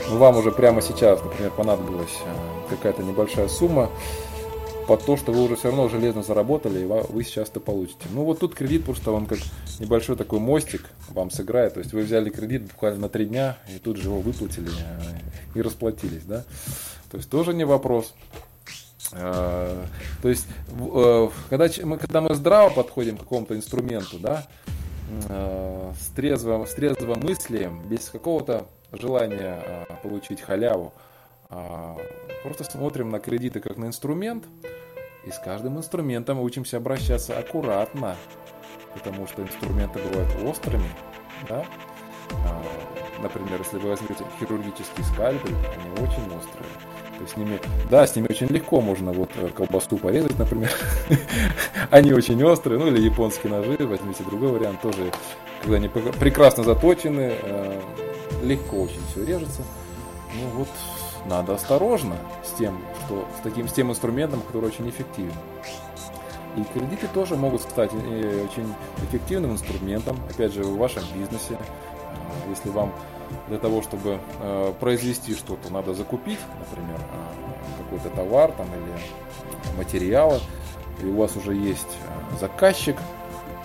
Но 0.10 0.18
вам 0.18 0.38
уже 0.38 0.52
прямо 0.52 0.82
сейчас, 0.82 1.24
например, 1.24 1.52
понадобилась 1.52 2.18
э, 2.26 2.70
какая-то 2.70 3.04
небольшая 3.04 3.48
сумма, 3.48 3.90
под 4.88 5.06
то, 5.06 5.18
что 5.18 5.32
вы 5.32 5.44
уже 5.44 5.56
все 5.56 5.70
равно 5.70 5.90
железно 5.90 6.24
заработали, 6.24 6.82
и 6.82 6.86
вы 6.86 7.24
сейчас 7.24 7.50
это 7.50 7.60
получите. 7.60 8.06
Ну 8.12 8.24
вот 8.24 8.40
тут 8.40 8.56
кредит 8.56 8.86
просто 8.86 9.12
он 9.12 9.26
как 9.26 9.40
небольшой 9.80 10.16
такой 10.16 10.40
мостик 10.40 10.90
вам 11.10 11.32
сыграет. 11.32 11.76
То 11.76 11.80
есть 11.80 11.94
вы 11.94 12.02
взяли 12.02 12.30
кредит 12.30 12.64
буквально 12.64 13.02
на 13.02 13.10
три 13.10 13.26
дня 13.26 13.58
и 13.74 13.80
тут 13.80 13.98
же 13.98 14.10
его 14.10 14.20
выплатили 14.20 14.70
э, 14.70 15.58
и 15.58 15.62
расплатились, 15.62 16.24
да. 16.24 16.44
То 17.12 17.18
есть 17.18 17.30
тоже 17.30 17.54
не 17.54 17.64
вопрос. 17.64 18.14
Э, 19.14 19.86
То 20.22 20.30
есть, 20.30 20.48
э, 20.70 21.30
когда, 21.50 21.70
мы, 21.84 21.98
когда 21.98 22.22
мы 22.22 22.36
здраво 22.36 22.70
подходим 22.70 23.18
к 23.18 23.22
какому-то 23.22 23.56
инструменту, 23.56 24.20
да, 24.20 24.48
с 25.30 26.08
трезвым, 26.16 26.66
с 26.66 26.74
трезвым 26.74 27.20
мыслием, 27.20 27.84
без 27.88 28.10
какого-то 28.10 28.66
желания 28.94 29.86
получить 30.02 30.42
халяву, 30.42 30.94
просто 32.44 32.64
смотрим 32.64 33.10
на 33.10 33.20
кредиты 33.20 33.60
как 33.60 33.78
на 33.78 33.86
инструмент, 33.86 34.46
и 35.26 35.32
с 35.32 35.40
каждым 35.40 35.78
инструментом 35.78 36.40
учимся 36.40 36.78
обращаться 36.78 37.38
аккуратно, 37.38 38.16
потому 38.94 39.28
что 39.28 39.42
инструменты 39.42 40.00
бывают 40.00 40.30
острыми, 40.44 40.90
да? 41.48 41.66
А, 42.46 42.64
Например, 43.24 43.58
если 43.60 43.78
вы 43.78 43.90
возьмете 43.90 44.26
хирургический 44.38 45.04
скальпель, 45.06 45.56
они 45.56 45.92
очень 46.06 46.26
острые. 46.36 46.68
То 47.16 47.22
есть 47.22 47.34
с 47.34 47.38
ними, 47.38 47.60
да, 47.90 48.06
с 48.06 48.16
ними 48.16 48.28
очень 48.30 48.48
легко 48.48 48.82
можно 48.82 49.14
вот 49.14 49.30
э, 49.36 49.48
колбасу 49.48 49.98
порезать, 49.98 50.38
например. 50.38 50.70
Они 51.90 52.12
очень 52.12 52.44
острые, 52.44 52.80
ну 52.80 52.88
или 52.88 53.00
японские 53.00 53.54
ножи, 53.54 53.78
возьмите 53.88 54.24
другой 54.24 54.50
вариант, 54.52 54.82
тоже, 54.82 55.12
когда 55.62 55.78
они 55.78 55.88
пр- 55.88 56.12
прекрасно 56.20 56.64
заточены, 56.64 57.34
э, 57.42 57.82
легко 58.44 58.82
очень 58.82 59.00
все 59.12 59.24
режется. 59.24 59.62
Ну 60.34 60.50
вот, 60.58 60.68
надо 61.28 61.56
осторожно 61.56 62.16
с 62.44 62.58
тем, 62.58 62.80
что 63.06 63.28
с 63.40 63.44
таким, 63.44 63.68
с 63.68 63.74
тем 63.74 63.92
инструментом, 63.92 64.42
который 64.42 64.66
очень 64.66 64.90
эффективен. 64.90 65.34
И 66.56 66.64
кредиты 66.74 67.08
тоже 67.14 67.36
могут 67.36 67.62
стать 67.62 67.92
э, 67.94 68.46
очень 68.46 68.72
эффективным 69.10 69.54
инструментом, 69.54 70.18
опять 70.30 70.54
же, 70.54 70.64
в 70.64 70.78
вашем 70.78 71.04
бизнесе. 71.16 71.58
А, 71.58 72.50
Если 72.50 72.70
вам 72.70 72.94
для 73.48 73.58
того, 73.58 73.82
чтобы 73.82 74.20
э, 74.40 74.74
произвести 74.80 75.34
что-то, 75.34 75.72
надо 75.72 75.94
закупить, 75.94 76.40
например, 76.60 77.00
э, 77.00 77.84
какой-то 77.84 78.16
товар 78.16 78.52
там, 78.52 78.68
или 78.68 79.78
материалы, 79.78 80.40
и 81.02 81.06
у 81.06 81.18
вас 81.18 81.36
уже 81.36 81.56
есть 81.56 81.98
э, 82.34 82.38
заказчик, 82.40 82.98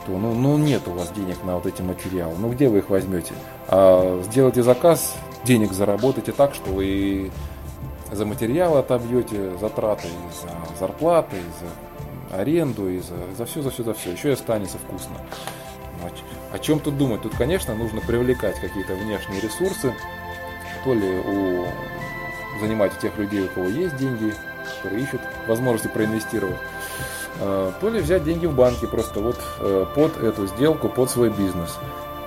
то 0.06 0.12
ну, 0.12 0.32
ну 0.34 0.56
нет 0.56 0.82
у 0.86 0.92
вас 0.92 1.10
денег 1.10 1.36
на 1.44 1.56
вот 1.56 1.66
эти 1.66 1.82
материалы. 1.82 2.34
Ну 2.38 2.50
где 2.50 2.68
вы 2.68 2.78
их 2.78 2.88
возьмете? 2.88 3.34
А 3.68 4.22
сделайте 4.24 4.62
заказ, 4.62 5.14
денег 5.44 5.72
заработайте 5.72 6.32
так, 6.32 6.54
что 6.54 6.70
вы 6.70 7.30
за 8.10 8.24
материалы 8.24 8.78
отобьете 8.80 9.56
затраты, 9.58 10.08
и 10.08 10.42
за 10.42 10.78
зарплаты, 10.78 11.36
и 11.36 12.34
за 12.34 12.40
аренду, 12.40 12.88
и 12.88 12.98
за, 13.00 13.14
за 13.36 13.46
все, 13.46 13.62
за 13.62 13.70
все, 13.70 13.82
за 13.84 13.94
все. 13.94 14.12
Еще 14.12 14.30
и 14.30 14.32
останется 14.32 14.78
вкусно. 14.78 15.16
О 16.52 16.58
чем 16.58 16.80
тут 16.80 16.96
думать? 16.96 17.22
Тут, 17.22 17.34
конечно, 17.36 17.74
нужно 17.74 18.00
привлекать 18.00 18.58
какие-то 18.60 18.94
внешние 18.94 19.40
ресурсы, 19.40 19.92
то 20.84 20.94
ли 20.94 21.18
у 21.18 21.66
занимать 22.60 22.92
у 22.96 23.00
тех 23.00 23.16
людей, 23.18 23.44
у 23.44 23.48
кого 23.48 23.66
есть 23.66 23.96
деньги, 23.96 24.32
которые 24.76 25.02
ищут 25.02 25.20
возможности 25.46 25.88
проинвестировать, 25.88 26.56
э, 27.40 27.72
то 27.80 27.88
ли 27.88 28.00
взять 28.00 28.24
деньги 28.24 28.46
в 28.46 28.54
банке 28.54 28.86
просто 28.86 29.20
вот 29.20 29.38
э, 29.60 29.86
под 29.94 30.16
эту 30.22 30.46
сделку, 30.46 30.88
под 30.88 31.10
свой 31.10 31.30
бизнес. 31.30 31.78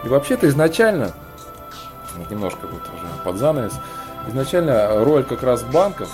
И 0.03 0.07
вообще-то 0.07 0.47
изначально, 0.47 1.13
немножко 2.29 2.67
вот 2.67 2.81
уже 2.81 3.07
под 3.23 3.37
занавес, 3.37 3.73
изначально 4.27 5.03
роль 5.03 5.23
как 5.23 5.43
раз 5.43 5.63
банков 5.63 6.09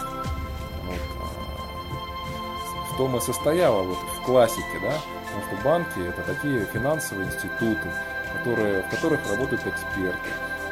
вот, 0.86 1.00
а, 1.20 2.94
в 2.94 2.98
том 2.98 3.18
и 3.18 3.22
состояла 3.22 3.84
вот 3.84 3.98
в 3.98 4.26
классике, 4.26 4.80
да, 4.82 4.94
потому 5.26 5.44
что 5.44 5.64
банки 5.64 6.00
это 6.00 6.22
такие 6.22 6.66
финансовые 6.66 7.28
институты, 7.28 7.92
которые, 8.38 8.84
в 8.84 8.90
которых 8.90 9.20
работают 9.30 9.62
эксперты, 9.66 10.30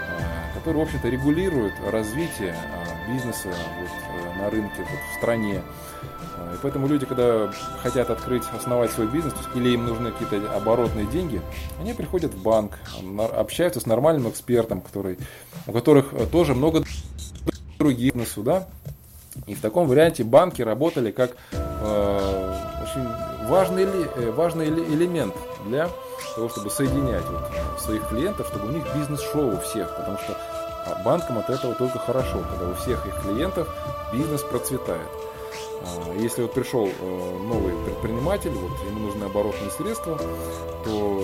а, 0.09 0.53
которые, 0.57 0.83
в 0.83 0.87
общем-то, 0.87 1.09
регулируют 1.09 1.73
развитие 1.91 2.55
а, 2.55 3.11
бизнеса 3.11 3.49
вот, 3.79 3.89
э, 3.89 4.39
на 4.41 4.49
рынке 4.49 4.79
вот, 4.79 4.99
в 5.11 5.17
стране. 5.17 5.61
А, 6.37 6.53
И 6.53 6.57
поэтому 6.61 6.87
люди, 6.87 7.05
когда 7.05 7.51
хотят 7.81 8.09
открыть, 8.09 8.43
основать 8.55 8.91
свой 8.91 9.07
бизнес, 9.07 9.33
или 9.53 9.69
им 9.69 9.85
нужны 9.85 10.11
какие-то 10.11 10.53
оборотные 10.55 11.05
деньги, 11.05 11.41
они 11.79 11.93
приходят 11.93 12.33
в 12.33 12.41
банк, 12.41 12.77
общаются 13.33 13.79
с 13.79 13.85
нормальным 13.85 14.29
экспертом, 14.29 14.81
который, 14.81 15.17
у 15.67 15.71
которых 15.71 16.13
э, 16.13 16.25
тоже 16.31 16.53
много 16.53 16.83
других 17.77 18.13
бизнесу, 18.13 18.43
да. 18.43 18.67
И 19.47 19.53
в 19.53 19.61
таком 19.61 19.87
варианте 19.87 20.23
банки 20.23 20.61
работали 20.61 21.11
как 21.11 21.31
э, 21.51 22.55
очень 22.83 23.07
важный, 23.49 23.83
э, 23.83 24.31
важный 24.31 24.67
эле- 24.67 24.93
элемент 24.93 25.35
для 25.65 25.89
того, 26.35 26.49
чтобы 26.49 26.69
соединять 26.69 27.23
вот 27.29 27.81
своих 27.81 28.07
клиентов, 28.07 28.47
чтобы 28.47 28.67
у 28.67 28.71
них 28.71 28.83
бизнес 28.95 29.21
шел 29.21 29.49
у 29.49 29.57
всех, 29.59 29.95
потому 29.95 30.17
что 30.17 30.37
а, 30.85 31.01
банкам 31.03 31.39
от 31.39 31.49
этого 31.49 31.73
только 31.75 31.99
хорошо, 31.99 32.43
когда 32.49 32.69
у 32.69 32.75
всех 32.75 33.05
их 33.05 33.21
клиентов 33.21 33.67
бизнес 34.13 34.41
процветает. 34.41 35.07
А, 35.85 36.13
Если 36.17 36.41
вот 36.41 36.53
пришел 36.53 36.87
э, 36.87 37.37
новый 37.47 37.73
предприниматель, 37.85 38.51
вот 38.51 38.71
ему 38.89 39.07
нужны 39.07 39.23
оборотные 39.23 39.71
средства, 39.71 40.19
то 40.83 41.23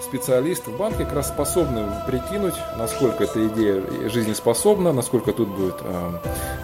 специалисты 0.00 0.70
в 0.70 0.76
банке 0.76 1.04
как 1.04 1.12
раз 1.12 1.28
способны 1.28 1.86
прикинуть, 2.06 2.54
насколько 2.76 3.24
эта 3.24 3.46
идея 3.48 3.82
жизнеспособна, 4.08 4.92
насколько 4.92 5.32
тут 5.32 5.48
будет 5.48 5.76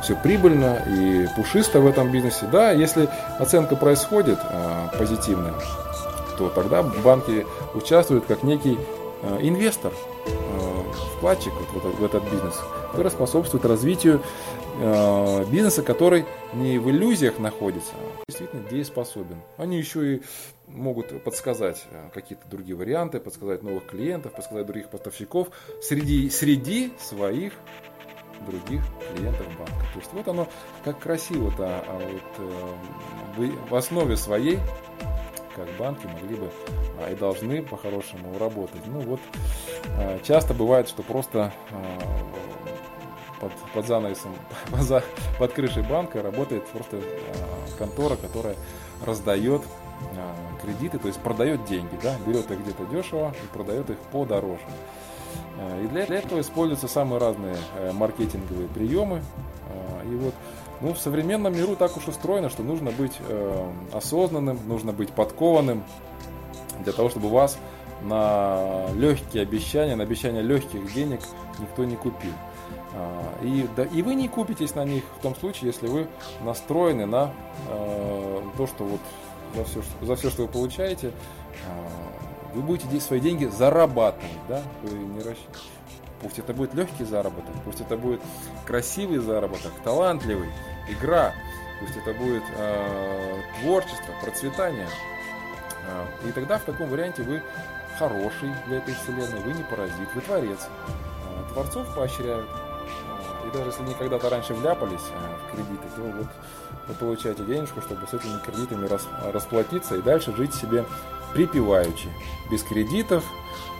все 0.03 0.15
прибыльно 0.15 0.85
и 0.89 1.27
пушисто 1.35 1.81
в 1.81 1.87
этом 1.87 2.13
бизнесе. 2.13 2.47
Да, 2.51 2.71
если 2.71 3.09
оценка 3.39 3.77
происходит 3.77 4.39
э, 4.49 4.89
позитивная, 4.97 5.55
то 6.39 6.49
тогда 6.49 6.83
банки 6.83 7.47
участвуют 7.75 8.27
как 8.27 8.45
некий 8.45 8.79
э, 9.23 9.39
инвестор 9.41 9.93
э, 10.27 10.77
вкладчик 11.17 11.53
вот 11.55 11.69
в, 11.69 11.77
этот, 11.77 11.99
в 11.99 12.05
этот 12.05 12.23
бизнес, 12.31 12.55
который 12.93 13.11
способствует 13.11 13.65
развитию 13.65 14.23
э, 14.79 15.45
бизнеса, 15.51 15.83
который 15.83 16.25
не 16.55 16.79
в 16.79 16.91
иллюзиях 16.91 17.39
находится, 17.39 17.93
а 17.95 18.23
действительно 18.29 18.69
дееспособен. 18.69 19.41
Они 19.57 19.79
еще 19.79 20.17
и 20.17 20.23
могут 20.67 21.23
подсказать 21.23 21.85
э, 21.91 22.11
какие-то 22.13 22.49
другие 22.49 22.77
варианты, 22.77 23.21
подсказать 23.21 23.63
новых 23.63 23.87
клиентов, 23.87 24.33
подсказать 24.33 24.67
других 24.67 24.89
поставщиков 24.89 25.49
среди, 25.81 26.31
среди 26.31 26.93
своих 26.99 27.53
других 28.47 28.83
клиентов 29.15 29.47
банка. 29.59 29.87
То 29.93 29.99
есть 29.99 30.13
вот 30.13 30.29
оно 30.29 30.49
как 30.85 30.99
красиво-то 30.99 31.85
а 31.87 31.99
вот, 31.99 32.49
э, 33.39 33.51
в 33.71 33.75
основе 33.75 34.17
своей 34.17 34.59
как 35.57 35.69
банки 35.79 36.07
могли 36.07 36.37
бы 36.37 36.51
а, 37.01 37.11
и 37.11 37.15
должны 37.17 37.63
по-хорошему 37.63 38.39
работать. 38.39 38.87
Ну 38.87 39.01
вот 39.01 39.21
а, 39.99 40.19
часто 40.23 40.53
бывает, 40.53 40.89
что 40.89 41.03
просто 41.03 41.53
а, 41.73 41.99
под, 43.41 43.53
под 43.75 43.87
занавесом, 43.87 44.35
под, 45.39 45.53
крышей 45.53 45.83
банка 45.83 46.23
работает 46.23 46.67
просто 46.67 47.01
контора, 47.79 48.17
которая 48.17 48.57
раздает 49.05 49.63
кредиты, 50.63 50.99
то 50.99 51.09
есть 51.09 51.21
продает 51.21 51.65
деньги, 51.65 51.99
да, 52.03 52.15
берет 52.27 52.51
их 52.51 52.61
где-то 52.61 52.85
дешево 52.87 53.35
и 53.43 53.47
продает 53.55 53.89
их 53.89 53.99
подороже. 54.13 54.61
И 55.83 55.87
для 55.87 56.03
этого 56.03 56.41
используются 56.41 56.87
самые 56.87 57.19
разные 57.19 57.57
э, 57.77 57.93
маркетинговые 57.93 58.69
приемы. 58.69 59.23
И 60.05 60.15
вот 60.15 60.35
ну, 60.81 60.93
в 60.93 60.99
современном 60.99 61.55
миру 61.57 61.75
так 61.77 61.97
уж 61.97 62.07
устроено, 62.09 62.51
что 62.51 62.63
нужно 62.63 62.91
быть 62.91 63.15
э, 63.21 63.71
осознанным, 63.93 64.59
нужно 64.67 64.93
быть 64.93 65.11
подкованным 65.11 65.83
для 66.85 66.93
того, 66.93 67.09
чтобы 67.09 67.31
вас 67.31 67.59
на 68.03 68.89
легкие 68.95 69.43
обещания, 69.43 69.97
на 69.97 70.03
обещания 70.03 70.43
легких 70.43 70.93
денег 70.93 71.21
никто 71.59 71.85
не 71.85 71.97
купил. 71.97 72.33
А, 72.97 73.39
и, 73.43 73.69
да, 73.77 73.85
и 73.85 74.01
вы 74.01 74.15
не 74.15 74.29
купитесь 74.29 74.75
на 74.75 74.85
них 74.85 75.05
в 75.19 75.23
том 75.23 75.37
случае, 75.37 75.69
если 75.69 75.87
вы 75.87 76.09
настроены 76.41 77.05
на 77.05 77.31
э, 77.69 78.43
то, 78.57 78.67
что 78.67 78.85
вот 78.85 79.01
за 79.55 79.65
все, 79.65 79.83
за 80.01 80.17
все, 80.17 80.31
что 80.31 80.43
вы 80.43 80.49
получаете, 80.49 81.09
э, 81.09 81.13
вы 82.55 82.63
будете 82.63 82.99
свои 83.01 83.21
деньги 83.21 83.45
зарабатывать, 83.45 84.31
да, 84.49 84.63
вы 84.83 84.97
не 84.97 85.19
рассчитываете. 85.19 85.69
Пусть 86.23 86.39
это 86.39 86.55
будет 86.55 86.73
легкий 86.73 87.05
заработок, 87.05 87.55
пусть 87.67 87.83
это 87.83 87.99
будет 87.99 88.23
красивый 88.65 89.19
заработок, 89.19 89.73
талантливый, 89.85 90.49
игра, 90.89 91.35
пусть 91.81 91.97
это 91.99 92.15
будет 92.15 92.45
э, 92.57 93.41
творчество, 93.61 94.15
процветание. 94.23 94.89
Э, 95.87 96.29
и 96.29 96.33
тогда 96.33 96.57
в 96.57 96.63
таком 96.63 96.89
варианте 96.89 97.23
вы 97.23 97.43
хороший 97.99 98.51
для 98.67 98.79
этой 98.79 98.95
вселенной, 98.95 99.41
вы 99.43 99.53
не 99.53 99.63
паразит, 99.65 99.95
вы 100.15 100.21
творец. 100.23 100.67
Э, 100.89 101.53
творцов 101.53 101.95
поощряют. 101.95 102.49
Э, 103.47 103.49
и 103.49 103.53
даже 103.53 103.71
если 103.71 103.83
они 103.83 103.95
когда-то 103.95 104.31
раньше 104.31 104.55
вляпались 104.55 105.01
э, 105.11 105.37
в 105.37 105.55
кредиты, 105.55 105.87
то 105.97 106.03
вот 106.03 106.27
вы 106.89 106.95
получаете 106.95 107.45
денежку, 107.45 107.81
чтобы 107.81 108.07
с 108.07 108.15
этими 108.15 108.39
кредитами 108.45 108.87
рас, 108.87 109.07
расплатиться 109.33 109.97
и 109.97 110.03
дальше 110.03 110.35
жить 110.37 110.55
себе 110.55 110.85
припеваючи, 111.33 112.09
без 112.51 112.63
кредитов, 112.63 113.25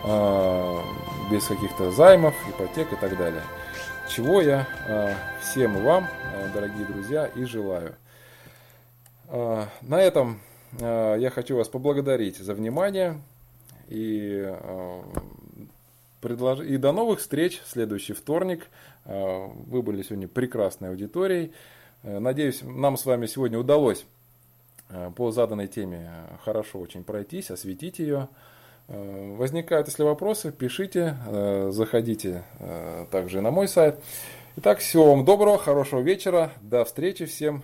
а, 0.05 0.83
без 1.31 1.47
каких-то 1.47 1.91
займов, 1.91 2.35
ипотек 2.49 2.93
и 2.93 2.97
так 2.97 3.17
далее. 3.17 3.43
Чего 4.11 4.41
я 4.41 4.67
а, 4.89 5.15
всем 5.41 5.83
вам, 5.83 6.07
дорогие 6.53 6.85
друзья, 6.87 7.27
и 7.27 7.45
желаю. 7.45 7.95
На 9.29 10.03
этом 10.03 10.41
я 10.79 11.33
хочу 11.35 11.57
вас 11.57 11.69
поблагодарить 11.69 12.39
за 12.39 12.55
внимание 12.55 13.21
и, 13.89 14.55
предлож... 16.21 16.61
и 16.61 16.77
до 16.77 16.93
новых 16.93 17.21
встреч 17.21 17.61
в 17.65 17.71
следующий 17.71 18.13
вторник. 18.13 18.67
Вы 19.07 19.83
были 19.83 20.03
сегодня 20.03 20.29
прекрасной 20.29 20.91
аудиторией. 20.91 21.53
Надеюсь, 22.03 22.63
нам 22.63 22.97
с 22.97 23.07
вами 23.07 23.27
сегодня 23.27 23.59
удалось 23.59 24.05
по 25.17 25.33
заданной 25.33 25.67
теме 25.67 26.11
хорошо 26.45 26.79
очень 26.79 27.05
пройтись, 27.05 27.51
осветить 27.51 27.99
ее. 27.99 28.29
Э, 28.89 29.35
возникают, 29.37 29.89
если 29.89 30.03
вопросы, 30.03 30.53
пишите, 30.53 31.17
э, 31.27 31.71
заходите 31.73 32.45
э, 32.61 33.07
также 33.11 33.41
на 33.41 33.51
мой 33.51 33.69
сайт. 33.69 33.99
Итак, 34.57 34.79
всего 34.79 35.11
вам 35.11 35.25
доброго, 35.25 35.59
хорошего 35.59 36.01
вечера. 36.01 36.53
До 36.63 36.87
встречи 36.87 37.27
всем 37.27 37.63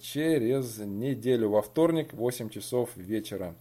через 0.00 0.78
неделю 0.78 1.50
во 1.50 1.62
вторник, 1.62 2.12
8 2.12 2.48
часов 2.48 2.90
вечера. 2.96 3.54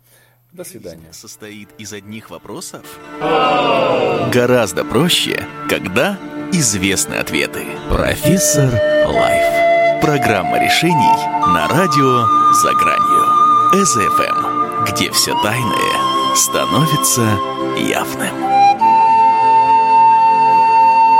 До 0.51 0.63
свидания. 0.63 1.11
Состоит 1.11 1.69
из 1.77 1.93
одних 1.93 2.31
вопросов? 2.31 2.99
Гораздо 3.19 4.83
проще, 4.83 5.45
когда 5.69 6.17
известны 6.53 7.15
ответы. 7.15 7.65
Профессор 7.89 8.69
Лайф. 9.07 10.01
Программа 10.01 10.63
решений 10.63 11.17
на 11.47 11.67
радио 11.67 12.27
«За 12.53 12.73
гранью». 12.73 13.85
СФМ, 13.85 14.85
где 14.85 15.11
все 15.11 15.33
тайное 15.41 16.35
становится 16.35 17.39
явным. 17.75 18.52